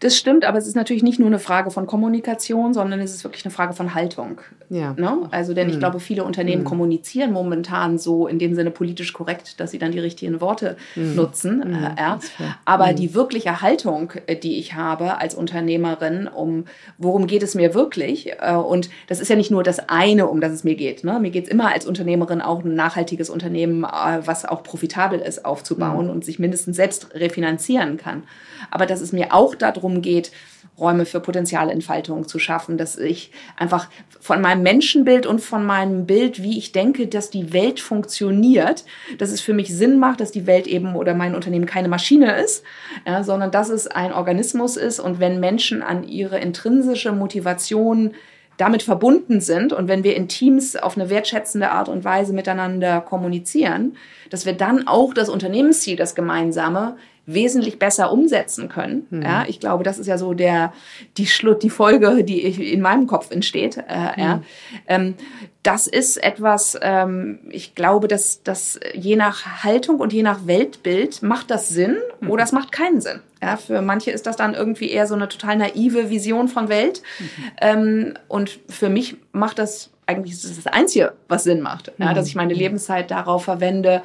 Das 0.00 0.16
stimmt, 0.16 0.44
aber 0.44 0.58
es 0.58 0.66
ist 0.66 0.76
natürlich 0.76 1.02
nicht 1.02 1.18
nur 1.18 1.26
eine 1.26 1.38
Frage 1.38 1.70
von 1.70 1.86
Kommunikation, 1.86 2.72
sondern 2.72 3.00
es 3.00 3.14
ist 3.14 3.24
wirklich 3.24 3.44
eine 3.44 3.52
Frage 3.52 3.72
von 3.72 3.94
Haltung. 3.94 4.40
Ja. 4.70 4.94
Ne? 4.96 5.28
Also, 5.30 5.54
denn 5.54 5.66
mhm. 5.66 5.72
ich 5.72 5.78
glaube, 5.78 5.98
viele 5.98 6.24
Unternehmen 6.24 6.62
mhm. 6.62 6.66
kommunizieren 6.66 7.32
momentan 7.32 7.98
so 7.98 8.26
in 8.26 8.38
dem 8.38 8.54
Sinne 8.54 8.70
politisch 8.70 9.12
korrekt, 9.12 9.60
dass 9.60 9.70
sie 9.70 9.78
dann 9.78 9.92
die 9.92 9.98
richtigen 9.98 10.40
Worte 10.40 10.76
mhm. 10.94 11.16
nutzen. 11.16 11.58
Mhm. 11.58 11.74
Äh, 11.74 11.94
ja. 11.98 12.18
Aber 12.64 12.92
mhm. 12.92 12.96
die 12.96 13.14
wirkliche 13.14 13.60
Haltung, 13.60 14.12
äh, 14.26 14.36
die 14.36 14.58
ich 14.58 14.74
habe 14.74 15.18
als 15.18 15.34
Unternehmerin, 15.34 16.28
um 16.28 16.64
worum 16.98 17.26
geht 17.26 17.42
es 17.42 17.54
mir 17.54 17.74
wirklich? 17.74 18.30
Äh, 18.40 18.54
und 18.54 18.90
das 19.08 19.20
ist 19.20 19.28
ja 19.28 19.36
nicht 19.36 19.50
nur 19.50 19.62
das 19.62 19.88
eine, 19.88 20.28
um 20.28 20.40
das 20.40 20.52
es 20.52 20.64
mir 20.64 20.76
geht. 20.76 21.02
Ne? 21.02 21.18
Mir 21.18 21.30
geht 21.30 21.44
es 21.46 21.50
immer 21.50 21.72
als 21.72 21.86
Unternehmerin 21.86 22.40
auch 22.40 22.62
ein 22.62 22.74
nachhaltiges 22.74 23.30
Unternehmen, 23.30 23.84
äh, 23.84 24.20
was 24.24 24.44
auch 24.44 24.62
profitabel 24.62 25.18
ist, 25.18 25.44
aufzubauen 25.44 26.06
mhm. 26.06 26.12
und 26.12 26.24
sich 26.24 26.38
mindestens 26.38 26.76
selbst 26.76 27.14
refinanzieren 27.14 27.96
kann. 27.96 28.22
Aber 28.70 28.86
dass 28.86 29.00
es 29.00 29.12
mir 29.12 29.32
auch 29.32 29.54
darum 29.54 29.87
geht, 30.02 30.30
Räume 30.78 31.06
für 31.06 31.20
Potenzialentfaltung 31.20 32.28
zu 32.28 32.38
schaffen, 32.38 32.78
dass 32.78 32.96
ich 32.96 33.32
einfach 33.56 33.88
von 34.20 34.40
meinem 34.40 34.62
Menschenbild 34.62 35.26
und 35.26 35.40
von 35.40 35.66
meinem 35.66 36.06
Bild, 36.06 36.42
wie 36.42 36.56
ich 36.56 36.72
denke, 36.72 37.08
dass 37.08 37.30
die 37.30 37.52
Welt 37.52 37.80
funktioniert, 37.80 38.84
dass 39.18 39.30
es 39.30 39.40
für 39.40 39.54
mich 39.54 39.74
Sinn 39.74 39.98
macht, 39.98 40.20
dass 40.20 40.30
die 40.30 40.46
Welt 40.46 40.66
eben 40.66 40.94
oder 40.94 41.14
mein 41.14 41.34
Unternehmen 41.34 41.66
keine 41.66 41.88
Maschine 41.88 42.40
ist, 42.40 42.64
ja, 43.06 43.24
sondern 43.24 43.50
dass 43.50 43.70
es 43.70 43.88
ein 43.88 44.12
Organismus 44.12 44.76
ist. 44.76 45.00
Und 45.00 45.18
wenn 45.18 45.40
Menschen 45.40 45.82
an 45.82 46.04
ihre 46.04 46.38
intrinsische 46.38 47.12
Motivation 47.12 48.14
damit 48.56 48.82
verbunden 48.82 49.40
sind 49.40 49.72
und 49.72 49.88
wenn 49.88 50.02
wir 50.02 50.16
in 50.16 50.28
Teams 50.28 50.74
auf 50.76 50.96
eine 50.96 51.10
wertschätzende 51.10 51.70
Art 51.70 51.88
und 51.88 52.04
Weise 52.04 52.32
miteinander 52.32 53.00
kommunizieren, 53.00 53.96
dass 54.30 54.46
wir 54.46 54.52
dann 54.52 54.86
auch 54.88 55.14
das 55.14 55.28
Unternehmensziel, 55.28 55.96
das 55.96 56.16
gemeinsame, 56.16 56.96
wesentlich 57.28 57.78
besser 57.78 58.10
umsetzen 58.10 58.70
können. 58.70 59.06
Mhm. 59.10 59.22
Ja, 59.22 59.44
ich 59.46 59.60
glaube, 59.60 59.84
das 59.84 59.98
ist 59.98 60.06
ja 60.06 60.16
so 60.16 60.32
der, 60.32 60.72
die 61.18 61.26
Schluss, 61.26 61.58
die 61.58 61.68
Folge, 61.68 62.24
die 62.24 62.40
in 62.72 62.80
meinem 62.80 63.06
Kopf 63.06 63.30
entsteht. 63.30 63.76
Äh, 63.76 63.82
mhm. 63.82 64.22
ja. 64.22 64.42
Ähm, 64.86 65.14
das 65.62 65.86
ist 65.86 66.16
etwas, 66.16 66.78
ähm, 66.80 67.40
ich 67.50 67.74
glaube, 67.74 68.08
dass 68.08 68.42
dass 68.42 68.80
je 68.94 69.16
nach 69.16 69.62
Haltung 69.62 70.00
und 70.00 70.14
je 70.14 70.22
nach 70.22 70.46
Weltbild 70.46 71.22
macht 71.22 71.50
das 71.50 71.68
Sinn 71.68 71.98
mhm. 72.20 72.30
oder 72.30 72.44
es 72.44 72.52
macht 72.52 72.72
keinen 72.72 73.02
Sinn. 73.02 73.20
Ja, 73.42 73.58
für 73.58 73.82
manche 73.82 74.10
ist 74.10 74.26
das 74.26 74.36
dann 74.36 74.54
irgendwie 74.54 74.90
eher 74.90 75.06
so 75.06 75.14
eine 75.14 75.28
total 75.28 75.56
naive 75.56 76.08
Vision 76.08 76.48
von 76.48 76.70
Welt. 76.70 77.02
Mhm. 77.18 77.26
Ähm, 77.60 78.14
und 78.28 78.58
für 78.68 78.88
mich 78.88 79.16
macht 79.32 79.58
das 79.58 79.90
eigentlich 80.06 80.40
das, 80.40 80.56
das 80.56 80.66
Einzige, 80.66 81.12
was 81.28 81.44
Sinn 81.44 81.60
macht. 81.60 81.92
Ja, 81.98 82.14
dass 82.14 82.26
ich 82.26 82.34
meine 82.34 82.54
mhm. 82.54 82.60
Lebenszeit 82.60 83.10
darauf 83.10 83.44
verwende, 83.44 84.02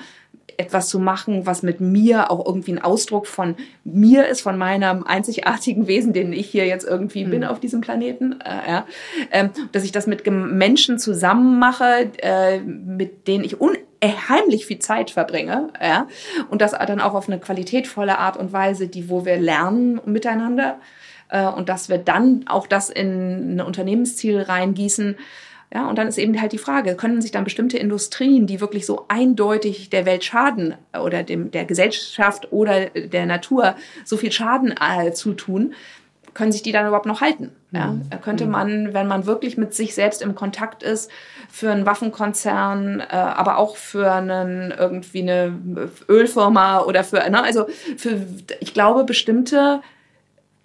etwas 0.57 0.89
zu 0.89 0.99
machen, 0.99 1.45
was 1.45 1.63
mit 1.63 1.81
mir 1.81 2.31
auch 2.31 2.45
irgendwie 2.45 2.73
ein 2.73 2.81
Ausdruck 2.81 3.27
von 3.27 3.55
mir 3.83 4.27
ist, 4.27 4.41
von 4.41 4.57
meinem 4.57 5.03
einzigartigen 5.03 5.87
Wesen, 5.87 6.13
den 6.13 6.33
ich 6.33 6.49
hier 6.49 6.65
jetzt 6.65 6.85
irgendwie 6.85 7.25
mhm. 7.25 7.31
bin 7.31 7.43
auf 7.43 7.59
diesem 7.59 7.81
Planeten. 7.81 8.39
Äh, 8.41 8.69
ja. 8.69 8.85
ähm, 9.31 9.49
dass 9.71 9.83
ich 9.83 9.91
das 9.91 10.07
mit 10.07 10.25
Menschen 10.27 10.99
zusammen 10.99 11.59
mache, 11.59 12.11
äh, 12.21 12.59
mit 12.59 13.27
denen 13.27 13.43
ich 13.43 13.57
unheimlich 13.59 14.65
viel 14.65 14.79
Zeit 14.79 15.11
verbringe. 15.11 15.69
Ja. 15.81 16.07
Und 16.49 16.61
das 16.61 16.71
dann 16.71 17.01
auch 17.01 17.13
auf 17.13 17.27
eine 17.27 17.39
qualitätvolle 17.39 18.17
Art 18.17 18.37
und 18.37 18.53
Weise, 18.53 18.87
die, 18.87 19.09
wo 19.09 19.25
wir 19.25 19.37
lernen 19.37 20.01
miteinander. 20.05 20.79
Äh, 21.29 21.47
und 21.47 21.69
dass 21.69 21.89
wir 21.89 21.97
dann 21.97 22.45
auch 22.47 22.67
das 22.67 22.89
in 22.89 23.55
ein 23.55 23.61
Unternehmensziel 23.61 24.41
reingießen, 24.41 25.17
ja, 25.73 25.89
und 25.89 25.97
dann 25.97 26.07
ist 26.07 26.19
eben 26.19 26.39
halt 26.39 26.51
die 26.51 26.59
Frage, 26.59 26.95
können 26.95 27.19
sich 27.21 27.31
dann 27.31 27.43
bestimmte 27.43 27.79
Industrien, 27.79 28.45
die 28.45 28.61
wirklich 28.61 28.85
so 28.85 29.05
eindeutig 29.07 29.89
der 29.89 30.05
Welt 30.05 30.23
schaden 30.23 30.75
oder 30.99 31.23
dem, 31.23 31.49
der 31.49 31.65
Gesellschaft 31.65 32.51
oder 32.51 32.91
der 32.91 33.25
Natur 33.25 33.75
so 34.05 34.15
viel 34.17 34.31
Schaden 34.31 34.75
äh, 34.79 35.13
zutun, 35.13 35.73
können 36.35 36.51
sich 36.51 36.61
die 36.61 36.71
dann 36.71 36.87
überhaupt 36.87 37.07
noch 37.07 37.21
halten? 37.21 37.51
Ja, 37.71 37.87
mhm. 37.87 38.09
könnte 38.21 38.45
mhm. 38.45 38.51
man, 38.51 38.93
wenn 38.93 39.07
man 39.07 39.25
wirklich 39.25 39.57
mit 39.57 39.73
sich 39.73 39.95
selbst 39.95 40.21
im 40.21 40.35
Kontakt 40.35 40.83
ist, 40.83 41.09
für 41.49 41.71
einen 41.71 41.87
Waffenkonzern, 41.87 42.99
äh, 42.99 43.05
aber 43.15 43.57
auch 43.57 43.75
für 43.75 44.11
einen 44.11 44.71
irgendwie 44.71 45.21
eine 45.23 45.57
Ölfirma 46.07 46.81
oder 46.81 47.03
für, 47.03 47.17
ne, 47.29 47.43
also 47.43 47.65
für, 47.97 48.21
ich 48.59 48.75
glaube, 48.75 49.05
bestimmte 49.05 49.81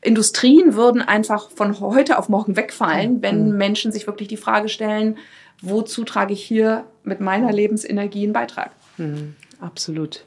Industrien 0.01 0.74
würden 0.74 1.03
einfach 1.03 1.51
von 1.51 1.80
heute 1.80 2.18
auf 2.18 2.28
morgen 2.28 2.57
wegfallen, 2.57 3.20
wenn 3.22 3.51
mhm. 3.51 3.57
Menschen 3.57 3.92
sich 3.92 4.07
wirklich 4.07 4.28
die 4.28 4.36
Frage 4.36 4.68
stellen, 4.68 5.18
wozu 5.61 6.05
trage 6.05 6.32
ich 6.32 6.44
hier 6.44 6.84
mit 7.03 7.20
meiner 7.20 7.53
Lebensenergie 7.53 8.24
einen 8.24 8.32
Beitrag? 8.32 8.70
Mhm, 8.96 9.34
absolut. 9.61 10.24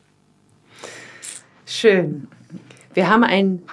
Schön. 1.66 2.28
Wir 2.94 3.10
haben 3.10 3.24
ein 3.24 3.64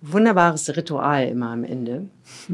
wunderbares 0.00 0.76
Ritual 0.76 1.26
immer 1.28 1.50
am 1.50 1.64
Ende. 1.64 2.06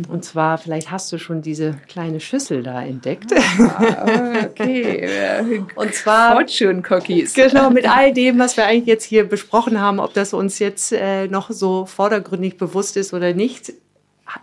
Und 0.09 0.25
zwar, 0.25 0.57
vielleicht 0.57 0.91
hast 0.91 1.13
du 1.13 1.19
schon 1.19 1.43
diese 1.43 1.75
kleine 1.89 2.21
Schüssel 2.21 2.63
da 2.63 2.83
entdeckt. 2.83 3.33
Ah, 3.59 4.47
okay. 4.47 5.63
Und 5.75 5.95
zwar 5.95 6.33
Fortune 6.33 6.83
Cookies. 6.89 7.35
Genau, 7.35 7.71
mit 7.71 7.89
all 7.89 8.13
dem, 8.13 8.39
was 8.39 8.57
wir 8.57 8.67
eigentlich 8.67 8.87
jetzt 8.87 9.05
hier 9.05 9.25
besprochen 9.25 9.81
haben, 9.81 10.01
ob 10.01 10.15
das 10.15 10.33
uns 10.33 10.59
jetzt 10.59 10.93
äh, 10.93 11.27
noch 11.29 11.51
so 11.51 11.87
vordergründig 11.87 12.57
bewusst 12.57 12.97
ist 12.97 13.13
oder 13.13 13.35
nicht, 13.35 13.73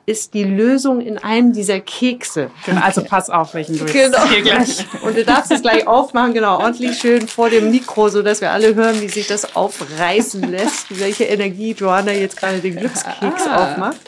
ist 0.05 0.33
die 0.33 0.43
Lösung 0.43 1.01
in 1.01 1.17
einem 1.17 1.53
dieser 1.53 1.79
Kekse. 1.79 2.51
Genau, 2.65 2.81
also 2.81 3.03
pass 3.03 3.29
auf, 3.29 3.53
welchen 3.53 3.77
du 3.77 3.85
genau. 3.85 4.25
hier 4.27 4.41
gleich. 4.41 4.85
Und 5.01 5.17
du 5.17 5.23
darfst 5.23 5.51
es 5.51 5.61
gleich 5.61 5.87
aufmachen, 5.87 6.33
genau, 6.33 6.59
ordentlich 6.59 6.97
schön 6.97 7.27
vor 7.27 7.49
dem 7.49 7.71
Mikro, 7.71 8.09
so 8.09 8.21
dass 8.21 8.41
wir 8.41 8.51
alle 8.51 8.75
hören, 8.75 9.01
wie 9.01 9.09
sich 9.09 9.27
das 9.27 9.55
aufreißen 9.55 10.49
lässt, 10.49 10.99
welche 10.99 11.25
Energie 11.25 11.71
Joanna 11.71 12.11
jetzt 12.11 12.37
gerade 12.37 12.59
den 12.59 12.75
Glückskeks 12.75 13.47
ah. 13.47 13.73
aufmacht. 13.73 13.99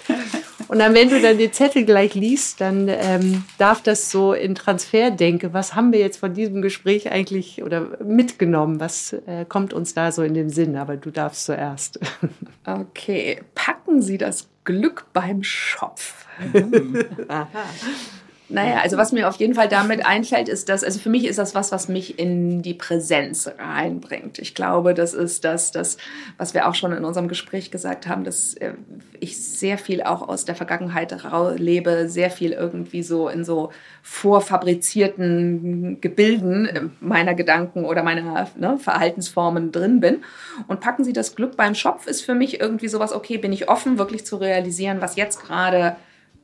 Und 0.74 0.80
dann, 0.80 0.96
wenn 0.96 1.10
du 1.10 1.22
dann 1.22 1.38
den 1.38 1.54
Zettel 1.54 1.86
gleich 1.86 2.16
liest, 2.16 2.60
dann 2.60 2.88
ähm, 2.88 3.44
darf 3.60 3.84
das 3.84 4.10
so 4.10 4.34
in 4.34 4.56
Transfer 4.56 5.12
denken. 5.12 5.54
Was 5.54 5.76
haben 5.76 5.92
wir 5.92 6.00
jetzt 6.00 6.18
von 6.18 6.34
diesem 6.34 6.64
Gespräch 6.64 7.12
eigentlich 7.12 7.62
oder 7.64 7.90
mitgenommen? 8.04 8.80
Was 8.80 9.14
äh, 9.14 9.46
kommt 9.48 9.74
uns 9.74 9.94
da 9.94 10.12
so 10.12 10.24
in 10.24 10.34
den 10.34 10.50
Sinn? 10.50 10.76
Aber 10.76 10.98
du 10.98 11.12
darfst 11.12 11.46
zuerst. 11.46 12.00
Okay, 12.66 13.42
packen 13.56 14.02
Sie 14.02 14.18
das 14.18 14.48
Glück 14.64 15.06
beim 15.14 15.44
Schopf. 15.44 16.26
Naja, 18.54 18.82
also 18.82 18.98
was 18.98 19.12
mir 19.12 19.28
auf 19.28 19.38
jeden 19.38 19.56
Fall 19.56 19.68
damit 19.68 20.06
einfällt, 20.06 20.48
ist 20.48 20.70
dass, 20.70 20.84
also 20.84 21.00
für 21.00 21.10
mich 21.10 21.26
ist 21.26 21.40
das 21.40 21.56
was, 21.56 21.72
was 21.72 21.88
mich 21.88 22.20
in 22.20 22.62
die 22.62 22.76
Präsenz 22.76 23.50
reinbringt. 23.58 24.38
Ich 24.38 24.54
glaube, 24.54 24.94
das 24.94 25.16
ist 25.16 25.44
das, 25.44 25.72
das, 25.72 25.98
was 26.38 26.54
wir 26.54 26.68
auch 26.68 26.76
schon 26.76 26.92
in 26.92 27.04
unserem 27.04 27.28
Gespräch 27.28 27.72
gesagt 27.72 28.08
haben, 28.08 28.24
dass 28.24 28.54
äh, 28.54 28.74
ich 29.20 29.44
sehr 29.44 29.80
viel 29.80 30.04
auch 30.04 30.28
aus 30.28 30.46
der 30.46 30.54
Vergangenheit 30.54 31.16
lebe, 31.58 32.08
sehr 32.10 32.30
viel 32.30 32.52
irgendwie 32.52 33.02
so 33.02 33.28
in 33.28 33.44
so 33.44 33.72
vorfabrizierten 34.04 36.00
Gebilden 36.00 36.66
äh, 36.68 36.82
meiner 37.00 37.34
Gedanken 37.34 37.86
oder 37.86 38.04
meiner 38.04 38.50
ne, 38.56 38.78
Verhaltensformen 38.78 39.72
drin 39.72 40.00
bin. 40.00 40.24
Und 40.68 40.80
packen 40.80 41.04
Sie 41.04 41.14
das 41.14 41.36
Glück 41.36 41.58
beim 41.58 41.74
Schopf 41.74 42.06
ist 42.06 42.22
für 42.22 42.36
mich 42.36 42.62
irgendwie 42.62 42.88
sowas, 42.88 43.14
okay, 43.14 43.38
bin 43.38 43.52
ich 43.52 43.68
offen, 43.68 43.98
wirklich 43.98 44.28
zu 44.28 44.36
realisieren, 44.36 45.02
was 45.02 45.16
jetzt 45.16 45.42
gerade 45.42 45.96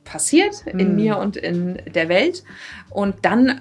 passiert 0.04 0.66
in 0.66 0.94
mm. 0.94 0.96
mir 0.96 1.18
und 1.18 1.36
in 1.36 1.78
der 1.94 2.08
Welt 2.08 2.42
und 2.90 3.16
dann 3.22 3.60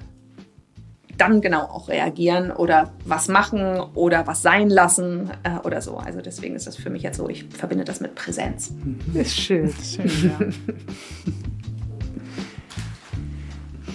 dann 1.20 1.42
genau 1.42 1.64
auch 1.64 1.90
reagieren 1.90 2.52
oder 2.52 2.94
was 3.06 3.28
machen 3.28 3.80
oder 3.94 4.26
was 4.26 4.42
sein 4.42 4.70
lassen 4.70 5.30
äh, 5.44 5.58
oder 5.66 5.82
so. 5.82 5.98
Also 5.98 6.22
deswegen 6.22 6.56
ist 6.56 6.66
das 6.66 6.78
für 6.78 6.90
mich 6.90 7.04
jetzt 7.04 7.18
so, 7.18 7.28
ich 7.30 7.44
verbinde 7.46 7.84
das 7.84 8.00
mit 8.00 8.16
Präsenz. 8.16 8.74
Das 9.14 9.28
ist 9.28 9.38
schön. 9.38 9.74
schön 9.84 10.10
ja. 10.24 10.40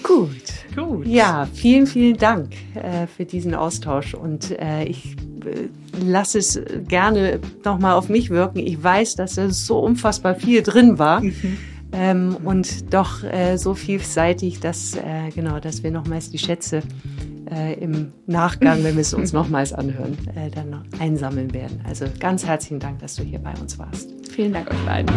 Gut. 0.03 0.31
Gut. 0.77 1.07
Ja, 1.07 1.49
vielen, 1.55 1.87
vielen 1.87 2.19
Dank 2.19 2.53
äh, 2.75 3.07
für 3.07 3.25
diesen 3.25 3.55
Austausch 3.55 4.13
und 4.15 4.51
äh, 4.59 4.85
ich 4.85 5.17
äh, 5.47 5.69
lasse 6.05 6.39
es 6.39 6.61
gerne 6.89 7.41
nochmal 7.65 7.95
auf 7.95 8.09
mich 8.09 8.29
wirken. 8.29 8.59
Ich 8.59 8.83
weiß, 8.83 9.15
dass 9.17 9.39
es 9.39 9.65
so 9.67 9.79
unfassbar 9.79 10.35
viel 10.35 10.63
drin 10.63 10.99
war. 10.99 11.21
Mhm 11.21 11.59
ähm, 11.97 12.37
und 12.45 12.93
doch 12.93 13.23
äh, 13.23 13.57
so 13.57 13.75
vielseitig, 13.75 14.59
dass, 14.59 14.97
äh, 14.97 15.31
genau, 15.33 15.61
dass 15.61 15.85
wir 15.85 15.93
nochmals 15.93 16.29
die 16.29 16.39
Schätze 16.39 16.83
äh, 17.49 17.75
im 17.75 18.13
Nachgang, 18.27 18.83
wenn 18.83 18.97
wir 18.97 19.03
es 19.03 19.15
uns 19.15 19.33
nochmals 19.33 19.73
anhören, 19.73 20.19
äh, 20.35 20.51
dann 20.51 20.71
noch 20.71 20.83
einsammeln 20.99 21.55
werden. 21.55 21.81
Also 21.87 22.07
ganz 22.19 22.45
herzlichen 22.45 22.81
Dank, 22.81 22.99
dass 22.99 23.15
du 23.15 23.23
hier 23.23 23.39
bei 23.39 23.55
uns 23.61 23.79
warst. 23.79 24.11
Vielen 24.29 24.53
Dank 24.53 24.69
euch 24.73 24.85
beiden. 24.85 25.15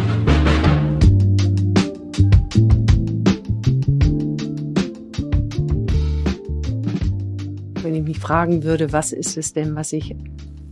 Wenn 7.81 7.95
ich 7.95 8.03
mich 8.03 8.19
fragen 8.19 8.63
würde, 8.63 8.93
was 8.93 9.13
ist 9.13 9.35
es 9.35 9.53
denn, 9.53 9.75
was 9.75 9.93
ich 9.93 10.15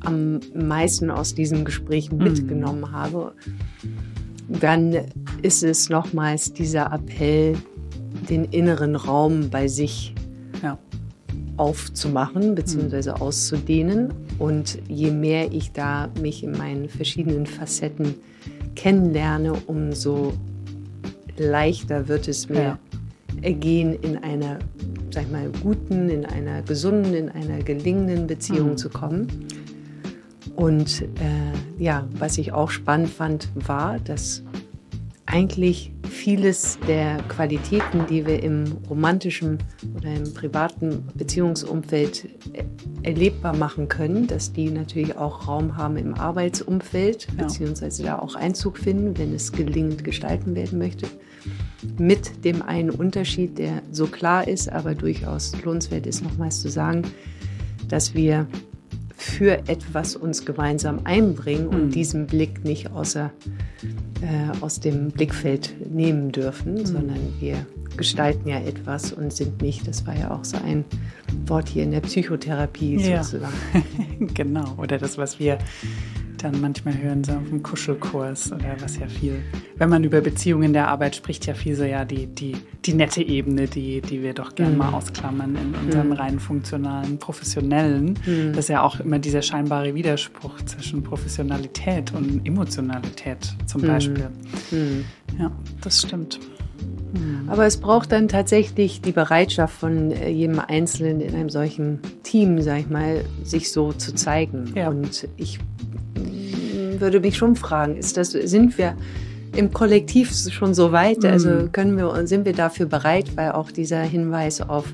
am 0.01 0.39
meisten 0.53 1.09
aus 1.09 1.33
diesem 1.33 1.65
Gespräch 1.65 2.11
mhm. 2.11 2.19
mitgenommen 2.19 2.91
habe, 2.91 3.33
dann 4.47 4.95
ist 5.41 5.63
es 5.63 5.89
nochmals 5.89 6.53
dieser 6.53 6.91
Appell, 6.93 7.57
den 8.29 8.45
inneren 8.45 8.95
Raum 8.95 9.49
bei 9.49 9.67
sich 9.67 10.13
ja. 10.61 10.77
aufzumachen 11.57 12.55
bzw. 12.55 13.11
Mhm. 13.11 13.15
auszudehnen. 13.21 14.13
Und 14.39 14.79
je 14.87 15.11
mehr 15.11 15.51
ich 15.51 15.71
da 15.71 16.09
mich 16.21 16.43
in 16.43 16.51
meinen 16.51 16.89
verschiedenen 16.89 17.45
Facetten 17.45 18.15
kennenlerne, 18.75 19.53
umso 19.67 20.33
leichter 21.37 22.07
wird 22.07 22.27
es 22.27 22.49
mir 22.49 22.61
ja. 22.61 22.79
ergehen, 23.41 23.97
in 24.01 24.17
einer, 24.17 24.59
sag 25.11 25.31
mal, 25.31 25.49
guten, 25.61 26.09
in 26.09 26.25
einer 26.25 26.61
gesunden, 26.61 27.13
in 27.13 27.29
einer 27.29 27.63
gelingenden 27.63 28.27
Beziehung 28.27 28.71
mhm. 28.71 28.77
zu 28.77 28.89
kommen. 28.89 29.27
Und 30.55 31.01
äh, 31.01 31.83
ja, 31.83 32.07
was 32.17 32.37
ich 32.37 32.53
auch 32.53 32.69
spannend 32.69 33.09
fand, 33.09 33.49
war, 33.55 33.99
dass 33.99 34.43
eigentlich 35.25 35.91
vieles 36.09 36.77
der 36.87 37.17
Qualitäten, 37.23 38.05
die 38.09 38.25
wir 38.25 38.41
im 38.41 38.77
romantischen 38.89 39.57
oder 39.95 40.13
im 40.13 40.33
privaten 40.33 41.03
Beziehungsumfeld 41.15 42.29
erlebbar 43.03 43.55
machen 43.55 43.89
können, 43.89 44.27
dass 44.27 44.53
die 44.53 44.69
natürlich 44.69 45.17
auch 45.17 45.47
Raum 45.47 45.77
haben 45.77 45.97
im 45.97 46.13
Arbeitsumfeld, 46.13 47.27
ja. 47.27 47.43
beziehungsweise 47.43 48.03
da 48.03 48.19
auch 48.19 48.35
Einzug 48.35 48.77
finden, 48.77 49.17
wenn 49.17 49.33
es 49.33 49.51
gelingend 49.51 50.03
gestalten 50.03 50.55
werden 50.55 50.79
möchte. 50.79 51.07
Mit 51.97 52.45
dem 52.45 52.61
einen 52.61 52.89
Unterschied, 52.89 53.57
der 53.57 53.81
so 53.91 54.07
klar 54.07 54.47
ist, 54.47 54.71
aber 54.71 54.95
durchaus 54.95 55.53
lohnenswert 55.63 56.07
ist, 56.07 56.23
nochmals 56.23 56.61
zu 56.61 56.69
sagen, 56.69 57.03
dass 57.89 58.13
wir 58.13 58.47
für 59.17 59.67
etwas 59.67 60.15
uns 60.15 60.45
gemeinsam 60.45 61.01
einbringen 61.03 61.67
und 61.67 61.85
mhm. 61.85 61.91
diesen 61.91 62.27
Blick 62.27 62.63
nicht 62.63 62.91
außer, 62.91 63.31
äh, 64.21 64.61
aus 64.61 64.79
dem 64.79 65.09
Blickfeld 65.09 65.73
nehmen 65.89 66.31
dürfen, 66.31 66.75
mhm. 66.75 66.85
sondern 66.85 67.19
wir 67.39 67.65
gestalten 67.97 68.49
ja 68.49 68.59
etwas 68.59 69.13
und 69.13 69.31
sind 69.31 69.61
nicht, 69.61 69.87
das 69.87 70.05
war 70.05 70.17
ja 70.17 70.31
auch 70.31 70.43
so 70.43 70.57
ein 70.57 70.83
Wort 71.47 71.69
hier 71.69 71.83
in 71.83 71.91
der 71.91 72.01
Psychotherapie 72.01 72.97
ja. 72.97 73.23
sozusagen. 73.23 73.53
genau, 74.33 74.73
oder 74.77 74.97
das, 74.97 75.17
was 75.17 75.39
wir 75.39 75.57
dann 76.45 76.61
manchmal 76.61 76.97
hören, 76.97 77.23
so 77.23 77.33
auf 77.33 77.49
dem 77.49 77.63
Kuschelkurs 77.63 78.51
oder 78.51 78.75
was 78.79 78.97
ja 78.97 79.07
viel, 79.07 79.41
wenn 79.77 79.89
man 79.89 80.03
über 80.03 80.21
Beziehungen 80.21 80.73
der 80.73 80.87
Arbeit 80.87 81.15
spricht, 81.15 81.45
ja 81.47 81.53
viel 81.53 81.75
so 81.75 81.83
ja 81.83 82.05
die, 82.05 82.27
die, 82.27 82.55
die 82.85 82.93
nette 82.93 83.21
Ebene, 83.21 83.67
die, 83.67 84.01
die 84.01 84.21
wir 84.21 84.33
doch 84.33 84.53
gerne 84.55 84.73
mhm. 84.73 84.77
mal 84.77 84.93
ausklammern 84.93 85.55
in 85.55 85.73
unserem 85.73 86.07
mhm. 86.07 86.13
rein 86.13 86.39
funktionalen, 86.39 87.17
professionellen. 87.17 88.19
Mhm. 88.25 88.53
Das 88.53 88.65
ist 88.65 88.69
ja 88.69 88.83
auch 88.83 88.99
immer 88.99 89.19
dieser 89.19 89.41
scheinbare 89.41 89.95
Widerspruch 89.95 90.61
zwischen 90.65 91.01
Professionalität 91.01 92.13
und 92.13 92.45
Emotionalität 92.45 93.53
zum 93.65 93.81
mhm. 93.81 93.87
Beispiel. 93.87 94.29
Mhm. 94.71 95.05
Ja, 95.39 95.51
das 95.81 96.01
stimmt. 96.01 96.39
Mhm. 97.13 97.49
Aber 97.49 97.65
es 97.65 97.77
braucht 97.77 98.11
dann 98.11 98.27
tatsächlich 98.27 99.01
die 99.01 99.11
Bereitschaft 99.11 99.73
von 99.73 100.11
äh, 100.11 100.29
jedem 100.29 100.59
Einzelnen 100.59 101.21
in 101.21 101.33
einem 101.33 101.49
solchen 101.49 101.99
Team, 102.23 102.61
sag 102.61 102.79
ich 102.81 102.89
mal, 102.89 103.25
sich 103.43 103.71
so 103.71 103.93
zu 103.93 104.13
zeigen. 104.13 104.71
Ja. 104.75 104.89
Und 104.89 105.27
ich 105.37 105.59
würde 106.99 107.19
mich 107.19 107.37
schon 107.37 107.55
fragen, 107.55 107.97
ist 107.97 108.17
das, 108.17 108.31
sind 108.31 108.77
wir 108.77 108.95
im 109.55 109.71
Kollektiv 109.71 110.33
schon 110.33 110.73
so 110.73 110.91
weit? 110.91 111.23
Mhm. 111.23 111.29
Also 111.29 111.69
können 111.71 111.97
wir, 111.97 112.27
sind 112.27 112.45
wir 112.45 112.53
dafür 112.53 112.85
bereit, 112.85 113.35
weil 113.35 113.51
auch 113.51 113.71
dieser 113.71 114.01
Hinweis 114.01 114.61
auf 114.61 114.85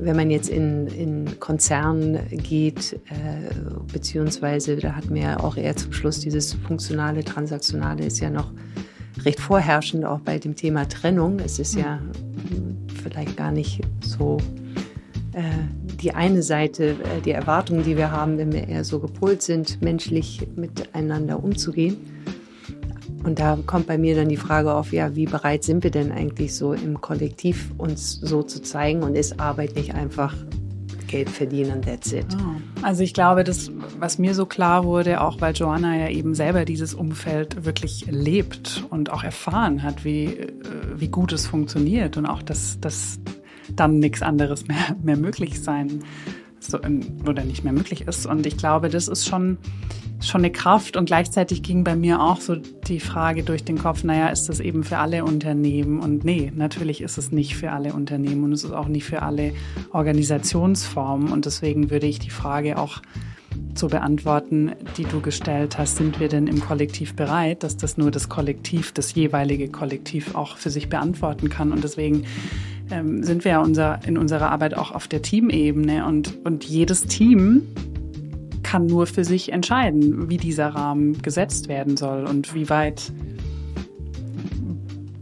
wenn 0.00 0.16
man 0.16 0.30
jetzt 0.30 0.48
in, 0.48 0.86
in 0.86 1.40
Konzernen 1.40 2.18
geht, 2.30 2.92
äh, 3.10 3.52
beziehungsweise 3.92 4.76
da 4.76 4.94
hatten 4.94 5.14
wir 5.14 5.22
ja 5.22 5.40
auch 5.40 5.56
eher 5.56 5.74
zum 5.76 5.92
Schluss 5.92 6.20
dieses 6.20 6.54
funktionale, 6.54 7.24
transaktionale 7.24 8.04
ist 8.04 8.20
ja 8.20 8.30
noch 8.30 8.52
recht 9.24 9.40
vorherrschend 9.40 10.04
auch 10.04 10.20
bei 10.20 10.38
dem 10.38 10.54
Thema 10.54 10.88
Trennung. 10.88 11.40
Es 11.40 11.58
ist 11.58 11.74
ja 11.74 12.00
vielleicht 13.02 13.36
gar 13.36 13.50
nicht 13.50 13.80
so 14.00 14.38
äh, 15.32 15.42
die 16.00 16.14
eine 16.14 16.42
Seite, 16.42 16.90
äh, 16.90 17.20
die 17.24 17.32
Erwartungen, 17.32 17.84
die 17.84 17.96
wir 17.96 18.10
haben, 18.10 18.38
wenn 18.38 18.52
wir 18.52 18.68
eher 18.68 18.84
so 18.84 19.00
gepolt 19.00 19.42
sind, 19.42 19.82
menschlich 19.82 20.46
miteinander 20.56 21.42
umzugehen. 21.42 21.96
Und 23.24 23.40
da 23.40 23.58
kommt 23.66 23.86
bei 23.86 23.98
mir 23.98 24.14
dann 24.14 24.28
die 24.28 24.36
Frage 24.36 24.72
auf, 24.72 24.92
ja, 24.92 25.14
wie 25.16 25.26
bereit 25.26 25.64
sind 25.64 25.82
wir 25.82 25.90
denn 25.90 26.12
eigentlich 26.12 26.54
so 26.54 26.72
im 26.72 27.00
Kollektiv 27.00 27.72
uns 27.76 28.14
so 28.14 28.42
zu 28.42 28.62
zeigen 28.62 29.02
und 29.02 29.16
ist 29.16 29.40
Arbeit 29.40 29.74
nicht 29.74 29.94
einfach 29.94 30.34
Geld 31.08 31.30
verdienen, 31.30 31.82
that's 31.82 32.12
it. 32.12 32.26
Oh. 32.34 32.82
Also 32.82 33.02
ich 33.02 33.14
glaube, 33.14 33.42
das, 33.42 33.72
was 33.98 34.18
mir 34.18 34.34
so 34.34 34.46
klar 34.46 34.84
wurde, 34.84 35.20
auch 35.20 35.40
weil 35.40 35.54
Joanna 35.54 35.96
ja 35.96 36.08
eben 36.10 36.34
selber 36.34 36.64
dieses 36.64 36.94
Umfeld 36.94 37.64
wirklich 37.64 38.06
lebt 38.08 38.84
und 38.90 39.10
auch 39.10 39.24
erfahren 39.24 39.82
hat, 39.82 40.04
wie, 40.04 40.26
äh, 40.26 40.52
wie 40.94 41.08
gut 41.08 41.32
es 41.32 41.46
funktioniert 41.46 42.16
und 42.16 42.26
auch, 42.26 42.42
dass, 42.42 42.78
dass 42.80 43.18
dann 43.74 43.98
nichts 43.98 44.22
anderes 44.22 44.66
mehr, 44.66 44.76
mehr 45.02 45.16
möglich 45.16 45.60
sein 45.60 46.02
so, 46.60 46.78
oder 47.26 47.44
nicht 47.44 47.64
mehr 47.64 47.72
möglich 47.72 48.02
ist. 48.02 48.26
Und 48.26 48.46
ich 48.46 48.56
glaube, 48.56 48.88
das 48.88 49.08
ist 49.08 49.26
schon 49.26 49.58
schon 50.20 50.40
eine 50.40 50.50
Kraft 50.50 50.96
und 50.96 51.06
gleichzeitig 51.06 51.62
ging 51.62 51.84
bei 51.84 51.94
mir 51.94 52.20
auch 52.20 52.40
so 52.40 52.56
die 52.56 53.00
Frage 53.00 53.44
durch 53.44 53.64
den 53.64 53.78
Kopf, 53.78 54.02
naja, 54.02 54.28
ist 54.28 54.48
das 54.48 54.58
eben 54.60 54.82
für 54.82 54.98
alle 54.98 55.24
Unternehmen? 55.24 56.00
Und 56.00 56.24
nee, 56.24 56.52
natürlich 56.54 57.00
ist 57.00 57.18
es 57.18 57.30
nicht 57.30 57.56
für 57.56 57.70
alle 57.70 57.92
Unternehmen 57.92 58.44
und 58.44 58.52
es 58.52 58.64
ist 58.64 58.72
auch 58.72 58.88
nicht 58.88 59.04
für 59.04 59.22
alle 59.22 59.52
Organisationsformen. 59.92 61.30
Und 61.30 61.46
deswegen 61.46 61.90
würde 61.90 62.06
ich 62.06 62.18
die 62.18 62.30
Frage 62.30 62.78
auch 62.78 63.00
so 63.74 63.88
beantworten, 63.88 64.72
die 64.96 65.04
du 65.04 65.20
gestellt 65.20 65.78
hast, 65.78 65.96
sind 65.96 66.18
wir 66.18 66.28
denn 66.28 66.48
im 66.48 66.60
Kollektiv 66.60 67.14
bereit, 67.14 67.62
dass 67.62 67.76
das 67.76 67.96
nur 67.96 68.10
das 68.10 68.28
Kollektiv, 68.28 68.92
das 68.92 69.14
jeweilige 69.14 69.68
Kollektiv 69.68 70.34
auch 70.34 70.56
für 70.56 70.70
sich 70.70 70.88
beantworten 70.88 71.48
kann. 71.48 71.70
Und 71.70 71.84
deswegen 71.84 72.24
ähm, 72.90 73.22
sind 73.22 73.44
wir 73.44 73.52
ja 73.52 73.62
unser, 73.62 74.00
in 74.06 74.18
unserer 74.18 74.50
Arbeit 74.50 74.76
auch 74.76 74.92
auf 74.92 75.08
der 75.08 75.22
Teamebene 75.22 76.06
und, 76.06 76.44
und 76.44 76.64
jedes 76.64 77.02
Team 77.02 77.62
kann 78.62 78.86
nur 78.86 79.06
für 79.06 79.24
sich 79.24 79.52
entscheiden, 79.52 80.28
wie 80.28 80.36
dieser 80.36 80.68
Rahmen 80.68 81.22
gesetzt 81.22 81.68
werden 81.68 81.96
soll 81.96 82.26
und 82.26 82.54
wie 82.54 82.68
weit 82.68 83.12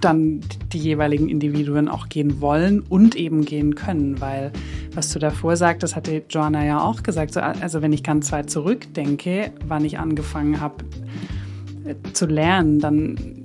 dann 0.01 0.41
die 0.73 0.79
jeweiligen 0.79 1.29
Individuen 1.29 1.89
auch 1.89 2.09
gehen 2.09 2.41
wollen 2.41 2.81
und 2.81 3.15
eben 3.15 3.45
gehen 3.45 3.75
können, 3.75 4.21
weil 4.21 4.53
was 4.95 5.13
du 5.13 5.19
davor 5.19 5.57
sagtest, 5.57 5.95
hatte 5.95 6.23
Joanna 6.29 6.65
ja 6.65 6.81
auch 6.81 7.03
gesagt, 7.03 7.35
so, 7.35 7.41
also 7.41 7.83
wenn 7.83 7.93
ich 7.93 8.03
ganz 8.03 8.33
weit 8.33 8.51
zurückdenke, 8.51 9.53
wann 9.67 9.85
ich 9.85 9.99
angefangen 9.99 10.61
habe 10.61 10.85
äh, 11.85 11.95
zu 12.13 12.27
lernen, 12.27 12.79
dann 12.81 13.36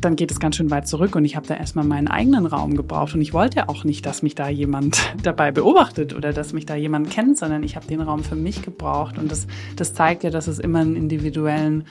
dann 0.00 0.16
geht 0.16 0.30
es 0.30 0.40
ganz 0.40 0.56
schön 0.56 0.70
weit 0.70 0.86
zurück 0.86 1.16
und 1.16 1.24
ich 1.24 1.36
habe 1.36 1.46
da 1.46 1.54
erstmal 1.54 1.84
meinen 1.84 2.08
eigenen 2.08 2.46
Raum 2.46 2.76
gebraucht. 2.76 3.14
Und 3.14 3.20
ich 3.20 3.32
wollte 3.32 3.68
auch 3.68 3.84
nicht, 3.84 4.06
dass 4.06 4.22
mich 4.22 4.34
da 4.34 4.48
jemand 4.48 5.14
dabei 5.22 5.50
beobachtet 5.50 6.14
oder 6.14 6.32
dass 6.32 6.52
mich 6.52 6.66
da 6.66 6.74
jemand 6.76 7.10
kennt, 7.10 7.38
sondern 7.38 7.62
ich 7.62 7.76
habe 7.76 7.86
den 7.86 8.00
Raum 8.00 8.22
für 8.22 8.36
mich 8.36 8.62
gebraucht. 8.62 9.18
Und 9.18 9.30
das, 9.30 9.46
das 9.76 9.94
zeigt 9.94 10.24
ja, 10.24 10.30
dass 10.30 10.46
es 10.46 10.58
immer 10.58 10.80
einen 10.80 10.96
individuellen 10.96 11.84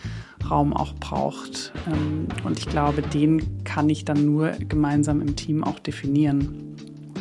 Raum 0.49 0.73
auch 0.73 0.93
braucht. 0.95 1.73
Ähm, 1.87 2.27
und 2.43 2.59
ich 2.59 2.67
glaube, 2.67 3.01
den 3.01 3.63
kann 3.63 3.89
ich 3.89 4.05
dann 4.05 4.25
nur 4.25 4.51
gemeinsam 4.51 5.21
im 5.21 5.35
Team 5.35 5.63
auch 5.63 5.79
definieren. 5.79 6.75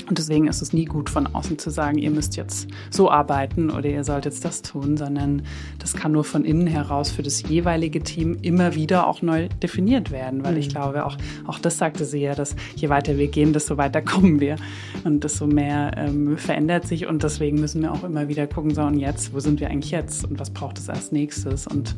Und 0.09 0.19
deswegen 0.19 0.47
ist 0.47 0.63
es 0.63 0.73
nie 0.73 0.85
gut, 0.85 1.11
von 1.11 1.27
außen 1.27 1.59
zu 1.59 1.71
sagen, 1.71 1.99
ihr 1.99 2.11
müsst 2.11 2.37
jetzt 2.37 2.69
so 2.91 3.11
arbeiten 3.11 3.71
oder 3.71 3.89
ihr 3.89 4.05
sollt 4.05 4.25
jetzt 4.25 4.45
das 4.45 4.63
tun, 4.63 4.97
sondern 4.97 5.43
das 5.79 5.95
kann 5.95 6.13
nur 6.13 6.25
von 6.25 6.45
innen 6.45 6.67
heraus 6.67 7.11
für 7.11 7.23
das 7.23 7.43
jeweilige 7.49 8.01
Team 8.01 8.39
immer 8.43 8.75
wieder 8.75 9.07
auch 9.07 9.23
neu 9.23 9.49
definiert 9.63 10.11
werden, 10.11 10.45
weil 10.45 10.53
mhm. 10.53 10.59
ich 10.59 10.69
glaube, 10.69 11.05
auch, 11.07 11.17
auch 11.47 11.59
das 11.59 11.79
sagte 11.79 12.05
sie 12.05 12.21
ja, 12.21 12.35
dass 12.35 12.55
je 12.77 12.89
weiter 12.89 13.19
wir 13.19 13.29
gehen, 13.29 13.53
desto 13.53 13.77
weiter 13.77 14.01
kommen 14.03 14.39
wir. 14.41 14.57
Und 15.05 15.25
desto 15.25 15.47
mehr 15.47 15.93
ähm, 15.97 16.39
verändert 16.39 16.87
sich. 16.87 17.07
Und 17.07 17.23
deswegen 17.23 17.61
müssen 17.61 17.83
wir 17.83 17.93
auch 17.93 18.05
immer 18.05 18.29
wieder 18.29 18.47
gucken, 18.47 18.75
so 18.75 18.83
und 18.83 18.99
jetzt, 18.99 19.35
wo 19.35 19.41
sind 19.41 19.61
wir 19.61 19.71
eigentlich 19.71 19.91
jetzt? 19.91 20.25
Und 20.25 20.39
was 20.39 20.51
braucht 20.51 20.79
es 20.79 20.89
als 20.89 21.11
nächstes? 21.11 21.67
Und 21.67 21.97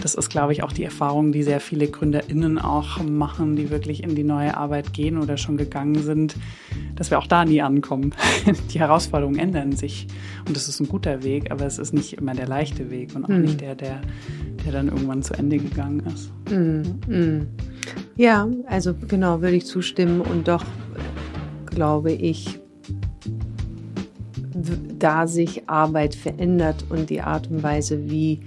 das 0.00 0.14
ist, 0.14 0.28
glaube 0.28 0.52
ich, 0.52 0.62
auch 0.62 0.72
die 0.72 0.84
Erfahrung, 0.84 1.32
die 1.32 1.42
sehr 1.42 1.60
viele 1.60 1.88
GründerInnen 1.88 2.58
auch 2.58 3.02
machen, 3.02 3.56
die 3.56 3.70
wirklich 3.70 4.02
in 4.02 4.14
die 4.14 4.22
neue 4.22 4.56
Arbeit 4.56 4.92
gehen 4.92 5.18
oder 5.18 5.36
schon 5.36 5.56
gegangen 5.56 6.02
sind, 6.02 6.36
dass 6.94 7.10
wir 7.10 7.18
auch 7.18 7.26
da 7.26 7.44
nie 7.48 7.62
ankommen. 7.62 8.14
Die 8.72 8.80
Herausforderungen 8.80 9.38
ändern 9.38 9.72
sich 9.72 10.06
und 10.46 10.56
das 10.56 10.68
ist 10.68 10.80
ein 10.80 10.88
guter 10.88 11.22
Weg, 11.22 11.50
aber 11.50 11.66
es 11.66 11.78
ist 11.78 11.92
nicht 11.92 12.14
immer 12.14 12.34
der 12.34 12.46
leichte 12.46 12.90
Weg 12.90 13.14
und 13.14 13.24
auch 13.24 13.28
mhm. 13.28 13.42
nicht 13.42 13.60
der, 13.60 13.74
der, 13.74 14.00
der 14.64 14.72
dann 14.72 14.88
irgendwann 14.88 15.22
zu 15.22 15.34
Ende 15.34 15.58
gegangen 15.58 16.02
ist. 16.06 16.30
Mhm. 16.50 17.46
Ja, 18.16 18.48
also 18.66 18.94
genau, 18.94 19.40
würde 19.40 19.56
ich 19.56 19.66
zustimmen 19.66 20.20
und 20.20 20.48
doch 20.48 20.64
glaube 21.66 22.12
ich, 22.12 22.58
da 24.98 25.26
sich 25.26 25.68
Arbeit 25.68 26.14
verändert 26.14 26.84
und 26.88 27.10
die 27.10 27.20
Art 27.20 27.48
und 27.50 27.62
Weise, 27.62 28.10
wie 28.10 28.40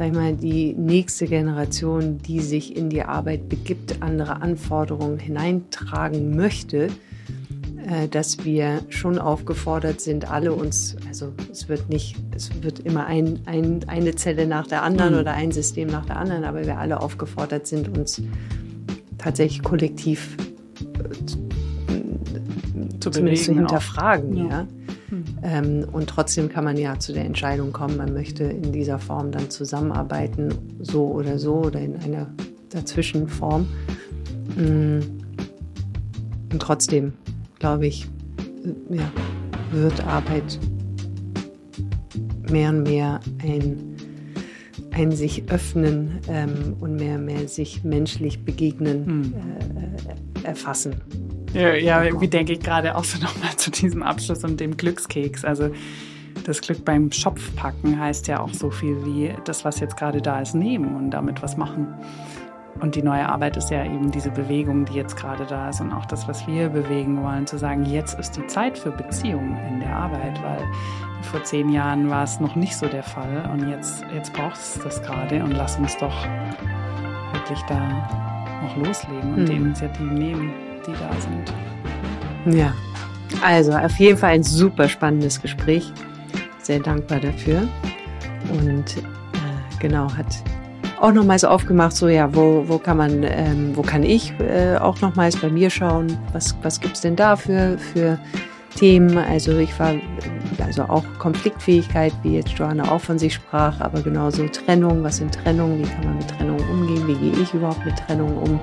sag 0.00 0.08
ich 0.08 0.14
mal, 0.14 0.34
die 0.34 0.72
nächste 0.72 1.26
Generation, 1.26 2.16
die 2.18 2.40
sich 2.40 2.74
in 2.74 2.88
die 2.88 3.02
Arbeit 3.02 3.50
begibt, 3.50 4.00
andere 4.00 4.40
Anforderungen 4.40 5.18
hineintragen 5.18 6.34
möchte, 6.34 6.88
dass 8.10 8.44
wir 8.44 8.80
schon 8.88 9.18
aufgefordert 9.18 10.00
sind, 10.00 10.30
alle 10.30 10.52
uns, 10.52 10.96
also 11.08 11.32
es 11.50 11.68
wird 11.68 11.88
nicht, 11.88 12.16
es 12.34 12.50
wird 12.62 12.80
immer 12.80 13.06
ein, 13.06 13.40
ein, 13.46 13.80
eine 13.86 14.14
Zelle 14.14 14.46
nach 14.46 14.66
der 14.66 14.82
anderen 14.82 15.14
mhm. 15.14 15.20
oder 15.20 15.32
ein 15.32 15.52
System 15.52 15.88
nach 15.88 16.04
der 16.06 16.16
anderen, 16.16 16.44
aber 16.44 16.66
wir 16.66 16.78
alle 16.78 17.00
aufgefordert 17.00 17.66
sind, 17.66 17.96
uns 17.96 18.22
tatsächlich 19.18 19.62
kollektiv 19.62 20.36
äh, 20.98 21.26
zu, 23.00 23.10
zumindest 23.10 23.44
zu 23.44 23.54
hinterfragen. 23.54 24.36
Ja. 24.36 24.44
ja. 24.46 24.66
Mhm. 25.10 25.24
Ähm, 25.42 25.86
und 25.90 26.08
trotzdem 26.08 26.48
kann 26.48 26.64
man 26.64 26.76
ja 26.76 26.98
zu 26.98 27.12
der 27.12 27.24
Entscheidung 27.24 27.72
kommen, 27.72 27.96
man 27.96 28.12
möchte 28.12 28.44
in 28.44 28.72
dieser 28.72 28.98
Form 28.98 29.32
dann 29.32 29.50
zusammenarbeiten, 29.50 30.54
so 30.80 31.06
oder 31.06 31.38
so 31.38 31.54
oder 31.56 31.80
in 31.80 31.96
einer 31.96 32.28
Dazwischenform. 32.70 33.66
Mm. 34.56 35.00
Und 36.52 36.60
trotzdem 36.60 37.12
glaube 37.60 37.86
ich, 37.86 38.08
ja, 38.88 39.12
wird 39.70 40.04
Arbeit 40.04 40.58
mehr 42.50 42.70
und 42.70 42.82
mehr 42.82 43.20
ein, 43.42 43.96
ein 44.90 45.12
sich 45.12 45.44
öffnen 45.50 46.18
ähm, 46.28 46.76
und 46.80 46.96
mehr 46.96 47.16
und 47.16 47.26
mehr 47.26 47.46
sich 47.46 47.84
menschlich 47.84 48.44
begegnen 48.44 49.06
hm. 49.06 49.34
äh, 50.42 50.46
erfassen. 50.46 50.96
Ja, 51.54 51.74
ja 51.74 52.02
irgendwie 52.02 52.28
denke 52.28 52.54
ich 52.54 52.60
gerade 52.60 52.96
auch 52.96 53.04
so 53.04 53.18
nochmal 53.22 53.56
zu 53.56 53.70
diesem 53.70 54.02
Abschluss 54.02 54.42
und 54.42 54.58
dem 54.58 54.76
Glückskeks. 54.76 55.44
Also 55.44 55.70
das 56.44 56.60
Glück 56.60 56.84
beim 56.84 57.12
Schopf 57.12 57.54
packen 57.56 58.00
heißt 58.00 58.26
ja 58.28 58.40
auch 58.40 58.52
so 58.52 58.70
viel 58.70 59.04
wie 59.04 59.32
das, 59.44 59.64
was 59.64 59.80
jetzt 59.80 59.96
gerade 59.96 60.22
da 60.22 60.40
ist, 60.40 60.54
nehmen 60.54 60.96
und 60.96 61.10
damit 61.10 61.42
was 61.42 61.56
machen. 61.56 61.88
Und 62.80 62.94
die 62.94 63.02
neue 63.02 63.28
Arbeit 63.28 63.56
ist 63.56 63.70
ja 63.70 63.84
eben 63.84 64.10
diese 64.10 64.30
Bewegung, 64.30 64.86
die 64.86 64.94
jetzt 64.94 65.16
gerade 65.16 65.44
da 65.44 65.68
ist 65.68 65.80
und 65.80 65.92
auch 65.92 66.06
das, 66.06 66.26
was 66.26 66.46
wir 66.46 66.70
bewegen 66.70 67.22
wollen, 67.22 67.46
zu 67.46 67.58
sagen, 67.58 67.84
jetzt 67.84 68.18
ist 68.18 68.36
die 68.36 68.46
Zeit 68.46 68.78
für 68.78 68.90
Beziehungen 68.90 69.56
in 69.68 69.80
der 69.80 69.94
Arbeit, 69.94 70.42
weil 70.42 70.62
vor 71.22 71.42
zehn 71.44 71.68
Jahren 71.68 72.08
war 72.08 72.24
es 72.24 72.40
noch 72.40 72.56
nicht 72.56 72.74
so 72.76 72.86
der 72.86 73.02
Fall 73.02 73.48
und 73.52 73.68
jetzt, 73.68 74.02
jetzt 74.14 74.32
braucht 74.32 74.56
es 74.56 74.80
das 74.82 75.02
gerade 75.02 75.44
und 75.44 75.52
lass 75.52 75.76
uns 75.76 75.96
doch 75.98 76.26
wirklich 77.34 77.60
da 77.68 78.08
auch 78.64 78.76
loslegen 78.76 79.34
und 79.34 79.42
mhm. 79.42 79.46
die 79.46 79.56
Initiativen 79.56 80.14
nehmen, 80.14 80.52
die 80.86 80.92
da 80.92 81.20
sind. 81.20 82.56
Ja, 82.56 82.72
also 83.42 83.72
auf 83.72 83.96
jeden 83.98 84.16
Fall 84.16 84.30
ein 84.30 84.42
super 84.42 84.88
spannendes 84.88 85.40
Gespräch. 85.40 85.92
Sehr 86.62 86.80
dankbar 86.80 87.20
dafür. 87.20 87.68
Und 88.50 88.96
äh, 88.96 89.00
genau, 89.78 90.10
hat 90.14 90.26
auch 91.00 91.12
nochmals 91.12 91.44
aufgemacht, 91.44 91.96
so 91.96 92.08
ja, 92.08 92.34
wo, 92.34 92.64
wo 92.66 92.78
kann 92.78 92.98
man, 92.98 93.22
ähm, 93.22 93.72
wo 93.74 93.82
kann 93.82 94.02
ich 94.02 94.32
äh, 94.38 94.76
auch 94.76 95.00
nochmals 95.00 95.36
bei 95.36 95.48
mir 95.48 95.70
schauen, 95.70 96.18
was, 96.32 96.54
was 96.62 96.80
gibt's 96.80 97.00
denn 97.00 97.16
da 97.16 97.36
für, 97.36 97.78
für 97.78 98.18
Themen? 98.76 99.16
Also 99.16 99.56
ich 99.58 99.78
war, 99.80 99.94
also 100.64 100.82
auch 100.82 101.04
Konfliktfähigkeit, 101.18 102.12
wie 102.22 102.36
jetzt 102.36 102.50
Johanna 102.50 102.90
auch 102.92 103.00
von 103.00 103.18
sich 103.18 103.34
sprach, 103.34 103.80
aber 103.80 104.02
genauso 104.02 104.46
Trennung, 104.48 105.02
was 105.02 105.16
sind 105.16 105.34
Trennungen, 105.34 105.80
wie 105.80 105.88
kann 105.88 106.04
man 106.04 106.18
mit 106.18 106.28
Trennung 106.28 106.58
umgehen, 106.70 107.08
wie 107.08 107.14
gehe 107.14 107.42
ich 107.42 107.54
überhaupt 107.54 107.84
mit 107.84 107.96
Trennung 107.96 108.36
um? 108.36 108.60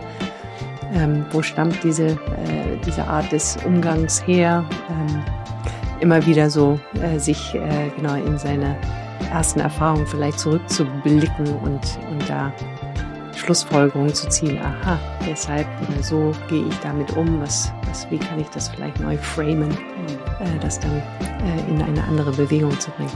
Ähm, 0.93 1.25
wo 1.31 1.41
stammt 1.41 1.83
diese, 1.83 2.05
äh, 2.05 2.77
diese 2.85 3.03
Art 3.05 3.31
des 3.31 3.57
Umgangs 3.65 4.25
her? 4.25 4.63
Ähm, 4.89 5.23
immer 5.99 6.25
wieder 6.25 6.49
so 6.49 6.79
äh, 7.01 7.17
sich 7.17 7.55
äh, 7.55 7.89
genau 7.97 8.13
in 8.13 8.37
seine 8.37 8.77
ersten 9.29 9.59
Erfahrungen 9.59 10.07
vielleicht 10.07 10.39
zurückzublicken 10.39 11.47
und, 11.57 11.99
und 12.09 12.29
da 12.29 12.51
Schlussfolgerungen 13.35 14.13
zu 14.13 14.27
ziehen. 14.29 14.59
Aha, 14.59 14.99
deshalb 15.25 15.67
oder 15.87 16.03
so 16.03 16.31
gehe 16.49 16.65
ich 16.67 16.79
damit 16.79 17.15
um. 17.15 17.39
Was, 17.39 17.71
was, 17.87 18.09
wie 18.11 18.17
kann 18.17 18.39
ich 18.39 18.49
das 18.49 18.69
vielleicht 18.69 18.99
neu 18.99 19.17
framen, 19.17 19.71
äh, 19.71 20.59
das 20.59 20.79
dann 20.79 20.91
äh, 20.91 21.69
in 21.69 21.81
eine 21.81 22.03
andere 22.03 22.31
Bewegung 22.31 22.77
zu 22.79 22.91
bringen. 22.91 23.11